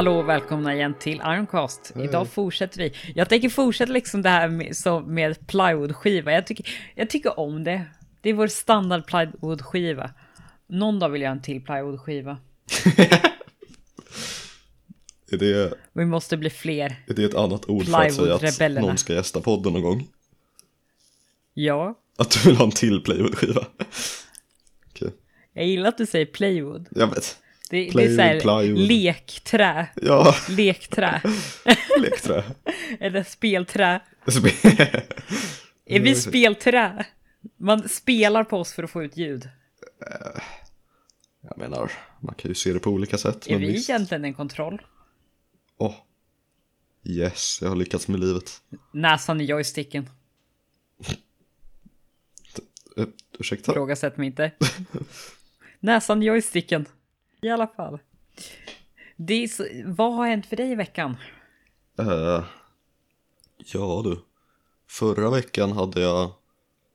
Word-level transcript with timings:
Hallå 0.00 0.18
och 0.18 0.28
välkomna 0.28 0.74
igen 0.74 0.94
till 1.00 1.16
Ironcast. 1.16 1.92
Idag 1.96 2.28
fortsätter 2.28 2.78
vi. 2.78 2.92
Jag 3.14 3.28
tänker 3.28 3.48
fortsätta 3.48 3.92
liksom 3.92 4.22
det 4.22 4.28
här 4.28 4.48
med, 4.48 4.76
så 4.76 5.00
med 5.00 5.46
plywoodskiva. 5.46 6.32
Jag 6.32 6.46
tycker, 6.46 6.66
jag 6.94 7.10
tycker 7.10 7.40
om 7.40 7.64
det. 7.64 7.86
Det 8.20 8.30
är 8.30 8.34
vår 8.34 8.46
standard 8.46 9.06
plywoodskiva. 9.06 10.10
Någon 10.66 10.98
dag 10.98 11.08
vill 11.08 11.22
jag 11.22 11.28
ha 11.28 11.36
en 11.36 11.42
till 11.42 11.64
plywoodskiva. 11.64 12.38
Är 15.32 15.36
det, 15.36 15.74
Vi 15.92 16.04
måste 16.04 16.36
bli 16.36 16.50
fler. 16.50 16.96
är 17.06 17.14
det 17.14 17.24
ett 17.24 17.34
annat 17.34 17.68
ord 17.68 17.84
för 17.86 18.06
att 18.06 18.14
säga 18.14 18.34
att 18.34 18.82
någon 18.82 18.98
ska 18.98 19.12
gästa 19.12 19.40
podden 19.40 19.72
någon 19.72 19.82
gång? 19.82 20.08
Ja, 21.54 21.98
Att 22.18 22.30
du 22.30 22.48
vill 22.48 22.56
ha 22.56 22.64
en 22.64 22.70
till 22.70 23.02
plywoodskiva? 23.02 23.60
Okej, 24.90 25.10
jag 25.52 25.66
gillar 25.66 25.88
att 25.88 25.98
du 25.98 26.06
säger 26.06 26.26
plywood. 26.26 26.88
jag 26.90 27.06
vet. 27.06 27.40
Det, 27.70 27.76
det 27.76 27.88
är 27.88 27.90
Plywood, 27.92 28.16
såhär 28.16 28.40
plywood. 28.40 28.88
lekträ. 28.88 29.88
Ja, 30.02 30.34
Lekträ. 30.48 31.22
lekträ. 32.00 32.44
Eller 33.00 33.22
spelträ. 33.22 34.00
Spe- 34.24 35.02
Är 35.86 36.00
vi 36.00 36.14
spelträ? 36.28 37.06
Man 37.56 37.88
spelar 37.88 38.44
på 38.44 38.58
oss 38.58 38.72
för 38.72 38.82
att 38.82 38.90
få 38.90 39.02
ut 39.02 39.16
ljud. 39.16 39.48
Jag 41.42 41.58
menar, 41.58 41.92
man 42.20 42.34
kan 42.34 42.48
ju 42.50 42.54
se 42.54 42.72
det 42.72 42.78
på 42.80 42.90
olika 42.90 43.18
sätt. 43.18 43.46
Är 43.46 43.58
vi 43.58 43.66
visst. 43.66 43.90
egentligen 43.90 44.24
en 44.24 44.34
kontroll? 44.34 44.82
Åh. 45.78 45.94
Yes, 47.04 47.58
jag 47.62 47.68
har 47.68 47.76
lyckats 47.76 48.08
med 48.08 48.20
livet. 48.20 48.50
Näsan 48.92 49.40
i 49.40 49.44
joysticken. 49.44 50.10
Uh, 52.98 53.06
ursäkta? 53.38 53.72
Frågasätt 53.72 54.16
mig 54.16 54.26
inte. 54.26 54.50
Näsan 55.80 56.22
i 56.22 56.26
joysticken. 56.26 56.86
I 57.42 57.48
alla 57.48 57.66
fall. 57.66 57.98
Det 59.16 59.48
så, 59.48 59.66
vad 59.84 60.14
har 60.14 60.26
hänt 60.26 60.46
för 60.46 60.56
dig 60.56 60.70
i 60.70 60.74
veckan? 60.74 61.16
Eh, 61.98 62.44
ja 63.72 64.00
du. 64.04 64.18
Förra 64.88 65.30
veckan 65.30 65.72
hade 65.72 66.00
jag 66.00 66.30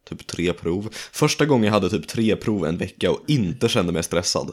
typ 0.09 0.27
tre 0.27 0.53
prov. 0.53 0.89
Första 0.93 1.45
gången 1.45 1.63
jag 1.65 1.71
hade 1.73 1.89
typ 1.89 2.07
tre 2.07 2.35
prov 2.35 2.65
en 2.65 2.77
vecka 2.77 3.11
och 3.11 3.21
inte 3.27 3.69
kände 3.69 3.93
mig 3.93 4.03
stressad. 4.03 4.51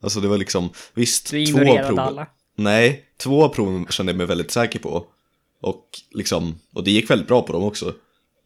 Alltså 0.00 0.20
det 0.20 0.28
var 0.28 0.38
liksom, 0.38 0.70
visst, 0.94 1.30
Du 1.30 1.46
två 1.46 1.58
prov. 1.58 1.98
alla. 1.98 2.26
Nej, 2.56 3.04
två 3.16 3.48
prov 3.48 3.86
kände 3.90 4.12
jag 4.12 4.16
mig 4.16 4.26
väldigt 4.26 4.50
säker 4.50 4.78
på. 4.78 5.06
Och 5.60 5.88
liksom, 6.10 6.58
och 6.74 6.84
det 6.84 6.90
gick 6.90 7.10
väldigt 7.10 7.28
bra 7.28 7.42
på 7.42 7.52
dem 7.52 7.62
också. 7.64 7.94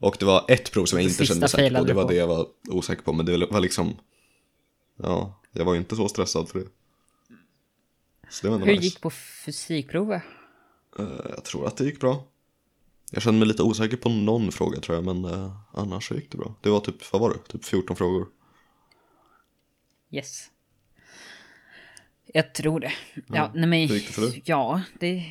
Och 0.01 0.17
det 0.19 0.25
var 0.27 0.45
ett 0.48 0.73
prov 0.73 0.84
som 0.84 0.98
jag 0.98 1.07
Det 1.07 1.11
inte 1.11 1.27
kände 1.27 1.41
mig 1.41 1.48
säker 1.48 1.79
på, 1.79 1.84
det 1.84 1.92
var 1.95 2.03
på. 2.03 2.09
det 2.09 2.14
jag 2.14 2.27
var 2.27 2.47
osäker 2.69 3.03
på. 3.03 3.12
Men 3.12 3.27
det 3.27 3.47
var 3.47 3.61
liksom, 3.61 3.97
ja, 5.03 5.41
jag 5.57 5.65
var 5.65 5.73
ju 5.73 5.79
inte 5.79 5.97
så 5.97 6.09
stressad 6.09 6.49
för 6.49 6.59
det. 6.59 6.67
Det 8.43 8.49
Hur 8.49 8.59
nice. 8.59 8.83
gick 8.83 9.01
på 9.01 9.11
fysikprovet? 9.11 10.23
Eh, 10.98 11.07
Jag 11.29 11.45
tror 11.45 11.67
att 11.67 11.77
det 11.77 11.85
gick 11.85 12.01
bra. 12.01 12.25
Jag 13.11 13.23
kände 13.23 13.39
mig 13.39 13.48
lite 13.48 13.63
osäker 13.63 13.97
på 13.97 14.09
någon 14.09 14.53
fråga 14.53 14.81
tror 14.81 14.97
jag, 14.97 15.05
men 15.05 15.25
eh, 15.25 15.57
annars 15.73 16.09
så 16.09 16.15
gick 16.15 16.31
det 16.31 16.39
bra. 16.39 16.55
Det 16.61 16.71
var 16.71 16.81
typ, 16.81 17.13
vad 17.13 17.21
var 17.23 17.31
det? 17.31 17.39
Typ 17.53 17.65
14 17.65 17.97
frågor. 17.97 18.29
Yes. 20.11 20.51
Jag 22.27 22.55
tror 22.55 22.81
det. 22.81 22.93
Ja, 23.27 23.51
nej 23.55 23.67
men, 23.67 23.89
hur 23.89 23.95
gick 23.95 24.07
det 24.07 24.13
för 24.13 24.23
dig? 24.23 24.43
Ja, 24.45 24.83
det... 25.01 25.25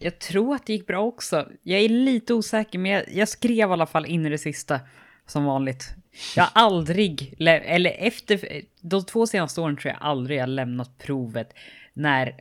Jag 0.00 0.18
tror 0.18 0.54
att 0.54 0.66
det 0.66 0.72
gick 0.72 0.86
bra 0.86 1.00
också. 1.00 1.48
Jag 1.62 1.80
är 1.80 1.88
lite 1.88 2.34
osäker, 2.34 2.78
men 2.78 2.90
jag, 2.92 3.04
jag 3.12 3.28
skrev 3.28 3.68
i 3.68 3.72
alla 3.72 3.86
fall 3.86 4.06
in 4.06 4.26
i 4.26 4.28
det 4.28 4.38
sista. 4.38 4.80
Som 5.26 5.44
vanligt. 5.44 5.94
Jag 6.36 6.44
har 6.44 6.50
aldrig, 6.54 7.34
eller 7.38 7.90
efter 7.90 8.62
de 8.80 9.04
två 9.04 9.26
senaste 9.26 9.60
åren 9.60 9.76
tror 9.76 9.92
jag 9.94 10.02
aldrig 10.02 10.38
jag 10.38 10.48
lämnat 10.48 10.98
provet 10.98 11.52
när, 11.94 12.40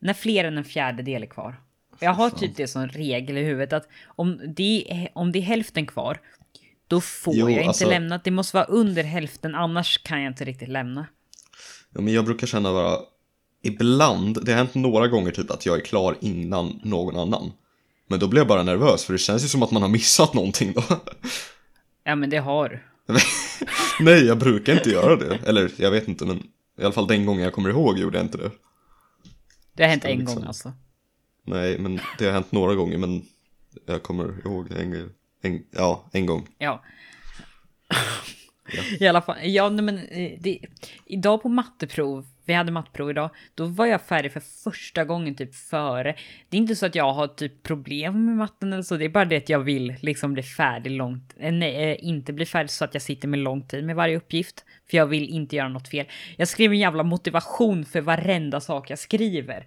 när 0.00 0.14
fler 0.14 0.44
än 0.44 0.58
en 0.58 0.64
fjärdedel 0.64 1.22
är 1.22 1.26
kvar. 1.26 1.60
Jag 2.00 2.14
har 2.14 2.30
typ 2.30 2.56
det 2.56 2.66
som 2.68 2.88
regel 2.88 3.38
i 3.38 3.42
huvudet 3.44 3.72
att 3.72 3.88
om 4.06 4.40
det 4.56 4.84
är, 4.92 5.08
om 5.14 5.32
det 5.32 5.38
är 5.38 5.42
hälften 5.42 5.86
kvar, 5.86 6.20
då 6.88 7.00
får 7.00 7.34
Jo, 7.34 7.40
jag 7.40 7.58
inte 7.58 7.68
alltså- 7.68 7.88
lämna. 7.88 8.20
Det 8.24 8.30
måste 8.30 8.56
vara 8.56 8.64
under 8.66 9.02
hälften, 9.02 9.54
annars 9.54 9.98
kan 10.02 10.22
jag 10.22 10.30
inte 10.30 10.44
riktigt 10.44 10.68
lämna. 10.68 11.06
Ja, 11.94 12.00
men 12.00 12.14
jag 12.14 12.24
brukar 12.24 12.46
känna 12.46 12.72
bara, 12.72 12.96
ibland, 13.62 14.44
det 14.44 14.52
har 14.52 14.58
hänt 14.58 14.74
några 14.74 15.08
gånger 15.08 15.30
typ 15.30 15.50
att 15.50 15.66
jag 15.66 15.76
är 15.76 15.84
klar 15.84 16.16
innan 16.20 16.80
någon 16.84 17.16
annan. 17.16 17.52
Men 18.08 18.18
då 18.18 18.28
blir 18.28 18.40
jag 18.40 18.48
bara 18.48 18.62
nervös, 18.62 19.04
för 19.04 19.12
det 19.12 19.18
känns 19.18 19.44
ju 19.44 19.48
som 19.48 19.62
att 19.62 19.70
man 19.70 19.82
har 19.82 19.88
missat 19.88 20.34
någonting 20.34 20.72
då. 20.72 20.82
Ja, 22.04 22.14
men 22.14 22.30
det 22.30 22.38
har 22.38 22.68
du. 22.68 22.80
Nej, 24.00 24.24
jag 24.26 24.38
brukar 24.38 24.72
inte 24.72 24.90
göra 24.90 25.16
det. 25.16 25.38
Eller, 25.46 25.72
jag 25.76 25.90
vet 25.90 26.08
inte, 26.08 26.24
men 26.26 26.36
i 26.78 26.82
alla 26.82 26.92
fall 26.92 27.06
den 27.06 27.26
gången 27.26 27.42
jag 27.42 27.52
kommer 27.52 27.70
ihåg 27.70 27.98
gjorde 27.98 28.18
jag 28.18 28.24
inte 28.26 28.38
det. 28.38 28.50
Det 29.72 29.82
har 29.82 29.90
hänt 29.90 30.02
Så 30.02 30.08
en 30.08 30.18
liksom- 30.18 30.36
gång 30.36 30.44
alltså. 30.46 30.72
Nej, 31.44 31.78
men 31.78 32.00
det 32.18 32.24
har 32.24 32.32
hänt 32.32 32.52
några 32.52 32.74
gånger, 32.74 32.98
men 32.98 33.22
jag 33.86 34.02
kommer 34.02 34.46
ihåg 34.46 34.72
en, 34.72 35.10
en, 35.42 35.64
ja, 35.70 36.08
en 36.12 36.26
gång. 36.26 36.46
Ja. 36.58 36.82
I 39.00 39.06
alla 39.06 39.22
fall, 39.22 39.36
ja 39.42 39.70
men 39.70 39.98
eh, 39.98 40.38
det, 40.40 40.58
idag 41.06 41.42
på 41.42 41.48
matteprov, 41.48 42.26
vi 42.44 42.52
hade 42.52 42.72
matteprov 42.72 43.10
idag, 43.10 43.30
då 43.54 43.66
var 43.66 43.86
jag 43.86 44.02
färdig 44.02 44.32
för 44.32 44.40
första 44.40 45.04
gången 45.04 45.34
typ 45.34 45.54
före. 45.54 46.14
Det 46.48 46.56
är 46.56 46.60
inte 46.60 46.76
så 46.76 46.86
att 46.86 46.94
jag 46.94 47.12
har 47.12 47.26
typ 47.26 47.62
problem 47.62 48.24
med 48.24 48.36
matten 48.36 48.72
eller 48.72 48.82
så, 48.82 48.96
det 48.96 49.04
är 49.04 49.08
bara 49.08 49.24
det 49.24 49.36
att 49.36 49.48
jag 49.48 49.60
vill 49.60 49.94
liksom 50.00 50.32
bli 50.32 50.42
färdig 50.42 50.90
långt, 50.90 51.34
eh, 51.38 51.52
nej, 51.52 51.90
eh, 51.90 51.96
inte 52.00 52.32
bli 52.32 52.46
färdig 52.46 52.70
så 52.70 52.84
att 52.84 52.94
jag 52.94 53.02
sitter 53.02 53.28
med 53.28 53.38
lång 53.38 53.62
tid 53.62 53.84
med 53.84 53.96
varje 53.96 54.16
uppgift. 54.16 54.64
För 54.90 54.96
jag 54.96 55.06
vill 55.06 55.28
inte 55.28 55.56
göra 55.56 55.68
något 55.68 55.88
fel. 55.88 56.06
Jag 56.36 56.48
skriver 56.48 56.74
en 56.74 56.80
jävla 56.80 57.02
motivation 57.02 57.84
för 57.84 58.00
varenda 58.00 58.60
sak 58.60 58.90
jag 58.90 58.98
skriver. 58.98 59.66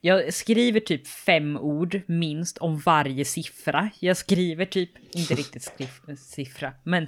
Jag 0.00 0.34
skriver 0.34 0.80
typ 0.80 1.06
fem 1.06 1.56
ord 1.56 2.00
minst 2.06 2.58
om 2.58 2.78
varje 2.78 3.24
siffra. 3.24 3.90
Jag 4.00 4.16
skriver 4.16 4.64
typ, 4.64 4.90
inte 5.10 5.34
riktigt 5.34 5.62
skrift, 5.62 6.02
siffra, 6.18 6.72
men 6.82 7.06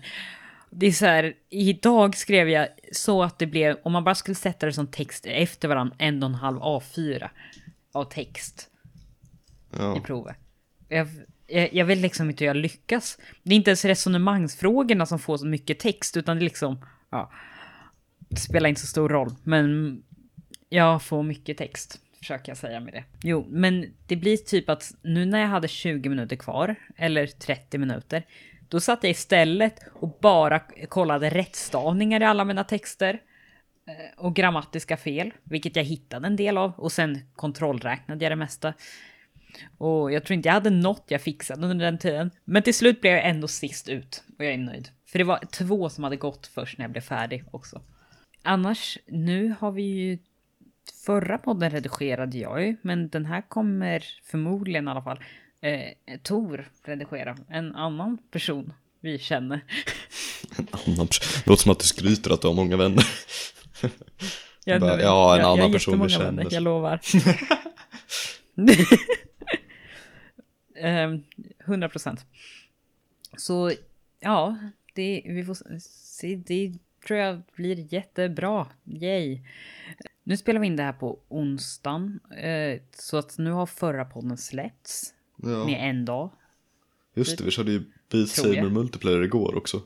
det 0.70 0.86
är 0.86 0.92
så 0.92 1.06
här, 1.06 1.34
idag 1.48 2.16
skrev 2.16 2.48
jag 2.48 2.68
så 2.92 3.22
att 3.22 3.38
det 3.38 3.46
blev, 3.46 3.76
om 3.82 3.92
man 3.92 4.04
bara 4.04 4.14
skulle 4.14 4.34
sätta 4.34 4.66
det 4.66 4.72
som 4.72 4.86
text 4.86 5.26
efter 5.26 5.68
varandra, 5.68 5.96
en 5.98 6.22
och 6.22 6.28
en 6.28 6.34
halv 6.34 6.58
A4 6.58 7.28
av 7.92 8.04
text 8.04 8.70
i 9.72 9.76
Ja, 9.76 10.00
provet. 10.04 10.36
Jag, 10.88 11.08
jag, 11.46 11.74
jag 11.74 11.86
vet 11.86 11.98
liksom 11.98 12.30
inte 12.30 12.44
hur 12.44 12.46
jag 12.46 12.56
lyckas. 12.56 13.18
Det 13.42 13.54
är 13.54 13.56
inte 13.56 13.70
ens 13.70 13.84
resonemangsfrågorna 13.84 15.06
som 15.06 15.18
får 15.18 15.36
så 15.36 15.46
mycket 15.46 15.78
text, 15.78 16.16
utan 16.16 16.36
det 16.36 16.40
är 16.40 16.44
liksom, 16.44 16.84
ja, 17.10 17.30
det 18.18 18.36
spelar 18.40 18.68
inte 18.68 18.80
så 18.80 18.86
stor 18.86 19.08
roll, 19.08 19.34
men 19.42 20.02
jag 20.68 21.02
får 21.02 21.22
mycket 21.22 21.58
text, 21.58 22.00
försöker 22.18 22.50
jag 22.50 22.56
säga 22.56 22.80
med 22.80 22.92
det. 22.92 23.04
Jo, 23.22 23.46
men 23.50 23.94
det 24.06 24.16
blir 24.16 24.36
typ 24.36 24.68
att 24.68 24.94
nu 25.02 25.24
när 25.24 25.40
jag 25.40 25.48
hade 25.48 25.68
20 25.68 26.08
minuter 26.08 26.36
kvar, 26.36 26.74
eller 26.96 27.26
30 27.26 27.78
minuter, 27.78 28.26
då 28.68 28.80
satt 28.80 29.02
jag 29.02 29.10
istället 29.10 29.80
och 29.94 30.18
bara 30.20 30.60
kollade 30.88 31.30
rättstavningar 31.30 32.20
i 32.20 32.24
alla 32.24 32.44
mina 32.44 32.64
texter 32.64 33.20
eh, 33.86 34.24
och 34.24 34.36
grammatiska 34.36 34.96
fel, 34.96 35.32
vilket 35.44 35.76
jag 35.76 35.84
hittade 35.84 36.26
en 36.26 36.36
del 36.36 36.58
av, 36.58 36.72
och 36.76 36.92
sen 36.92 37.20
kontrollräknade 37.36 38.24
jag 38.24 38.32
det 38.32 38.36
mesta. 38.36 38.74
Och 39.78 40.12
jag 40.12 40.24
tror 40.24 40.34
inte 40.34 40.48
jag 40.48 40.54
hade 40.54 40.70
något 40.70 41.04
jag 41.08 41.22
fixade 41.22 41.66
under 41.66 41.84
den 41.84 41.98
tiden. 41.98 42.30
Men 42.44 42.62
till 42.62 42.74
slut 42.74 43.00
blev 43.00 43.12
jag 43.12 43.28
ändå 43.28 43.48
sist 43.48 43.88
ut 43.88 44.24
och 44.38 44.44
jag 44.44 44.52
är 44.52 44.58
nöjd. 44.58 44.88
För 45.06 45.18
det 45.18 45.24
var 45.24 45.38
två 45.38 45.88
som 45.88 46.04
hade 46.04 46.16
gått 46.16 46.46
först 46.46 46.78
när 46.78 46.84
jag 46.84 46.92
blev 46.92 47.02
färdig 47.02 47.44
också. 47.50 47.82
Annars, 48.42 48.98
nu 49.06 49.54
har 49.60 49.72
vi 49.72 49.82
ju... 49.82 50.18
Förra 51.06 51.38
podden 51.38 51.70
redigerade 51.70 52.38
jag 52.38 52.66
ju, 52.66 52.76
men 52.82 53.08
den 53.08 53.26
här 53.26 53.42
kommer 53.48 54.04
förmodligen 54.24 54.88
i 54.88 54.90
alla 54.90 55.02
fall 55.02 55.24
eh, 55.60 56.18
Tor 56.22 56.68
redigera. 56.84 57.36
En 57.48 57.74
annan 57.74 58.18
person 58.30 58.72
vi 59.00 59.18
känner. 59.18 59.60
en 60.58 60.66
annan 60.86 61.06
person. 61.06 61.42
Låter 61.46 61.62
som 61.62 61.72
att 61.72 61.78
du 61.78 61.84
skryter 61.84 62.30
att 62.30 62.40
du 62.42 62.46
har 62.48 62.54
många 62.54 62.76
vänner. 62.76 63.04
Jag, 64.64 64.80
Bara, 64.80 65.00
ja, 65.02 65.34
en 65.34 65.40
jag, 65.40 65.46
annan 65.52 65.58
jag 65.64 65.72
person 65.72 66.02
vi 66.02 66.08
känner. 66.08 66.24
vänner, 66.24 66.46
Jag 66.50 66.62
lovar. 66.62 67.00
Ehm, 70.80 71.22
100 71.66 71.88
procent. 71.88 72.26
Så 73.36 73.72
ja, 74.20 74.58
det, 74.94 75.22
vi 75.26 75.44
får 75.44 75.78
se. 75.80 76.36
Det 76.36 76.72
tror 77.06 77.18
jag 77.18 77.42
blir 77.56 77.94
jättebra. 77.94 78.66
Yay. 78.84 79.40
Nu 80.24 80.36
spelar 80.36 80.60
vi 80.60 80.66
in 80.66 80.76
det 80.76 80.82
här 80.82 80.92
på 80.92 81.18
onsdagen. 81.28 82.20
eh, 82.36 82.80
så 82.94 83.16
att 83.16 83.38
nu 83.38 83.50
har 83.50 83.66
förra 83.66 84.04
podden 84.04 84.36
släppts. 84.38 85.14
Ja, 85.42 85.64
Med 85.66 85.90
en 85.90 86.04
dag. 86.04 86.30
just 87.14 87.38
det, 87.38 87.44
vi 87.44 87.50
körde 87.50 87.72
ju 87.72 87.82
Beat. 88.10 88.28
Saber 88.28 88.70
Multiplayer 88.70 89.22
igår 89.22 89.54
också. 89.56 89.82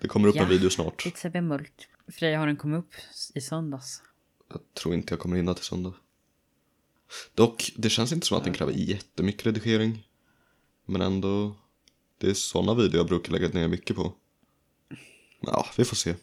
Det 0.00 0.08
kommer 0.08 0.28
upp 0.28 0.36
Ja, 0.36 0.42
en 0.42 0.48
video 0.48 0.70
snart. 0.70 1.04
Lite 1.04 1.30
bemult. 1.30 1.88
Freja 2.08 2.38
har 2.38 2.46
den 2.46 2.56
kommit 2.56 2.78
upp 2.78 2.94
i 3.34 3.40
söndags. 3.40 4.02
Jag 4.48 4.60
tror 4.74 4.94
inte 4.94 5.12
jag 5.12 5.20
kommer 5.20 5.36
hinna 5.36 5.54
till 5.54 5.64
söndag. 5.64 5.94
Dock, 7.34 7.72
det 7.76 7.90
känns 7.90 8.12
inte 8.12 8.26
som 8.26 8.38
att 8.38 8.44
den 8.44 8.52
kräver 8.52 8.72
jättemycket 8.72 9.46
redigering. 9.46 10.06
Men 10.86 11.00
ändå, 11.02 11.54
det 12.18 12.30
är 12.30 12.34
sådana 12.34 12.74
videor 12.74 12.96
jag 12.96 13.06
brukar 13.06 13.32
lägga 13.32 13.48
ner 13.48 13.68
mycket 13.68 13.96
på. 13.96 14.14
Ja, 15.40 15.66
vi 15.76 15.84
får 15.84 15.96
se. 15.96 16.14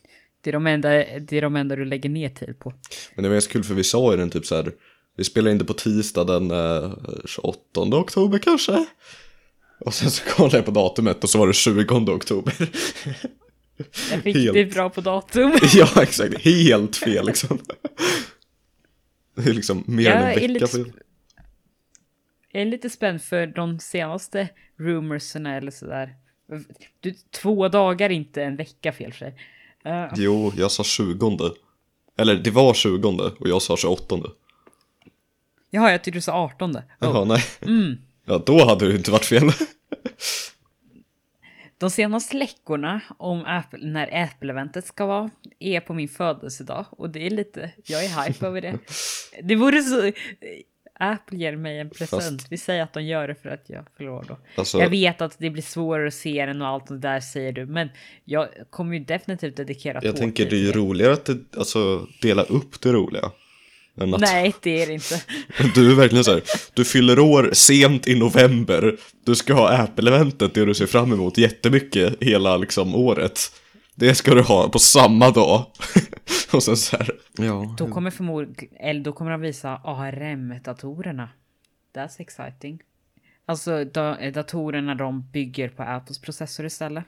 Det 0.42 0.50
är 0.50 0.54
de 0.54 0.68
enda, 0.68 0.90
det 1.20 1.34
är 1.34 1.42
de 1.42 1.56
enda 1.56 1.76
du 1.76 1.86
lägger 1.86 2.10
ner 2.10 2.30
tid 2.30 2.60
på. 2.60 2.74
Men 3.16 3.24
det 3.24 3.30
var 3.30 3.36
ganska 3.36 3.54
kul 3.54 3.64
för 3.64 3.74
vi 3.74 3.84
sa 3.84 4.14
i 4.14 4.18
den 4.18 4.30
typ 4.30 4.46
så 4.46 4.56
här 4.56 4.74
Vi 5.18 5.24
spelar 5.24 5.52
in 5.52 5.58
det 5.58 5.66
på 5.66 5.74
tisdag 5.74 6.24
den 6.24 6.52
eh, 6.52 6.94
28 7.26 7.82
oktober 7.82 8.40
kanske. 8.40 8.86
Och 9.80 9.94
sen 9.94 10.12
så 10.12 10.24
kollade 10.24 10.58
jag 10.58 10.66
på 10.66 10.72
datumet 10.72 11.24
och 11.24 11.30
så 11.30 11.40
var 11.40 11.48
det 11.48 11.54
20 11.54 12.12
oktober. 12.12 12.54
Jag 14.12 14.22
fick 14.24 14.36
Helt. 14.36 14.54
det 14.54 14.66
bra 14.66 14.90
på 14.90 15.02
datum. 15.02 15.54
ja, 15.74 16.02
exakt. 16.02 16.38
Helt 16.38 16.96
fel 16.96 17.26
liksom. 17.26 17.60
Det 19.36 19.50
är 19.50 19.54
liksom 19.54 19.84
mer 19.88 20.04
Jag 20.04 20.14
än 20.14 20.24
en 20.24 20.30
är 20.30 20.36
vecka 20.36 20.48
lite 20.48 20.68
fel. 20.68 20.92
Jag 22.52 22.62
är 22.62 22.66
lite 22.66 22.90
spänd 22.90 23.22
för 23.22 23.48
de 23.48 23.80
senaste 23.80 24.50
rumorserna 24.80 25.58
eller 25.58 25.72
sådär. 25.72 26.16
Du, 27.00 27.14
två 27.32 27.68
dagar, 27.68 28.10
inte 28.10 28.44
en 28.44 28.56
vecka 28.56 28.92
fel 28.92 29.12
för 29.12 29.20
sig. 29.20 29.36
Eh, 29.86 30.06
Jo, 30.16 30.54
jag 30.58 30.72
sa 30.72 30.84
20. 30.84 31.38
Eller 32.18 32.36
det 32.36 32.52
var 32.52 32.74
20 32.74 33.08
och 33.40 33.50
jag 33.50 33.62
sa 33.62 33.78
28. 33.78 34.20
Jaha, 35.74 35.92
jag 35.92 36.04
tyckte 36.04 36.18
du 36.18 36.22
sa 36.22 36.34
18. 36.34 36.76
Oh. 36.76 36.82
Jaha, 37.00 37.26
nej. 37.26 37.44
Mm. 37.62 37.98
Ja, 38.26 38.44
då 38.46 38.66
hade 38.66 38.88
det 38.88 38.96
inte 38.96 39.12
varit 39.12 39.26
fel. 39.26 39.44
De 41.78 41.90
senaste 41.90 42.38
läckorna 42.38 43.02
om 43.18 43.46
Apple, 43.46 43.80
när 43.88 44.24
Apple-eventet 44.24 44.86
ska 44.86 45.06
vara 45.06 45.30
är 45.60 45.80
på 45.80 45.94
min 45.94 46.08
födelsedag 46.10 46.86
och 46.90 47.10
det 47.10 47.26
är 47.26 47.30
lite, 47.30 47.72
jag 47.86 48.06
är 48.06 48.24
hype 48.28 48.48
över 48.48 48.62
det. 48.62 48.78
Det 49.44 49.56
vore 49.56 49.82
så, 49.82 50.12
Apple 51.00 51.38
ger 51.38 51.56
mig 51.56 51.80
en 51.80 51.90
present, 51.90 52.24
Fast- 52.42 52.52
vi 52.52 52.58
säger 52.58 52.84
att 52.84 52.94
de 52.94 53.04
gör 53.04 53.28
det 53.28 53.36
för 53.36 53.50
att 53.50 53.70
jag 53.70 53.86
förlorar 53.98 54.26
då. 54.28 54.38
Alltså, 54.56 54.80
Jag 54.80 54.90
vet 54.90 55.22
att 55.22 55.36
det 55.40 55.50
blir 55.50 55.64
svårare 55.64 56.08
att 56.08 56.14
se 56.14 56.46
den 56.46 56.62
och 56.62 56.68
allt 56.68 56.88
det 56.88 56.98
där 56.98 57.20
säger 57.20 57.52
du, 57.52 57.66
men 57.66 57.90
jag 58.26 58.48
kommer 58.70 58.94
ju 58.94 59.04
definitivt 59.04 59.58
dedikera 59.58 60.00
jag 60.04 60.18
tänker 60.18 60.50
det 60.50 60.56
är 60.56 60.60
ju 60.60 60.72
roligare 60.72 61.14
att 61.14 61.26
det, 61.26 61.58
alltså, 61.58 62.08
dela 62.22 62.44
upp 62.44 62.82
det 62.82 62.92
roliga. 62.92 63.32
Att 63.98 64.22
Nej, 64.22 64.54
det 64.62 64.84
är 64.84 64.88
det 64.88 64.94
inte. 64.94 65.22
du 65.76 65.92
är 65.92 65.96
verkligen 65.96 66.24
så 66.24 66.32
här, 66.32 66.44
du 66.74 66.86
fyller 66.86 67.20
år 67.20 67.50
sent 67.54 68.08
i 68.08 68.16
november, 68.16 68.98
du 69.26 69.36
ska 69.36 69.54
ha 69.54 69.70
Apple-eventet, 69.70 70.54
det 70.54 70.66
du 70.66 70.74
ser 70.74 70.86
fram 70.86 71.14
emot 71.14 71.38
jättemycket 71.38 72.24
hela 72.24 72.58
liksom 72.58 72.96
året. 72.96 73.40
Det 73.96 74.16
ska 74.16 74.34
du 74.34 74.42
ha 74.42 74.70
på 74.70 74.80
samma 74.80 75.32
dag. 75.32 75.66
och 76.54 76.64
sen 76.64 76.78
så 76.78 76.98
här, 76.98 77.12
ja. 77.38 77.76
Då 77.78 77.88
kommer 77.88 78.12
förmodligen, 78.12 78.78
eller 78.80 79.02
då 79.02 79.14
kommer 79.14 79.32
de 79.32 79.42
visa 79.42 79.82
ARM-datorerna. 79.84 81.30
That's 81.96 82.22
exciting. 82.22 82.82
Alltså 83.46 83.86
da, 83.86 84.32
datorerna 84.32 84.96
de 84.96 85.30
bygger 85.32 85.70
på 85.70 85.84
Apples 85.84 86.22
processor 86.22 86.66
istället. 86.66 87.04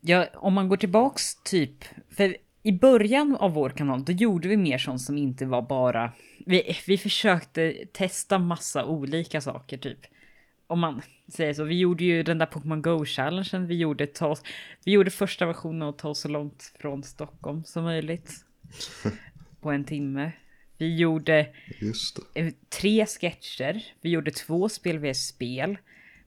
Ja, 0.00 0.26
om 0.34 0.54
man 0.54 0.68
går 0.68 0.76
tillbaks 0.76 1.42
typ, 1.42 1.84
för 2.16 2.36
i 2.66 2.72
början 2.72 3.36
av 3.36 3.52
vår 3.52 3.70
kanal 3.70 4.04
då 4.04 4.12
gjorde 4.12 4.48
vi 4.48 4.56
mer 4.56 4.78
sånt 4.78 5.00
som 5.00 5.18
inte 5.18 5.46
var 5.46 5.62
bara, 5.62 6.12
vi, 6.46 6.76
vi 6.86 6.98
försökte 6.98 7.74
testa 7.92 8.38
massa 8.38 8.84
olika 8.84 9.40
saker 9.40 9.78
typ. 9.78 9.98
Om 10.66 10.80
man 10.80 11.02
säger 11.28 11.54
så, 11.54 11.64
vi 11.64 11.78
gjorde 11.78 12.04
ju 12.04 12.22
den 12.22 12.38
där 12.38 12.46
Pokémon 12.46 12.82
Go-challengen, 12.82 13.66
vi 13.66 13.76
gjorde, 13.76 14.06
ta, 14.06 14.36
vi 14.84 14.92
gjorde 14.92 15.10
första 15.10 15.46
versionen 15.46 15.82
av 15.82 15.92
Ta 15.92 16.08
oss 16.08 16.20
så 16.20 16.28
långt 16.28 16.72
från 16.80 17.02
Stockholm 17.02 17.64
som 17.64 17.84
möjligt. 17.84 18.44
på 19.60 19.70
en 19.70 19.84
timme. 19.84 20.32
Vi 20.78 20.96
gjorde 20.96 21.48
eh, 22.34 22.52
tre 22.68 23.06
sketcher. 23.06 23.84
Vi 24.00 24.10
gjorde 24.10 24.30
två 24.30 24.68
spel 24.68 24.98
vs 24.98 25.26
spel. 25.26 25.78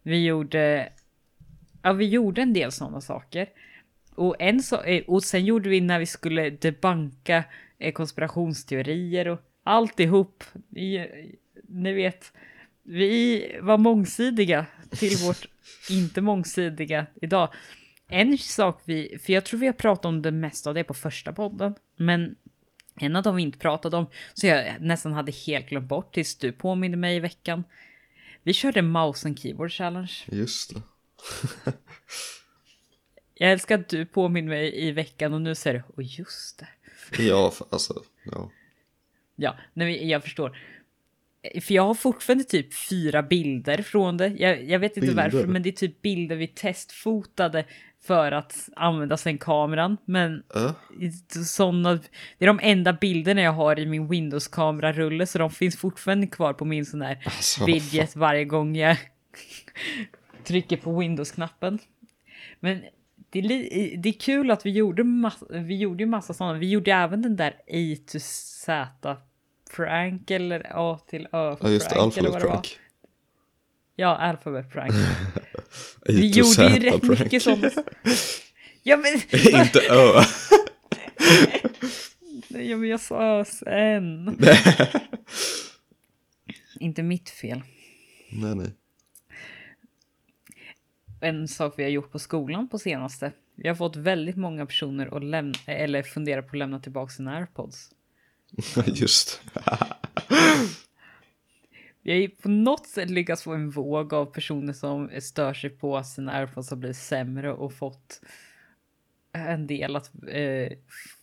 Vi 0.04 0.26
gjorde... 0.26 0.90
Ja, 1.82 1.94
vi 1.94 2.06
gjorde 2.06 2.42
en 2.42 2.54
del 2.54 2.72
sådana 2.72 3.02
saker. 3.02 3.50
Och, 4.18 4.36
en 4.40 4.64
så, 4.64 4.82
eh, 4.82 5.04
och 5.08 5.24
sen 5.24 5.46
gjorde 5.46 5.70
vi 5.70 5.82
när 5.82 6.00
vi 6.00 6.06
skulle 6.06 6.50
debanka 6.50 7.44
eh, 7.80 7.94
konspirationsteorier 7.94 9.28
och 9.28 9.42
alltihop. 9.64 10.44
Eh, 10.76 11.06
ni 11.68 11.94
vet, 11.94 12.34
vi 12.84 13.46
var 13.62 13.78
mångsidiga 13.78 14.66
till 14.92 15.18
vårt 15.26 15.48
inte 15.90 16.22
mångsidiga 16.22 17.06
idag. 17.22 17.54
En 18.08 18.38
sak 18.38 18.82
vi, 18.86 19.18
för 19.24 19.34
jag 19.34 19.46
tror 19.46 19.60
vi 19.60 19.66
har 19.66 19.74
pratat 19.74 20.06
om 20.06 20.22
det 20.22 20.32
mesta 20.32 20.70
av 20.70 20.74
det 20.74 20.84
på 20.84 20.94
första 20.94 21.34
podden, 21.34 21.76
men 21.96 22.36
en 23.00 23.16
av 23.16 23.24
dem 23.24 23.36
vi 23.36 23.42
inte 23.42 23.60
pratade 23.60 23.98
om, 23.98 24.08
så 24.34 24.48
jag 24.48 24.82
nästan 24.82 25.14
hade 25.14 25.32
helt 25.32 25.70
glömt 25.70 25.88
bort 25.88 26.14
tills 26.14 26.36
du 26.36 26.52
påminde 26.52 26.98
mig 26.98 27.16
i 27.16 27.20
veckan. 27.20 27.64
Vi 28.44 28.54
körde 28.54 28.82
mouse 28.82 29.28
and 29.28 29.40
keyboard 29.40 29.72
challenge. 29.72 30.12
Just 30.26 30.74
det. 30.74 30.82
Jag 33.40 33.52
älskar 33.52 33.80
att 33.80 33.90
du 33.90 34.06
påminner 34.06 34.50
mig 34.50 34.88
i 34.88 34.92
veckan 34.92 35.34
och 35.34 35.42
nu 35.42 35.56
säger 35.56 35.78
du, 35.78 35.84
och 35.96 36.04
just 36.04 36.60
det. 36.60 36.68
Ja, 37.24 37.54
alltså, 37.70 37.94
ja. 38.32 38.52
Ja, 39.36 39.56
nej, 39.74 40.10
jag 40.10 40.24
förstår. 40.24 40.58
För 41.62 41.74
jag 41.74 41.84
har 41.84 41.94
fortfarande 41.94 42.44
typ 42.44 42.74
fyra 42.74 43.24
bilder 43.24 43.82
från 43.82 44.18
det. 44.18 44.28
Jag, 44.28 44.64
jag 44.64 44.80
vet 44.80 44.98
inte 44.98 45.08
Bilder? 45.08 45.24
varför, 45.24 45.48
men 45.48 45.64
det 45.64 45.70
är 45.70 45.72
typ 45.72 46.02
bilder 46.02 46.36
vi 46.36 46.48
testfotade 46.48 47.66
för 48.02 48.32
att 48.32 48.70
använda 48.76 49.18
sen 49.18 49.38
kameran. 49.38 49.98
Men 50.06 50.44
Äh? 50.56 50.72
sådana, 51.46 51.94
det 52.38 52.46
är 52.46 52.48
de 52.48 52.60
enda 52.64 52.94
bilderna 52.94 53.42
jag 53.42 53.52
har 53.52 53.80
i 53.80 53.86
min 53.86 54.08
Windows-kamerarulle, 54.08 55.26
så 55.28 55.38
de 55.38 55.52
finns 55.52 55.78
fortfarande 55.78 56.28
kvar 56.28 56.54
på 56.54 56.66
min 56.66 56.86
sån 56.86 57.02
här 57.02 57.22
Alltså, 57.26 57.66
widget 57.66 58.16
varje 58.16 58.46
gång 58.46 58.76
jag 58.76 58.98
trycker 60.44 60.78
på 60.78 61.00
Windows-knappen. 61.00 61.80
Men 62.60 62.84
det 63.42 63.54
är, 63.94 63.98
det 63.98 64.10
är 64.10 64.14
kul 64.14 64.52
att 64.52 64.66
vi 64.66 64.70
gjorde, 64.72 65.04
massa, 65.04 65.46
vi 65.50 65.78
gjorde 65.78 66.04
ju 66.04 66.10
massa 66.10 66.34
sådana. 66.34 66.60
Vi 66.60 66.70
gjorde 66.70 66.92
även 66.94 67.22
den 67.22 67.36
där 67.36 67.52
A 67.52 67.98
to 68.12 68.20
Z 68.22 69.18
prank 69.76 70.32
eller 70.32 70.72
A 70.76 71.00
till 71.10 71.28
Ö 71.32 71.56
Ja, 71.62 71.70
just 71.70 71.90
det, 71.90 71.96
prank 71.96 72.18
eller 72.18 72.30
alfabet 72.30 72.34
vad 72.34 72.42
det 72.42 72.46
var. 72.46 72.52
prank. 72.54 72.80
Ja, 73.96 74.16
alfabet 74.18 74.72
prank. 74.72 74.94
Vi 76.06 76.28
gjorde 76.28 76.64
ju 76.70 76.80
rätt 76.80 77.02
prank. 77.02 77.20
mycket 77.20 77.44
sådana. 77.44 77.72
Ja 78.84 78.98
men, 78.98 79.14
Inte 79.62 79.80
ö. 79.90 80.22
ja, 82.48 82.78
men 82.78 82.90
jag 82.90 83.00
sa 83.00 83.46
sen. 83.46 84.38
Inte 86.80 87.04
mitt 87.04 87.30
fel. 87.30 87.62
nej, 88.32 88.56
nej. 88.56 88.68
En 91.22 91.48
sak 91.48 91.74
vi 91.78 91.84
har 91.84 91.90
gjort 91.90 92.12
på 92.12 92.20
skolan 92.20 92.68
på 92.68 92.80
senaste. 92.80 93.32
Vi 93.56 93.68
har 93.68 93.76
fått 93.76 93.96
väldigt 93.96 94.38
många 94.38 94.66
personer 94.66 95.18
att 95.18 95.24
lämna, 95.24 95.54
eller 95.66 96.04
fundera 96.04 96.42
på 96.42 96.48
att 96.48 96.58
lämna 96.58 96.80
tillbaka 96.80 97.10
sina 97.10 97.38
airpods. 97.38 97.92
Just 98.86 99.42
Vi 102.02 102.22
har 102.22 102.42
på 102.42 102.50
något 102.50 102.88
sätt 102.88 103.10
lyckats 103.10 103.44
få 103.44 103.54
en 103.54 103.70
våg 103.70 104.14
av 104.14 104.26
personer 104.26 104.74
som 104.74 105.10
stör 105.20 105.54
sig 105.54 105.70
på 105.70 105.98
att 105.98 106.08
sina 106.08 106.32
airpods 106.32 106.70
har 106.70 106.78
blivit 106.78 106.98
sämre 106.98 107.54
och 107.54 107.74
fått 107.74 108.22
en 109.34 109.68
del 109.68 109.96
att 109.96 110.12
eh, 110.28 110.78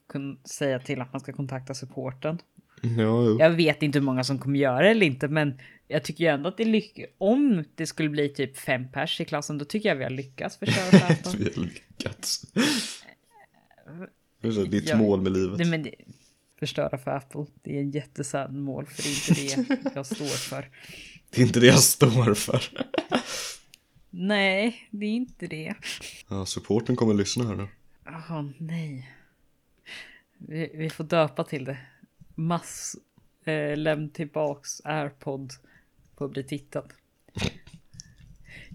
kunna 0.08 0.36
säga 0.44 0.78
till 0.78 1.00
att 1.00 1.12
man 1.12 1.20
ska 1.20 1.32
kontakta 1.32 1.74
supporten. 1.74 2.38
Ja, 2.82 2.88
jo. 2.98 3.36
Jag 3.40 3.50
vet 3.50 3.82
inte 3.82 3.98
hur 3.98 4.06
många 4.06 4.24
som 4.24 4.38
kommer 4.38 4.58
göra 4.58 4.82
det 4.82 4.90
eller 4.90 5.06
inte, 5.06 5.28
men 5.28 5.58
jag 5.88 6.04
tycker 6.04 6.24
ju 6.24 6.30
ändå 6.30 6.48
att 6.48 6.56
det 6.56 6.62
är 6.62 6.66
lyck- 6.68 7.06
Om 7.18 7.64
det 7.74 7.86
skulle 7.86 8.08
bli 8.08 8.28
typ 8.28 8.56
fem 8.56 8.88
pers 8.92 9.20
i 9.20 9.24
klassen, 9.24 9.58
då 9.58 9.64
tycker 9.64 9.88
jag 9.88 9.96
vi 9.96 10.04
har 10.04 10.10
lyckats 10.10 10.56
förstöra 10.56 11.00
för 11.14 11.38
Vi 11.38 11.44
har 11.44 11.62
lyckats. 11.64 12.46
Det 14.40 14.48
är 14.48 14.52
så 14.52 14.64
ditt 14.64 14.88
Ja, 14.88 14.96
mål 14.96 15.20
med 15.22 15.32
livet. 15.32 15.58
Nej, 15.58 15.66
men 15.70 15.82
det, 15.82 15.94
förstöra 16.58 16.98
för 16.98 17.10
Apple, 17.10 17.46
det 17.62 17.76
är 17.76 17.80
en 17.80 17.90
jättesad 17.90 18.54
mål 18.54 18.86
för 18.86 19.02
det 19.02 19.08
är 19.08 19.58
inte 19.58 19.76
det 19.76 19.90
jag 19.94 20.06
står 20.06 20.26
för. 20.50 20.70
Det 21.30 21.42
är 21.42 21.46
inte 21.46 21.60
det 21.60 21.66
jag 21.66 21.80
står 21.82 22.34
för. 22.34 22.62
Nej, 24.10 24.88
det 24.90 25.06
är 25.06 25.10
inte 25.10 25.46
det. 25.46 25.74
Ja, 26.28 26.46
supporten 26.46 26.96
kommer 26.96 27.14
lyssna 27.14 27.44
här 27.44 27.54
nu. 27.56 27.68
Jaha, 28.04 28.52
nej. 28.58 29.10
Vi, 30.38 30.70
vi 30.74 30.90
får 30.90 31.04
döpa 31.04 31.44
till 31.44 31.64
det. 31.64 31.78
Mass 32.34 32.96
eh, 33.44 33.76
lämn 33.76 34.10
tillbaks 34.10 34.80
airpod 34.84 35.52
på 36.16 36.24
att 36.24 36.30
bli 36.30 36.44
tittad. 36.44 36.92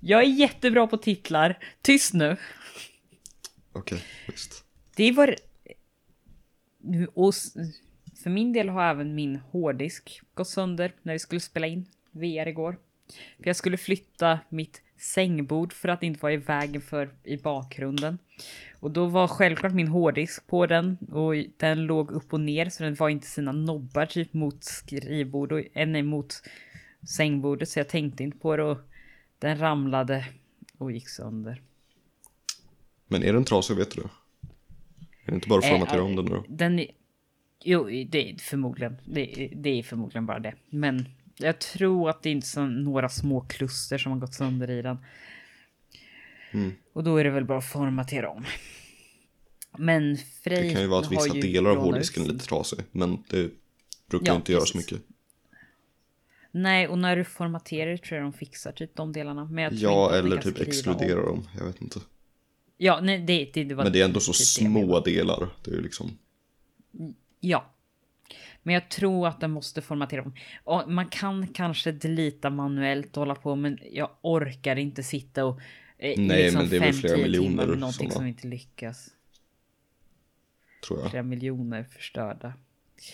Jag 0.02 0.24
är 0.24 0.28
jättebra 0.28 0.88
på 0.88 0.98
titlar. 0.98 1.58
Tyst 1.82 2.14
nu. 2.14 2.38
Okej, 3.72 4.04
visst. 4.28 4.64
Det 4.96 5.12
var... 5.12 5.36
Och 7.14 7.34
för 8.24 8.30
min 8.30 8.54
del 8.54 8.70
har 8.70 8.84
även 8.84 9.16
min 9.16 9.36
hårddisk 9.36 10.22
gått 10.34 10.48
sönder 10.48 10.92
när 11.02 11.14
vi 11.14 11.20
skulle 11.20 11.42
spela 11.42 11.68
in 11.68 11.86
VR 12.12 12.48
igår. 12.48 12.78
För 13.38 13.48
jag 13.48 13.56
skulle 13.56 13.78
flytta 13.78 14.40
mitt 14.50 14.82
sängbord 14.98 15.74
för 15.74 15.90
att 15.90 16.04
inte 16.04 16.20
vara 16.20 16.34
i 16.34 16.38
vägen 16.38 16.82
för 16.82 17.10
i 17.24 17.38
bakgrunden. 17.38 18.18
Och 18.80 18.92
då 18.92 19.06
var 19.06 19.28
självklart 19.28 19.74
min 19.74 19.88
hårddisk 19.88 20.48
på 20.48 20.66
den 20.66 20.98
och 21.12 21.34
den 21.58 21.86
låg 21.86 22.12
upp 22.12 22.34
och 22.34 22.40
ner 22.40 22.70
så 22.70 22.84
den 22.84 22.96
var 22.96 23.10
inte 23.10 23.28
sina 23.28 23.52
nobbar 23.52 24.06
typ 24.06 24.34
mot 24.34 24.64
skrivbord 24.64 25.52
och 25.52 25.62
en 25.74 26.06
mot 26.06 26.44
sängbordet 27.08 27.70
så 27.70 27.80
jag 27.80 27.90
tänkte 27.90 28.24
inte 28.24 28.38
på 28.38 28.58
det 28.58 28.64
och 28.64 28.78
den 29.40 29.60
ramlade 29.60 30.26
och 30.78 30.92
gick 30.92 31.10
sönder. 31.10 31.62
Men 33.08 33.24
är 33.24 33.34
den 33.34 33.46
trasig 33.46 33.76
vet 33.76 33.92
du? 33.92 34.02
Är 34.02 35.32
det 35.32 35.36
inte 35.36 35.48
bara 35.48 35.60
att 35.60 35.66
Eh, 35.66 35.72
formatera 35.72 35.98
ja, 35.98 36.04
om 36.04 36.16
den 36.16 36.26
då? 36.26 36.44
Den 36.48 36.80
är, 36.80 36.92
Jo, 37.64 37.84
det 37.84 38.32
är 38.32 38.38
förmodligen. 38.38 38.98
Det, 39.06 39.50
det 39.56 39.70
är 39.70 39.84
förmodligen 39.84 40.26
bara 40.26 40.40
det. 40.40 40.54
Men 40.70 41.06
jag 41.38 41.60
tror 41.60 42.10
att 42.10 42.24
det 42.24 42.30
är 42.30 42.32
inte 42.32 42.48
så 42.48 42.66
några 42.66 43.10
små 43.10 43.42
kluster 43.42 43.98
som 43.98 44.12
har 44.12 44.20
gått 44.20 44.34
sönder 44.34 44.72
i 44.72 44.82
den. 44.82 44.98
Mm. 46.52 46.72
Och 46.94 47.04
då 47.04 47.18
är 47.18 47.24
det 47.24 47.30
väl 47.30 47.46
bara 47.46 47.58
att 47.58 47.70
formatera 47.72 48.30
om. 48.30 48.46
Men 49.78 50.18
Frej 50.18 50.64
Det 50.64 50.74
kan 50.74 50.82
ju 50.82 50.88
vara 50.88 51.00
att 51.06 51.12
vissa 51.12 51.34
delar 51.34 51.72
av 51.72 51.78
hårddisken 51.78 52.24
är 52.24 52.28
lite 52.28 52.46
trasig, 52.46 52.80
men 52.92 53.24
det 53.30 53.52
brukar 54.10 54.28
Ja, 54.32 54.36
inte 54.36 54.52
göra 54.52 54.66
så 54.66 54.78
mycket. 54.78 55.02
Nej, 56.52 56.88
och 56.88 56.98
när 56.98 57.16
du 57.16 57.24
formaterar 57.24 57.98
tror 57.98 58.18
jag 58.18 58.26
de 58.26 58.34
fixar 58.34 58.72
typ 58.72 58.96
de 58.96 59.14
delarna. 59.14 59.46
Men 59.46 59.64
jag 59.64 59.72
tror 59.80 59.84
Ja, 59.92 60.16
eller 60.16 60.38
typ 60.38 60.42
skriva 60.56 60.66
om. 60.66 60.68
exkludera 60.70 61.26
dem, 61.26 61.48
jag 61.58 61.66
vet 61.66 61.82
inte. 61.82 62.00
Ja, 62.78 63.00
nej, 63.04 63.20
det, 63.20 63.50
det, 63.54 63.64
det 63.64 63.76
var 63.76 63.84
Men 63.84 63.94
det 63.94 64.02
är 64.02 64.06
ändå 64.06 64.20
så 64.20 64.32
typ 64.32 64.40
det 64.40 64.46
små 64.46 65.00
delar, 65.00 65.50
det 65.64 65.72
är 65.72 65.76
ju 65.76 65.82
liksom... 65.82 66.18
Ja. 67.40 67.74
Men 68.64 68.74
jag 68.74 68.90
tror 68.90 69.28
att 69.28 69.40
den 69.42 69.52
måste 69.52 69.82
formatera 69.82 70.22
om. 70.24 70.34
Och 70.64 70.92
man 70.92 71.10
kan 71.10 71.48
kanske 71.48 71.92
delita 71.92 72.50
manuellt 72.50 73.18
och 73.18 73.22
hålla 73.22 73.36
på, 73.36 73.56
men 73.56 73.80
jag 73.92 74.10
orkar 74.22 74.76
inte 74.76 75.04
sitta 75.04 75.46
och... 75.46 75.60
Eh, 75.98 76.14
Nej, 76.18 76.44
liksom 76.44 76.62
men 76.62 76.70
det 76.70 76.76
är 76.76 76.80
väl 76.80 76.94
flera 76.94 77.18
miljoner 77.18 77.66
någonting 77.66 77.92
såna. 77.92 78.12
som 78.12 78.28
inte 78.28 78.48
lyckas. 78.48 79.10
Tror 80.88 81.00
jag. 81.00 81.10
Flera 81.10 81.24
miljoner 81.24 81.84
förstörda. 81.84 82.54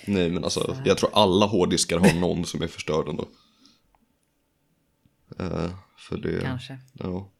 Nej 0.08 0.30
men 0.30 0.44
alltså, 0.44 0.77
jag 0.86 0.98
tror 0.98 1.10
alla 1.13 1.46
hårddiskar 1.46 2.00
har 2.00 2.13
någon 2.13 2.46
som 2.46 2.62
är 2.62 2.68
förstörd 2.68 3.08
ändå. 3.08 3.27
Eh, 5.39 5.70
för 5.98 6.18
det, 6.18 6.42
Kanske. 6.42 6.80
ja. 6.94 7.32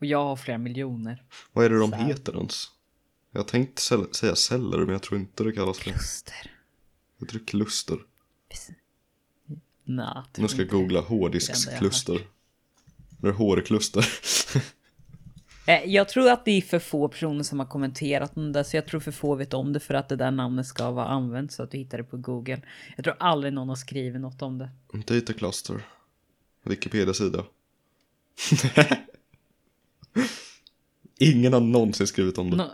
Och 0.00 0.06
jag 0.06 0.24
har 0.24 0.36
flera 0.36 0.58
miljoner. 0.58 1.22
Vad 1.52 1.64
är 1.64 1.70
det 1.70 1.78
de 1.78 1.90
Så 1.90 1.96
heter 1.96 2.36
ens? 2.36 2.70
Jag 3.30 3.48
tänkte 3.48 3.82
säga 4.12 4.36
celler, 4.36 4.78
men 4.78 4.88
jag 4.88 5.02
tror 5.02 5.20
inte 5.20 5.44
det 5.44 5.52
kallas 5.52 5.78
det. 5.78 5.84
Kluster. 5.84 6.52
Jag 7.18 7.28
tror 7.28 7.46
kluster. 7.46 7.98
Nej, 9.84 10.22
Nu 10.36 10.48
ska 10.48 10.58
jag 10.58 10.68
googla 10.68 11.00
hårddiskkluster. 11.00 12.26
Eller 13.22 13.32
hårkluster. 13.32 14.06
Eh, 15.68 15.84
Jag 15.84 16.08
tror 16.08 16.30
att 16.30 16.44
det 16.44 16.50
är 16.50 16.60
för 16.62 16.78
få 16.78 17.08
personer 17.08 17.42
som 17.42 17.58
har 17.58 17.66
kommenterat 17.66 18.36
om 18.36 18.52
det, 18.52 18.64
så 18.64 18.76
jag 18.76 18.86
tror 18.86 19.00
för 19.00 19.12
få 19.12 19.34
vet 19.34 19.54
om 19.54 19.72
det 19.72 19.80
för 19.80 19.94
att 19.94 20.08
det 20.08 20.16
där 20.16 20.30
namnet 20.30 20.66
ska 20.66 20.90
vara 20.90 21.06
använt 21.06 21.52
så 21.52 21.62
att 21.62 21.70
du 21.70 21.78
hittar 21.78 21.98
det 21.98 22.04
på 22.04 22.16
Google. 22.16 22.62
Jag 22.96 23.04
tror 23.04 23.16
aldrig 23.20 23.52
någon 23.52 23.68
har 23.68 23.76
skrivit 23.76 24.20
något 24.20 24.42
om 24.42 24.58
det. 24.58 24.70
Data 25.06 25.32
cluster. 25.32 25.80
Wikipedia-sida. 26.64 27.44
Ingen 31.20 31.52
har 31.52 31.60
någonsin 31.60 32.06
skrivit 32.06 32.38
om 32.38 32.50
det. 32.50 32.56
Nå- 32.56 32.70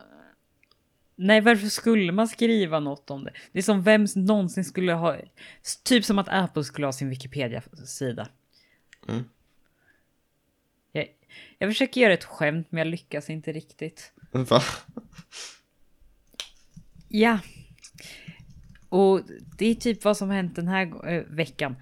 Nej, 1.16 1.40
varför 1.40 1.66
skulle 1.66 2.12
man 2.12 2.28
skriva 2.28 2.80
något 2.80 3.10
om 3.10 3.24
det? 3.24 3.32
Det 3.52 3.58
är 3.58 3.62
som 3.62 3.82
vem 3.82 4.06
någonsin 4.16 4.64
skulle 4.64 4.92
ha... 4.92 5.16
Typ 5.84 6.04
som 6.04 6.18
att 6.18 6.28
Apple 6.28 6.64
skulle 6.64 6.86
ha 6.86 6.92
sin 6.92 7.08
Wikipedia-sida. 7.08 8.28
Mm. 9.08 9.24
Jag, 11.58 11.70
försöker 11.70 12.00
göra 12.00 12.12
ett 12.12 12.24
skämt, 12.24 12.66
men 12.70 12.78
jag 12.78 12.86
lyckas 12.86 13.30
inte 13.30 13.52
riktigt. 13.52 14.12
Va? 14.30 14.62
Ja. 17.08 17.38
Och 18.88 19.20
det 19.58 19.66
är 19.66 19.74
typ 19.74 20.04
vad 20.04 20.16
som 20.16 20.30
hänt 20.30 20.56
den 20.56 20.68
här 20.68 21.10
eh, 21.10 21.22
veckan. 21.22 21.76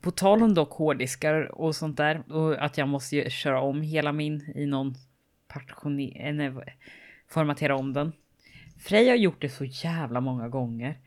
På 0.00 0.10
tal 0.10 0.42
om 0.42 0.54
dock 0.54 0.72
hårddiskar 0.72 1.54
och 1.54 1.76
sånt 1.76 1.96
där 1.96 2.32
och 2.32 2.64
att 2.64 2.78
jag 2.78 2.88
måste 2.88 3.30
köra 3.30 3.60
om 3.60 3.82
hela 3.82 4.12
min 4.12 4.52
i 4.54 4.66
någon 4.66 4.94
partitioner... 5.48 6.76
Formatera 7.28 7.76
om 7.76 7.92
den. 7.92 8.12
Frej 8.80 9.08
har 9.08 9.16
gjort 9.16 9.40
det 9.40 9.48
så 9.48 9.64
jävla 9.64 10.20
många 10.20 10.48
gånger. 10.48 10.98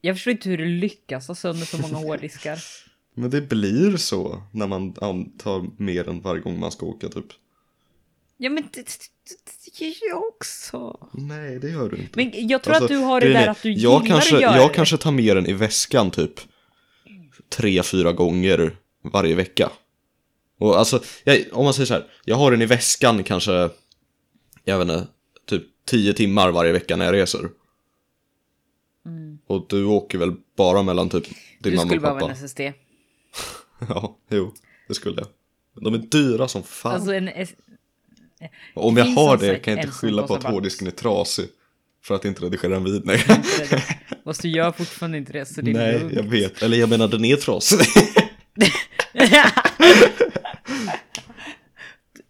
Jag 0.00 0.16
förstår 0.16 0.30
inte 0.30 0.48
hur 0.48 0.58
du 0.58 0.64
lyckas 0.64 1.28
ha 1.28 1.34
sönder 1.34 1.66
så 1.66 1.82
många 1.82 2.06
hårddiskar. 2.06 2.58
Men 3.14 3.30
det 3.30 3.40
blir 3.40 3.96
så 3.96 4.42
när 4.52 4.66
man 4.66 4.94
antar 5.00 5.82
mer 5.82 6.08
än 6.08 6.20
varje 6.20 6.40
gång 6.40 6.60
man 6.60 6.72
ska 6.72 6.86
åka 6.86 7.08
typ. 7.08 7.26
Ja 8.36 8.50
men 8.50 8.62
det, 8.72 8.80
det, 8.80 8.88
det 9.78 9.84
gör 9.84 10.08
jag 10.08 10.22
också. 10.24 11.08
Nej, 11.12 11.58
det 11.58 11.70
gör 11.70 11.88
du 11.88 11.96
inte. 11.96 12.10
Men 12.16 12.48
jag 12.48 12.62
tror 12.62 12.74
Alltså, 12.74 12.84
att 12.84 13.00
du 13.00 13.04
har 13.04 13.20
det 13.20 13.26
grejen 13.26 13.40
där 13.40 13.46
är, 13.46 13.50
att 13.50 13.62
du 13.62 13.72
jag 13.72 14.02
gillar 14.02 14.06
kanske, 14.14 14.36
att 14.36 14.42
göra 14.42 14.56
Jag 14.56 14.70
det. 14.70 14.74
kanske 14.74 14.96
tar 14.96 15.10
med 15.12 15.36
den 15.36 15.46
i 15.46 15.52
väskan 15.52 16.10
typ 16.10 16.32
tre, 17.48 17.82
fyra 17.82 18.12
gånger 18.12 18.76
varje 19.02 19.34
vecka. 19.34 19.70
Och 20.58 20.78
alltså, 20.78 21.02
jag, 21.24 21.44
om 21.52 21.64
man 21.64 21.74
säger 21.74 21.86
så 21.86 21.94
här, 21.94 22.06
jag 22.24 22.36
har 22.36 22.50
den 22.50 22.62
i 22.62 22.66
väskan 22.66 23.24
kanske, 23.24 23.70
jag 24.64 24.78
vet 24.78 24.88
inte, 24.88 25.06
typ 25.46 25.62
tio 25.86 26.12
timmar 26.12 26.50
varje 26.52 26.72
vecka 26.72 26.96
när 26.96 27.04
jag 27.04 27.12
reser. 27.14 27.48
Och 29.46 29.66
du 29.68 29.84
åker 29.84 30.18
väl 30.18 30.32
bara 30.56 30.82
mellan 30.82 31.08
typ 31.08 31.24
din 31.24 31.34
Mm. 31.34 31.70
Du 31.70 31.70
mamma 31.76 31.86
skulle 31.88 31.96
och 31.96 32.02
behöva 32.02 32.20
pappa? 32.20 32.30
en 32.32 32.36
SSD. 32.44 32.60
Ja, 33.88 34.18
jo, 34.30 34.54
det 34.88 34.94
skulle 34.94 35.20
jag. 35.20 35.26
De 35.84 35.94
är 35.94 35.98
dyra 35.98 36.48
som 36.48 36.62
fan. 36.62 36.94
Alltså 36.94 37.14
en 37.14 37.30
Och 38.74 38.88
om 38.88 38.96
jag 38.96 39.04
har 39.04 39.36
det 39.36 39.58
kan 39.58 39.72
jag 39.72 39.80
en 39.80 39.86
inte 39.88 39.98
skylla 39.98 40.22
på 40.26 40.34
att 40.34 40.44
hårddisken 40.44 40.86
är 40.86 40.90
trasig. 40.90 41.48
För 42.04 42.14
att 42.14 42.24
inte 42.24 42.44
redigera 42.44 42.76
en 42.76 42.84
vid. 42.84 43.06
Nej, 43.06 43.24
Fast 44.24 44.42
du 44.42 44.48
gör 44.48 44.72
fortfarande 44.72 45.18
inte 45.18 45.32
det 45.32 45.46
så 45.46 45.60
det 45.60 45.72
Nej 45.72 45.98
lugnt. 45.98 46.12
jag 46.14 46.22
vet. 46.22 46.62
Eller 46.62 46.76
jag 46.76 46.88
menar 46.88 47.08
den 47.08 47.24
är 47.24 47.36
trasig. 47.36 47.78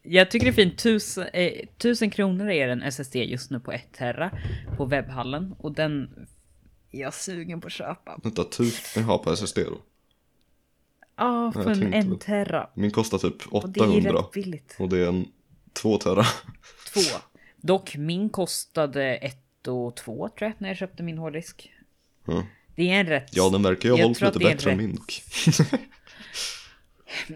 Jag 0.07 0.31
tycker 0.31 0.47
det 0.47 0.51
är 0.51 0.55
fint. 0.55 0.79
Tusen, 0.79 1.27
eh, 1.33 1.53
tusen 1.79 2.11
kronor 2.11 2.51
är 2.51 2.69
en 2.69 2.83
SSD 2.83 3.17
just 3.17 3.51
nu 3.51 3.61
på 3.61 3.73
1 3.73 3.93
terra 3.93 4.31
på 4.77 4.85
webbhallen 4.85 5.55
och 5.59 5.75
den 5.75 6.09
är 6.93 7.01
jag 7.01 7.15
sugen 7.15 7.61
på 7.61 7.67
att 7.67 7.73
köpa. 7.73 8.21
Vänta, 8.23 8.45
tusen 8.45 9.03
jag 9.03 9.09
har 9.09 9.19
på 9.19 9.33
SSD 9.33 9.59
då. 9.59 9.79
Ja, 11.16 11.52
för 11.52 11.61
en, 11.61 11.66
tänkte 11.80 11.99
en 11.99 12.09
väl. 12.11 12.18
terra. 12.18 12.71
Min 12.75 12.90
kostar 12.90 13.18
typ 13.18 13.47
Och 13.47 13.68
det 13.68 13.80
är 13.80 13.85
800. 13.88 14.12
rätt 14.12 14.30
billigt. 14.33 14.76
Och 14.78 14.88
det 14.88 14.99
är 14.99 15.09
en 15.09 15.26
2 15.73 15.99
tera. 15.99 16.25
Två. 16.94 17.00
Dock 17.56 17.97
min 17.97 18.28
kostade 18.30 19.16
ett 19.16 19.68
och 19.68 19.97
två 19.97 20.28
tror 20.28 20.49
jag 20.50 20.52
när 20.59 20.68
jag 20.68 20.76
köpte 20.78 21.02
min 21.02 21.18
hårddisk. 21.18 21.73
Ja. 22.25 22.47
Det 22.76 22.90
är 22.90 23.00
en 23.00 23.06
rätt. 23.06 23.28
Ja, 23.37 23.49
den 23.50 23.62
verkar 23.62 23.88
ju 23.88 23.92
ha 23.92 23.99
Jag 23.99 24.04
hållit 24.06 24.21
lite 24.21 24.38
bättre 24.38 24.71
än 24.71 24.78
rätt- 24.78 24.87
min 24.87 24.97
dock. 24.97 25.23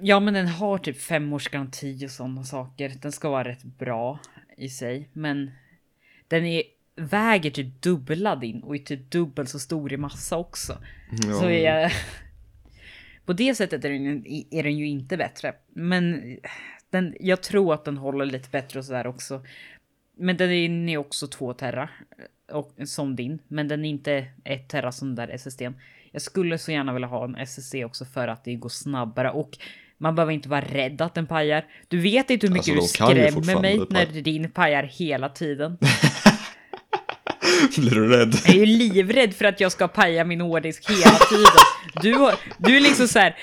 Ja, 0.02 0.20
men 0.20 0.34
den 0.34 0.46
har 0.48 0.78
typ 0.78 1.00
fem 1.00 1.32
års 1.32 1.48
garanti 1.48 2.06
och 2.06 2.10
sådana 2.10 2.44
saker. 2.44 2.92
Den 3.02 3.12
ska 3.12 3.28
vara 3.30 3.48
rätt 3.48 3.62
bra 3.64 4.18
i 4.56 4.68
sig, 4.68 5.08
men 5.12 5.50
den 6.28 6.44
är 6.44 6.62
väger 6.96 7.50
typ 7.50 7.82
dubbla 7.82 8.36
din 8.36 8.62
och 8.62 8.74
är 8.74 8.78
typ 8.78 9.10
dubbelt 9.10 9.48
så 9.48 9.58
stor 9.58 9.92
i 9.92 9.96
massa 9.96 10.36
också. 10.36 10.78
Ja. 11.26 11.40
Så 11.40 11.50
jag... 11.50 11.90
På 13.28 13.32
det 13.32 13.54
sättet 13.54 13.84
är 13.84 13.90
den, 13.90 14.24
är 14.50 14.62
den 14.62 14.78
ju 14.78 14.86
inte 14.86 15.16
bättre. 15.16 15.54
Men 15.74 16.22
den, 16.90 17.16
jag 17.20 17.42
tror 17.42 17.74
att 17.74 17.84
den 17.84 17.96
håller 17.96 18.24
lite 18.24 18.48
bättre 18.50 18.78
och 18.78 18.84
sådär 18.84 19.06
också. 19.06 19.42
Men 20.16 20.36
den 20.36 20.88
är 20.88 20.98
också 20.98 21.26
två 21.26 21.52
terra. 21.52 21.90
Och, 22.52 22.72
som 22.84 23.16
din. 23.16 23.38
Men 23.48 23.68
den 23.68 23.84
är 23.84 23.88
inte 23.88 24.26
ett 24.44 24.68
terra 24.68 24.92
som 24.92 25.14
den 25.14 25.28
där 25.28 25.34
SSDn. 25.34 25.74
Jag 26.10 26.22
skulle 26.22 26.58
så 26.58 26.72
gärna 26.72 26.92
vilja 26.92 27.08
ha 27.08 27.24
en 27.24 27.34
SSD 27.36 27.74
också 27.84 28.04
för 28.04 28.28
att 28.28 28.44
det 28.44 28.54
går 28.54 28.68
snabbare. 28.68 29.30
Och 29.30 29.58
man 29.98 30.14
behöver 30.14 30.32
inte 30.32 30.48
vara 30.48 30.64
rädd 30.64 31.00
att 31.00 31.14
den 31.14 31.26
pajar. 31.26 31.66
Du 31.88 32.00
vet 32.00 32.30
inte 32.30 32.46
hur 32.46 32.54
mycket 32.54 32.76
Alltså, 32.76 33.04
du 33.04 33.10
skrämmer 33.10 33.60
mig 33.60 33.80
när 33.90 34.22
din 34.22 34.50
pajar 34.50 34.82
hela 34.82 35.28
tiden. 35.28 35.78
Blir 37.76 37.90
du 37.90 38.08
rädd? 38.08 38.34
Jag 38.46 38.54
är 38.54 38.58
ju 38.58 38.66
livrädd 38.66 39.34
för 39.34 39.44
att 39.44 39.60
jag 39.60 39.72
ska 39.72 39.88
paja 39.88 40.24
min 40.24 40.40
hårddisk 40.40 40.90
hela 40.90 41.18
tiden. 41.18 41.46
Du, 42.02 42.14
har, 42.14 42.34
du 42.58 42.76
är 42.76 42.80
liksom 42.80 43.08
så 43.08 43.18
här. 43.18 43.36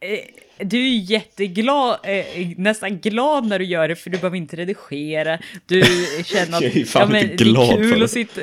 eh, 0.00 0.66
Du 0.66 0.78
är 0.78 0.96
jätteglad, 1.10 1.98
eh, 2.02 2.24
nästan 2.56 2.98
glad 2.98 3.46
när 3.46 3.58
du 3.58 3.64
gör 3.64 3.88
det 3.88 3.96
för 3.96 4.10
du 4.10 4.18
behöver 4.18 4.36
inte 4.36 4.56
redigera. 4.56 5.38
Du 5.66 5.82
känner 6.24 6.56
att 6.56 6.62
Jag 6.62 6.76
är 6.76 6.84
fan 6.84 7.16
inte 7.16 7.26
det 7.36 7.44
glad 7.44 7.70
är 7.72 7.76
kul 7.76 7.88
för 7.90 7.98
det. 7.98 8.04
att 8.04 8.10
sitta... 8.10 8.40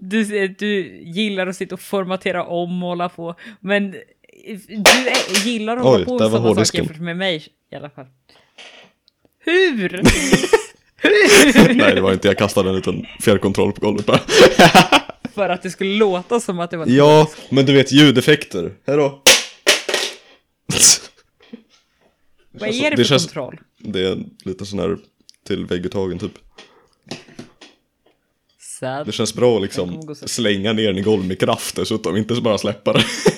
Du, 0.00 0.48
du 0.48 1.00
gillar 1.02 1.46
att 1.46 1.56
sitta 1.56 1.74
och 1.74 1.80
formatera 1.80 2.44
om 2.44 2.82
och 2.82 2.88
hålla 2.88 3.08
på. 3.08 3.34
Men 3.60 3.90
du 4.68 5.08
är, 5.08 5.44
gillar 5.46 5.76
att 5.76 5.82
hålla 5.82 5.98
Oj, 5.98 6.04
på 6.04 6.18
med 6.18 6.30
sådana 6.30 6.64
saker 6.64 6.78
jämfört 6.78 7.00
med 7.00 7.16
mig 7.16 7.46
i 7.72 7.76
alla 7.76 7.90
fall. 7.90 8.06
Hur? 9.44 10.02
Nej, 11.74 11.94
det 11.94 12.00
var 12.00 12.12
inte. 12.12 12.28
Jag 12.28 12.38
kastade 12.38 12.68
en 12.68 12.76
liten 12.76 13.06
fjärrkontroll 13.20 13.72
på 13.72 13.80
golvet 13.80 14.06
bara. 14.06 14.20
för 15.34 15.48
att 15.48 15.62
det 15.62 15.70
skulle 15.70 15.96
låta 15.96 16.40
som 16.40 16.60
att 16.60 16.70
det 16.70 16.76
var... 16.76 16.86
Ja, 16.86 17.30
men 17.50 17.66
du 17.66 17.72
vet 17.72 17.92
ljudeffekter. 17.92 18.72
Hejdå. 18.86 19.22
Vad 22.52 22.68
är 22.68 22.82
det 22.82 22.90
det 22.90 22.96
för 22.96 23.04
känns- 23.04 23.24
kontroll? 23.24 23.60
Det 23.78 24.00
är 24.08 24.18
lite 24.44 24.66
sån 24.66 24.78
här 24.78 24.98
till 25.46 25.66
vägguttagen 25.66 26.18
typ. 26.18 26.32
Sad. 28.80 29.06
Det 29.06 29.12
känns 29.12 29.34
bra 29.34 29.56
att 29.56 29.62
liksom 29.62 30.14
slänga 30.26 30.72
ner 30.72 30.86
den 30.86 30.98
i 30.98 31.02
golv 31.02 31.24
med 31.24 31.40
kraft 31.40 31.76
dessutom, 31.76 32.16
inte 32.16 32.34
bara 32.34 32.58
släppa 32.58 32.92
det. 32.92 33.04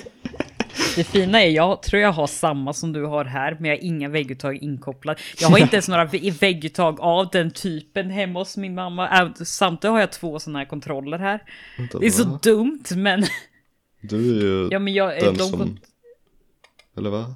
Det 0.95 1.03
fina 1.03 1.41
är, 1.43 1.49
jag 1.49 1.81
tror 1.83 2.01
jag 2.01 2.11
har 2.11 2.27
samma 2.27 2.73
som 2.73 2.93
du 2.93 3.05
har 3.05 3.25
här, 3.25 3.57
men 3.59 3.69
jag 3.69 3.77
har 3.77 3.83
inga 3.83 4.09
vägguttag 4.09 4.55
inkopplade. 4.55 5.19
Jag 5.39 5.47
har 5.49 5.57
inte 5.57 5.75
ens 5.75 5.87
några 5.87 6.05
vä- 6.05 6.31
vägguttag 6.39 6.99
av 6.99 7.29
den 7.31 7.51
typen 7.51 8.09
hemma 8.09 8.39
hos 8.39 8.57
min 8.57 8.75
mamma. 8.75 9.19
Äh, 9.21 9.33
Samtidigt 9.33 9.91
har 9.91 9.99
jag 9.99 10.11
två 10.11 10.39
sådana 10.39 10.59
här 10.59 10.65
kontroller 10.65 11.17
här. 11.19 11.43
Det 11.99 12.05
är 12.07 12.11
så 12.11 12.23
dumt, 12.23 12.83
men... 12.95 13.23
Du 14.01 14.17
är 14.17 14.43
ju 14.43 14.67
Ja, 14.71 14.79
men 14.79 14.93
jag... 14.93 15.19
den 15.23 15.33
de, 15.33 15.43
som... 15.49 15.79
Eller 16.97 17.09
va? 17.09 17.35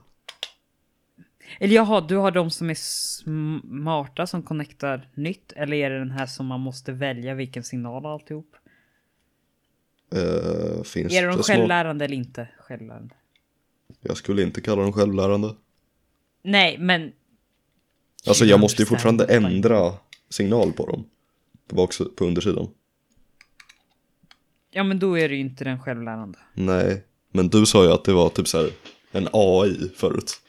Eller 1.60 1.76
jaha, 1.76 2.02
du 2.02 2.16
har 2.18 2.32
de 2.32 2.50
som 2.52 2.70
är 2.70 2.78
smarta 2.78 4.28
som 4.28 4.44
connectar 4.44 5.10
nytt, 5.14 5.52
eller 5.56 5.78
är 5.78 5.90
det 5.90 6.00
den 6.00 6.12
här 6.12 6.26
som 6.26 6.46
man 6.46 6.60
måste 6.60 6.92
välja 6.92 7.34
vilken 7.34 7.64
signal 7.64 8.06
och 8.06 8.12
alltihop? 8.12 8.56
Eh, 10.16 10.84
finns 10.84 11.14
Är 11.14 11.22
det 11.22 11.28
de 11.28 11.44
självlärande 11.44 12.06
eller 12.06 12.16
inte 12.16 12.48
självlärande? 12.60 13.16
Jag 14.02 14.18
skulle 14.18 14.42
inte 14.44 14.62
kalla 14.62 14.82
dem 14.82 14.94
självlärande. 14.94 15.56
Nej, 16.44 16.78
men... 16.78 17.12
Alltså 18.28 18.46
jag 18.46 18.60
måste 18.60 18.82
ju 18.82 18.86
fortfarande 18.86 19.26
ändra 19.26 19.94
signal 20.30 20.72
på 20.74 20.86
dem. 20.86 21.06
På, 21.70 21.76
baks, 21.76 21.98
på 22.16 22.26
undersidan. 22.26 22.68
Ja, 24.72 24.84
men 24.84 25.00
då 25.00 25.20
är 25.20 25.30
det 25.30 25.36
ju 25.36 25.42
inte 25.42 25.64
den 25.64 25.80
självlärande. 25.80 26.40
Nej, 26.54 27.04
men 27.32 27.50
du 27.50 27.66
sa 27.66 27.84
ju 27.84 27.92
att 27.92 28.04
det 28.06 28.14
var 28.14 28.30
typ 28.30 28.48
så 28.48 28.58
här 28.58 28.70
en 29.12 29.28
AI 29.34 29.92
förut. 29.96 30.40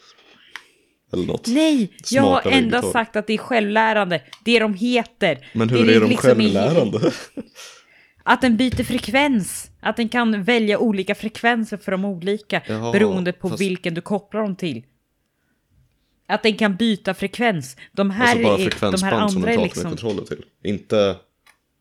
Eller 1.13 1.27
något. 1.27 1.47
Nej, 1.49 1.93
jag 2.11 2.23
har 2.23 2.51
endast 2.51 2.93
sagt 2.93 3.17
att 3.17 3.27
det 3.27 3.33
är 3.35 3.39
självlärande. 3.39 4.23
Det 4.45 4.59
de 4.59 4.75
heter. 4.75 5.51
Men 5.55 5.69
Det 5.69 5.75
hur 5.75 5.91
är 5.91 6.01
de 6.01 6.11
liksom 6.11 6.41
i- 6.41 6.45
självlärande? 6.55 7.13
Att 8.23 8.41
den 8.41 8.57
byter 8.57 8.85
frekvens. 8.85 9.71
Att 9.85 9.97
den 9.97 10.09
kan 10.09 10.43
välja 10.43 10.79
olika 10.79 11.15
frekvenser 11.15 11.77
för 11.77 11.93
de 11.93 12.05
olika. 12.05 12.63
Jaha, 12.67 12.93
beroende 12.93 13.33
på 13.33 13.49
fast- 13.49 13.61
vilken 13.61 13.95
du 13.95 14.01
kopplar 14.01 14.41
dem 14.43 14.57
till. 14.57 14.83
Att 16.27 16.43
den 16.43 16.55
kan 16.57 16.77
byta 16.77 17.15
frekvens. 17.15 17.77
De 17.93 18.11
här, 18.11 18.27
Alltså 18.31 18.43
bara 18.43 18.55
är, 18.55 18.59
de 18.59 18.63
här 18.65 18.71
frekvensband 18.71 19.33
som 19.33 19.39
andra 19.39 19.41
den 19.41 19.49
är 19.49 19.55
pratar 19.57 19.65
liksom... 19.65 19.83
med 19.83 19.91
kontroller 20.01 20.25
till. 20.27 20.45
Inte 20.63 21.17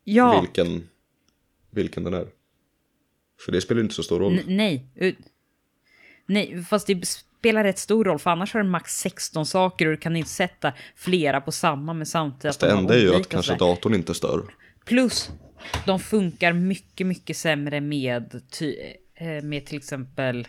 Ja, 0.04 0.42
vilken, 0.42 0.90
vilken 1.72 2.04
den 2.04 2.14
är. 2.14 2.28
För 3.46 3.52
det 3.52 3.62
spelar 3.62 3.82
inte 3.82 3.94
så 3.96 4.04
stor 4.04 4.20
roll. 4.20 4.34
n- 4.40 4.44
nej. 4.48 4.86
Nej, 6.26 6.64
fast 6.64 6.88
det 6.88 7.08
spelar 7.08 7.64
rätt 7.64 7.80
stor 7.80 8.06
roll. 8.06 8.20
För 8.20 8.30
annars 8.30 8.54
har 8.54 8.62
den 8.62 8.70
max 8.70 9.00
16 9.00 9.46
saker 9.46 9.86
och 9.86 9.92
du 9.92 9.98
kan 9.98 10.16
inte 10.16 10.30
sätta 10.30 10.74
flera 10.96 11.42
på 11.42 11.52
samma 11.52 11.94
men 11.94 12.06
samtidigt 12.06 12.44
Fast 12.56 12.60
det 12.60 12.72
enda 12.72 12.96
är 12.96 13.00
ju 13.00 13.16
att 13.16 13.30
kanske 13.30 13.56
datorn 13.56 13.94
inte 13.94 14.14
stör. 14.14 14.42
Plus, 14.86 15.32
de 15.86 16.00
funkar 16.00 16.54
mycket, 16.54 17.08
mycket 17.08 17.38
sämre 17.38 17.82
med, 17.82 18.42
eh, 19.16 19.44
med 19.44 19.66
till 19.66 19.78
exempel 19.78 20.48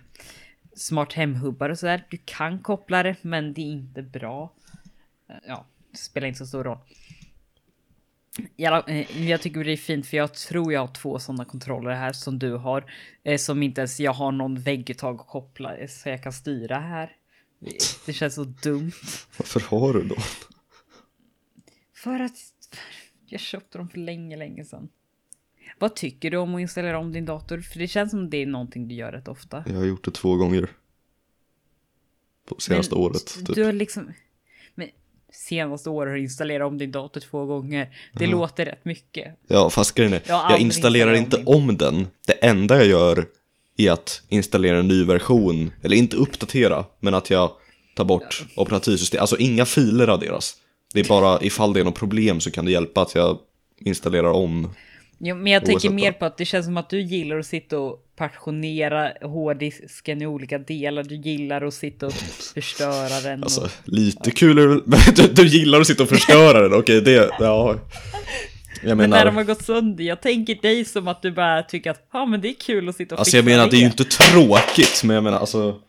smart 0.76 1.12
hemhubbar 1.12 1.71
och 1.71 1.78
sådär. 1.78 2.06
Du 2.11 2.18
kan 2.25 2.59
koppla 2.59 3.02
det, 3.02 3.16
men 3.23 3.52
det 3.52 3.61
är 3.61 3.73
inte 3.73 4.02
bra. 4.02 4.52
Eh, 5.28 5.37
Ja, 5.47 5.66
det 5.90 5.99
spelar 5.99 6.28
inte 6.28 6.38
så 6.38 6.47
stor 6.47 6.64
roll. 6.64 6.78
Jag, 8.56 8.90
eh, 8.90 9.28
jag 9.30 9.40
tycker 9.40 9.64
det 9.64 9.73
är 9.73 9.76
fint 9.76 10.06
för 10.06 10.16
jag 10.16 10.35
tror 10.35 10.73
jag 10.73 10.80
har 10.80 10.94
två 10.94 11.18
sådana 11.18 11.44
kontroller 11.44 11.90
här 11.90 12.12
som 12.12 12.38
du 12.38 12.52
har. 12.52 12.92
Som 13.38 13.62
inte 13.62 13.80
ens 13.80 14.00
jag 14.00 14.12
har 14.12 14.33
någon 14.33 14.61
vägguttag 14.61 15.21
att 15.21 15.26
koppla 15.26 15.88
så 15.88 16.09
jag 16.09 16.23
kan 16.23 16.33
styra 16.33 16.78
här. 16.78 17.16
Det 18.06 18.12
känns 18.12 18.35
så 18.35 18.44
dumt. 18.44 18.92
Varför 19.38 19.61
har 19.61 19.92
du 19.92 20.02
då? 20.02 20.16
För 21.94 22.21
att 22.21 22.37
jag 23.26 23.40
köpte 23.40 23.78
dem 23.78 23.88
för 23.88 23.99
länge, 23.99 24.37
länge 24.37 24.64
sedan. 24.64 24.88
Vad 25.78 25.97
tycker 25.97 26.31
du 26.31 26.37
om 26.37 26.54
att 26.54 26.61
installera 26.61 26.99
om 26.99 27.12
din 27.12 27.25
dator? 27.25 27.61
För 27.61 27.78
det 27.78 27.88
känns 27.88 28.11
som 28.11 28.31
det 28.31 28.37
är 28.37 28.47
någonting 28.47 28.88
du 28.88 28.95
gör 28.95 29.12
rätt 29.12 29.28
ofta. 29.28 29.64
Jag 29.66 29.75
har 29.75 29.85
gjort 29.85 30.04
det 30.04 30.11
två 30.11 30.37
gånger. 30.37 30.69
På 32.49 32.57
senaste 32.59 32.95
Men 32.95 33.04
året. 33.04 33.26
Typ. 33.47 33.54
Du 33.54 33.64
har 33.64 33.73
liksom... 33.73 34.12
Men 34.75 34.88
senaste 35.32 35.91
året 35.91 36.10
har 36.10 36.17
du 36.17 36.23
installerat 36.23 36.67
om 36.67 36.78
din 36.78 36.93
dator 36.93 37.21
två 37.21 37.47
gånger. 37.47 37.97
Det 38.13 38.26
låter 38.26 38.65
rätt 38.65 38.84
mycket. 38.84 39.39
Ja, 39.47 39.71
fast 39.71 39.95
grejen 39.95 40.13
är, 40.13 40.23
Jag 40.26 40.50
jag, 40.50 40.60
installerar 40.60 41.15
inte 41.15 41.43
om 41.47 41.76
den. 41.76 42.06
Det 42.26 42.32
enda 42.32 42.76
jag 42.76 42.87
gör 42.87 43.26
är 43.76 43.91
att 43.91 44.23
installera 44.28 44.78
en 44.78 44.89
ny 44.89 45.04
version. 45.04 45.73
Eller 45.82 45.97
inte 45.97 46.17
uppdatera, 46.17 46.84
men 47.00 47.15
att 47.15 47.30
jag 47.30 47.50
tar 47.97 48.04
bort 48.04 48.47
operativsystem. 48.56 49.21
Alltså 49.21 49.39
inga 49.39 49.65
filer 49.65 50.06
raderas. 50.06 50.56
Det 50.95 51.00
är 51.00 51.08
bara 51.08 51.43
ifall 51.43 51.73
det 51.73 51.80
är 51.80 51.84
något 51.84 51.95
problem 51.95 52.41
så 52.41 52.50
kan 52.50 52.65
det 52.65 52.71
hjälpa 52.71 53.02
att 53.02 53.15
jag 53.15 53.39
installerar 53.78 54.30
om. 54.30 54.71
Ja, 55.26 55.34
men 55.34 55.52
jag 55.52 55.65
tänker 55.65 55.91
mer 55.91 56.13
på 56.13 56.25
att 56.25 56.37
det 56.37 56.45
känns 56.45 56.67
som 56.67 56.76
att 56.76 56.91
du 56.91 57.00
gillar 57.00 57.39
att 57.39 57.47
sitta 57.47 57.78
och 57.78 57.99
partitionera 58.17 59.13
hårddisken 59.23 60.23
i 60.23 60.26
olika 60.26 60.58
delar. 60.58 61.02
Du 61.02 61.17
gillar 61.17 61.63
att 61.63 61.75
sitta 61.75 62.06
och 62.06 62.13
förstöra 62.54 63.21
den. 63.21 63.43
Alltså, 63.43 63.60
och... 63.60 63.71
lite 63.84 64.30
kul 64.30 64.58
är 64.58 64.67
det 64.69 64.82
du, 65.17 65.32
du 65.32 65.47
gillar 65.47 65.80
att 65.80 65.87
sitta 65.87 66.02
och 66.02 66.08
förstöra 66.08 66.60
den, 66.60 66.78
okej 66.78 67.00
det, 67.00 67.30
ja. 67.39 67.76
Jag 68.82 68.97
Men 68.97 69.10
när 69.10 69.19
de 69.19 69.25
menar, 69.25 69.32
har 69.32 69.45
gått 69.45 69.65
sönder, 69.65 70.04
jag 70.04 70.21
tänker 70.21 70.54
dig 70.63 70.84
som 70.84 71.08
att 71.08 71.23
du 71.23 71.30
bara 71.30 71.63
tycker 71.63 71.91
att 71.91 72.08
ja 72.13 72.26
men 72.26 72.41
det 72.41 72.49
är 72.49 72.54
kul 72.54 72.89
att 72.89 72.97
sitta 72.97 73.15
och 73.15 73.19
alltså 73.19 73.37
jag 73.37 73.45
menar 73.45 73.71
det 73.71 73.76
är 73.76 73.80
ju 73.80 73.87
inte 73.87 74.04
tråkigt, 74.04 75.04
men 75.04 75.15
jag 75.15 75.25
menar 75.25 75.39
alltså. 75.39 75.80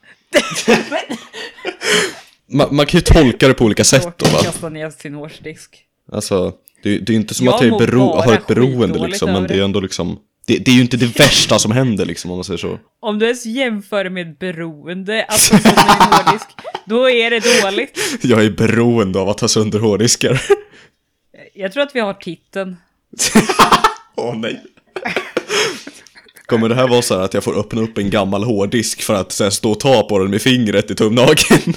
man, 2.52 2.76
man 2.76 2.86
kan 2.86 2.98
ju 2.98 3.02
tolka 3.02 3.48
det 3.48 3.54
på 3.54 3.66
olika 3.66 3.84
sätt 3.84 4.18
då 4.18 4.26
va. 4.26 4.40
Kasta 4.44 4.70
ner 4.70 4.90
sin 4.90 5.14
hårsdisk. 5.14 5.78
Alltså, 6.12 6.54
det, 6.86 6.98
det 6.98 7.14
är 7.14 7.16
inte 7.16 7.34
som 7.34 7.46
Jag 7.46 7.56
att 7.56 7.62
jag 7.62 7.74
är 7.74 7.86
bero, 7.86 8.22
har 8.22 8.34
ett 8.34 8.48
beroende 8.48 9.08
liksom, 9.08 9.34
men 9.34 9.48
det 9.48 9.54
är 9.54 9.64
ändå 9.64 9.80
liksom, 9.80 10.20
det, 10.48 10.58
det 10.58 10.72
är 10.72 10.76
ju 10.76 10.82
inte 10.82 10.98
det 10.98 11.06
värsta 11.20 11.60
som 11.60 11.72
händer 11.72 12.06
liksom 12.06 12.32
om 12.32 12.38
man 12.38 12.44
säger 12.44 12.58
så. 12.58 12.80
Om 13.00 13.20
du 13.20 13.26
ens 13.26 13.46
jämför 13.46 14.10
med 14.10 14.38
beroende, 14.38 15.24
alltså 15.24 15.58
som 15.58 15.72
en 15.72 15.78
hårddisk, 15.78 16.48
då 16.86 17.10
är 17.10 17.30
det 17.30 17.62
dåligt. 17.62 18.00
Jag 18.22 18.46
är 18.46 18.50
beroende 18.50 19.20
av 19.20 19.30
att 19.30 19.40
ha 19.40 19.48
sönder 19.48 19.80
hårddiskar. 19.80 20.42
Jag 21.54 21.72
tror 21.72 21.84
att 21.84 21.96
vi 21.96 22.00
har 22.00 22.14
titeln. 22.14 22.78
Åh 24.16 24.36
nej. 24.36 24.62
Kommer 26.46 26.70
det 26.70 26.76
här 26.76 26.88
vara 26.88 27.02
så 27.02 27.18
här 27.18 27.22
att 27.22 27.34
jag 27.34 27.44
får 27.44 27.60
öppna 27.60 27.82
upp 27.82 27.98
en 27.98 28.10
gammal 28.10 28.44
hårddisk 28.44 29.02
för 29.02 29.14
att 29.14 29.32
sen 29.32 29.52
stå 29.52 29.72
och 29.72 29.80
ta 29.80 30.04
på 30.04 30.20
den 30.20 30.30
med 30.30 30.42
fingret 30.42 30.92
i 30.92 30.96
tumnageln? 30.96 31.74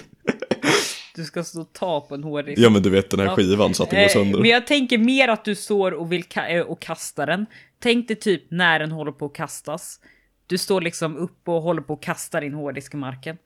Du 1.19 1.25
ska 1.25 1.45
stå 1.45 1.61
och 1.61 1.73
ta 1.73 2.01
på 2.01 2.15
en 2.15 2.25
hårddisk. 2.25 2.59
Ja 2.63 2.71
men 2.71 2.83
du 2.83 2.91
vet 2.91 3.11
den 3.11 3.21
här 3.21 3.37
skivan 3.37 3.75
så 3.75 3.83
att 3.83 3.91
den 3.91 3.99
går 3.99 4.05
Eh, 4.07 4.13
sönder. 4.13 4.39
Men 4.41 4.51
jag 4.51 4.67
tänker 4.67 4.99
mer 4.99 5.29
att 5.29 5.45
du 5.45 5.55
står 5.55 5.93
och 5.93 6.13
vill 6.13 6.23
ka- 6.25 6.49
eh, 6.57 6.61
och 6.63 6.81
kasta 6.81 7.27
den. 7.27 7.47
Tänk 7.79 8.09
dig 8.09 8.17
typ 8.17 8.51
när 8.51 8.79
den 8.79 8.91
håller 8.93 9.13
på 9.13 9.27
att 9.27 9.35
kastas. 9.35 10.01
Du 10.47 10.59
står 10.59 10.81
liksom 10.81 11.17
upp 11.17 11.49
och 11.49 11.63
håller 11.63 11.83
på 11.83 11.93
att 11.93 12.01
kasta 12.01 12.41
din 12.41 12.55
hårddisk 12.55 12.95
i 12.95 12.97
marken. 12.97 13.37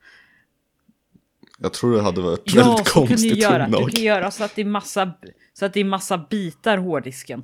Jag 1.59 1.73
tror 1.73 1.97
det 1.97 2.03
hade 2.03 2.21
varit 2.21 2.41
Ja, 2.45 2.63
väldigt 2.65 2.87
så 2.89 2.93
kan 2.95 3.03
du 3.03 3.09
konstigt 3.09 3.37
göra. 3.37 3.59
Du 3.59 3.73
tumnagel. 3.73 3.95
kan 3.95 4.05
göra 4.05 4.31
så 4.31 4.45
att 4.45 4.55
det 4.55 4.63
är 4.63 4.67
massa, 4.67 5.13
så 5.55 5.65
att 5.65 5.73
det 5.75 5.81
är 5.81 5.85
massa 5.85 6.19
bitar 6.31 6.77
hårddisken. 6.79 7.43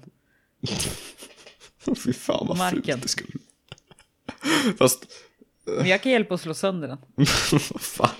Fy 2.04 2.12
fan 2.12 2.46
vad 2.48 2.58
Marken. 2.58 2.82
fult 2.82 3.02
det 3.02 3.08
skulle 3.08 3.28
bli. 3.28 3.40
Fast, 4.78 5.06
Men 5.64 5.86
jag 5.88 6.02
kan 6.02 6.12
hjälpa 6.12 6.34
att 6.34 6.40
slå 6.40 6.54
sönder 6.54 6.88
den. 6.88 6.98
vad 7.72 7.80
fan. 7.80 8.10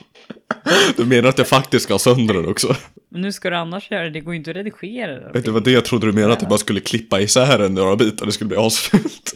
Du 0.97 1.05
menar 1.05 1.29
att 1.29 1.39
jag 1.39 1.49
faktiskt 1.49 1.85
ska 1.85 1.95
ha 1.95 1.99
sönder 1.99 2.35
den 2.35 2.49
också? 2.49 2.77
Men 3.11 3.21
nu 3.21 3.33
ska 3.33 3.51
du 3.51 3.57
annars 3.57 3.91
göra 3.91 4.03
det, 4.03 4.11
det 4.11 4.21
går 4.21 4.35
ju 4.35 4.39
inte 4.39 4.51
att 4.51 4.57
redigera 4.57 5.13
det. 5.13 5.31
Vet 5.35 5.45
du 5.45 5.51
vad 5.51 5.65
det 5.65 5.71
jag 5.71 5.85
trodde 5.85 6.07
du 6.07 6.13
menade? 6.13 6.33
Att 6.33 6.43
jag 6.43 6.49
bara 6.49 6.59
skulle 6.59 6.81
klippa 6.81 7.21
isär 7.21 7.59
den 7.59 7.73
i 7.73 7.75
några 7.75 7.97
bitar, 7.97 8.27
det 8.27 8.33
skulle 8.33 8.49
bli 8.49 8.57
asfult. 8.57 9.35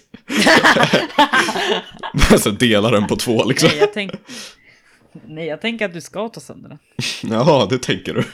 alltså 2.31 2.51
dela 2.51 2.91
den 2.91 3.07
på 3.07 3.17
två 3.17 3.45
liksom. 3.45 3.69
Nej, 3.69 3.79
jag 3.79 3.93
tänk... 3.93 4.13
Nej, 5.27 5.47
jag 5.47 5.61
tänker 5.61 5.85
att 5.85 5.95
du 5.95 6.01
ska 6.01 6.29
ta 6.29 6.41
sönder 6.41 6.69
den. 6.69 6.79
Jaha, 7.33 7.67
det 7.67 7.79
tänker 7.79 8.15
du. 8.15 8.25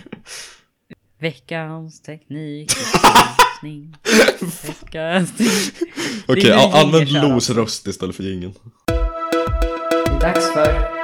Veckans 1.21 2.03
teknik. 2.03 2.73
Veckans 4.67 5.33
teknik. 5.37 5.91
Okej, 6.27 6.45
Det 6.45 6.57
nu 6.57 6.63
använd 6.63 7.09
Los 7.13 7.51
röst 7.51 7.87
istället 7.87 8.17
för 8.17 8.23
jingeln. 8.23 8.55
Det 8.87 8.93
är 10.13 10.21
dags 10.21 10.53
för 10.53 10.98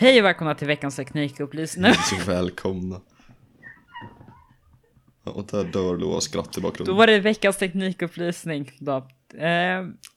Hej 0.00 0.18
och 0.20 0.24
välkomna 0.24 0.54
till 0.54 0.66
veckans 0.66 0.96
teknikupplysning. 0.96 1.92
Välkomna. 2.26 3.00
Och 5.24 5.44
där 5.44 5.64
dör 5.64 5.96
Lo 5.96 6.12
av 6.14 6.20
skratt 6.20 6.58
i 6.58 6.60
Då 6.60 6.68
bakgrunden. 6.68 6.96
var 6.96 7.06
det 7.06 7.20
veckans 7.20 7.56
teknikupplysning. 7.56 8.72
Då. 8.78 8.96
Eh, 9.38 9.48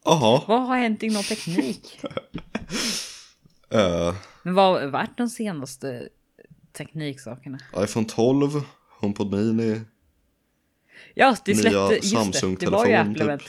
Jaha. 0.05 0.41
vad 0.47 0.61
har 0.67 0.77
hänt 0.77 1.03
inom 1.03 1.23
teknik? 1.23 1.99
eh, 3.69 4.15
Men 4.43 4.53
vad 4.53 4.81
har 4.81 4.87
varit 4.87 5.17
de 5.17 5.29
senaste 5.29 6.09
tekniksakerna? 6.71 7.59
iPhone 7.77 8.05
12, 8.09 8.49
HomePod 8.99 9.31
Mini, 9.31 9.81
Ja, 11.13 11.35
det 11.45 11.55
släppte, 11.55 11.99
just 12.03 12.41
det, 12.41 12.55
det 12.59 12.69
var 12.69 12.85
ju 12.85 12.93
Apple-event. 12.93 13.37
typ. 13.37 13.47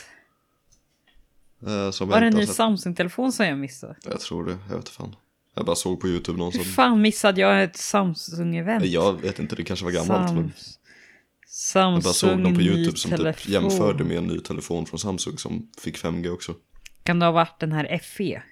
eh, 1.68 1.90
som 1.90 2.08
Var 2.08 2.20
det 2.20 2.26
en 2.26 2.34
ny. 2.34 2.46
Samsung-telefon 2.46 3.32
som 3.32 3.46
jag 3.46 3.58
missade? 3.58 3.96
Jag 4.04 4.20
tror 4.20 4.44
det, 4.46 4.58
jag 4.70 4.76
vet 4.76 4.88
fan. 4.88 5.16
Jag 5.54 5.66
bara 5.66 5.76
såg 5.76 6.00
på 6.00 6.08
YouTube 6.08 6.38
någon 6.38 6.52
Hur 6.52 6.64
som... 6.64 6.72
fan 6.72 7.02
missade 7.02 7.40
jag 7.40 7.62
ett 7.62 7.76
Samsung-event? 7.76 8.84
Jag 8.84 9.20
vet 9.20 9.38
inte, 9.38 9.56
det 9.56 9.64
kanske 9.64 9.84
var 9.84 9.92
gammalt 9.92 10.34
men... 10.34 10.52
Sams- 10.52 10.78
Samsung 11.46 11.94
Jag 11.94 12.02
bara 12.02 12.12
såg 12.12 12.38
någon 12.38 12.54
på 12.54 12.60
YouTube 12.60 12.96
som 12.96 13.10
typ 13.10 13.48
jämförde 13.48 14.04
med 14.04 14.16
en 14.16 14.26
ny 14.26 14.40
telefon 14.40 14.86
från 14.86 14.98
Samsung 14.98 15.38
som 15.38 15.70
fick 15.78 15.98
5G 15.98 16.30
också. 16.30 16.54
Kan 17.02 17.18
det 17.18 17.26
ha 17.26 17.32
varit 17.32 17.60
den 17.60 17.72
här 17.72 17.98
FE? 17.98 18.42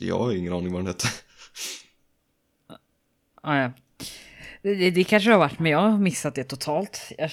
Jag 0.00 0.18
har 0.18 0.32
ingen 0.32 0.52
aning 0.52 0.72
vad 0.72 0.80
den 0.80 0.86
hette. 0.86 1.08
Ah, 3.42 3.56
ja. 3.56 3.72
det, 4.62 4.74
det, 4.74 4.90
det 4.90 5.04
kanske 5.04 5.30
har 5.30 5.38
varit, 5.38 5.58
men 5.58 5.72
jag 5.72 5.78
har 5.78 5.98
missat 5.98 6.34
det 6.34 6.44
totalt. 6.44 7.12
Jag, 7.18 7.30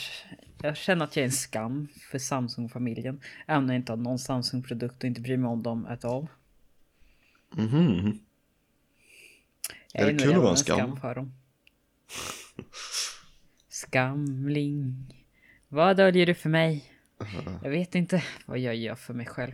jag 0.61 0.77
känner 0.77 1.05
att 1.05 1.15
jag 1.15 1.21
är 1.21 1.27
en 1.27 1.31
skam 1.31 1.87
för 2.11 2.19
Samsung-familjen. 2.19 3.21
Även 3.47 3.63
om 3.63 3.69
jag 3.69 3.75
inte 3.75 3.91
har 3.91 3.97
någon 3.97 4.19
Samsung-produkt 4.19 5.03
och 5.03 5.07
inte 5.07 5.21
bryr 5.21 5.37
mig 5.37 5.49
om 5.49 5.63
dem 5.63 5.85
at 5.85 6.05
all. 6.05 6.27
Mhm. 7.55 8.19
Jag 9.93 10.09
Är 10.09 10.13
det 10.13 10.19
kul 10.19 10.35
att 10.35 10.37
vara 10.37 10.51
en 10.51 10.57
skam? 10.57 10.97
för 10.97 11.15
dem. 11.15 11.33
Skamling. 13.69 15.15
Vad 15.67 15.97
döljer 15.97 16.25
du 16.25 16.33
för 16.33 16.49
mig? 16.49 16.93
Jag 17.63 17.69
vet 17.69 17.95
inte 17.95 18.23
vad 18.45 18.59
jag 18.59 18.75
gör 18.75 18.95
för 18.95 19.13
mig 19.13 19.25
själv. 19.25 19.51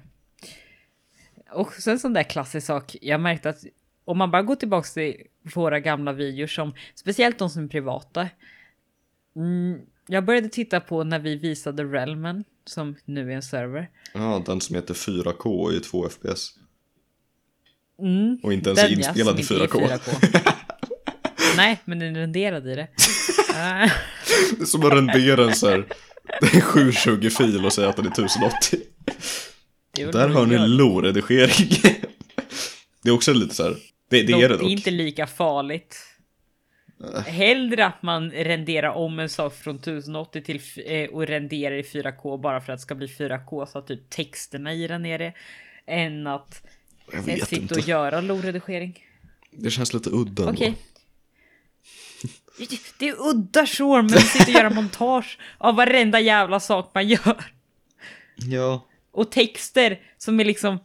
Och 1.51 1.73
sen 1.73 1.93
en 1.93 1.99
sån 1.99 2.13
där 2.13 2.23
klassisk 2.23 2.67
sak. 2.67 2.95
Jag 3.01 3.21
märkte 3.21 3.49
att 3.49 3.63
om 4.05 4.17
man 4.17 4.31
bara 4.31 4.41
går 4.41 4.55
tillbaka 4.55 4.87
till 4.87 5.27
våra 5.55 5.79
gamla 5.79 6.13
videor 6.13 6.47
som 6.47 6.73
speciellt 6.95 7.39
de 7.39 7.49
som 7.49 7.63
är 7.63 7.67
privata. 7.67 8.29
Mm, 9.35 9.79
jag 10.07 10.25
började 10.25 10.49
titta 10.49 10.79
på 10.79 11.03
när 11.03 11.19
vi 11.19 11.35
visade 11.35 11.83
Realmen 11.83 12.43
som 12.65 12.95
nu 13.05 13.31
är 13.31 13.35
en 13.35 13.41
server. 13.43 13.89
Ja, 14.13 14.43
den 14.45 14.61
som 14.61 14.75
heter 14.75 14.93
4K 14.93 15.73
i 15.73 15.79
2 15.79 16.09
FPS. 16.09 16.59
Mm, 18.01 18.39
Och 18.43 18.53
inte 18.53 18.69
ens 18.69 18.81
den 18.81 18.91
är 18.91 18.95
inspelad 18.97 19.39
i 19.39 19.43
som 19.43 19.61
inte 19.61 19.75
är 19.75 19.97
4K. 19.97 20.51
Nej, 21.57 21.79
men 21.85 21.99
den 21.99 22.15
renderade 22.15 22.71
i 22.71 22.75
det. 22.75 22.87
Det 24.57 24.61
är 24.61 24.65
som 24.65 24.85
att 24.85 24.93
rendera 24.93 25.43
en 25.43 25.55
så 25.55 25.69
här, 25.69 25.85
det 26.41 26.47
är 26.57 26.61
720-fil 26.61 27.65
och 27.65 27.73
säga 27.73 27.89
att 27.89 27.95
den 27.95 28.05
är 28.05 28.11
1080. 28.11 28.79
det 29.91 30.01
är 30.01 30.05
väl 30.05 30.13
Där 30.15 30.29
hör 30.29 30.45
ni 30.45 30.57
lo-redigering. 30.57 31.69
Det 33.03 33.09
är 33.09 33.13
också 33.13 33.33
lite 33.33 33.55
så 33.55 33.63
här, 33.63 33.71
det, 34.09 34.23
det 34.23 34.33
är 34.33 34.37
det 34.39 34.47
Det 34.47 34.53
är 34.53 34.57
dock. 34.57 34.69
inte 34.69 34.91
lika 34.91 35.27
farligt. 35.27 35.97
Hellre 37.27 37.85
att 37.85 38.03
man 38.03 38.31
renderar 38.31 38.89
om 38.89 39.19
en 39.19 39.29
sak 39.29 39.53
från 39.55 39.75
1080 39.75 40.41
till 40.41 40.61
eh, 40.85 41.09
och 41.09 41.27
renderar 41.27 41.75
i 41.75 41.81
4K 41.81 42.41
bara 42.41 42.61
för 42.61 42.73
att 42.73 42.79
det 42.79 42.81
ska 42.81 42.95
bli 42.95 43.07
4K 43.07 43.65
så 43.65 43.77
att 43.79 43.87
typ 43.87 44.09
texterna 44.09 44.73
i 44.73 44.87
den 44.87 45.05
är 45.05 45.19
det. 45.19 45.33
Än 45.87 46.27
att 46.27 46.61
Jag 47.11 47.21
vet 47.21 47.47
sitta 47.47 47.61
inte. 47.61 47.73
och 47.75 47.79
göra 47.81 48.21
lo-redigering. 48.21 48.99
Det 49.51 49.69
känns 49.71 49.93
lite 49.93 50.09
udda. 50.09 50.49
Okej. 50.49 50.75
Det 52.99 53.09
är 53.09 53.15
udda 53.29 53.65
sure, 53.65 54.01
men 54.01 54.09
sitta 54.19 54.43
och 54.43 54.49
göra 54.49 54.69
montage 54.69 55.37
av 55.57 55.75
varenda 55.75 56.19
jävla 56.19 56.59
sak 56.59 56.91
man 56.93 57.07
gör. 57.07 57.45
Ja, 58.35 58.87
Och 59.11 59.31
texter 59.31 59.99
som 60.17 60.39
är 60.39 60.45
liksom 60.45 60.79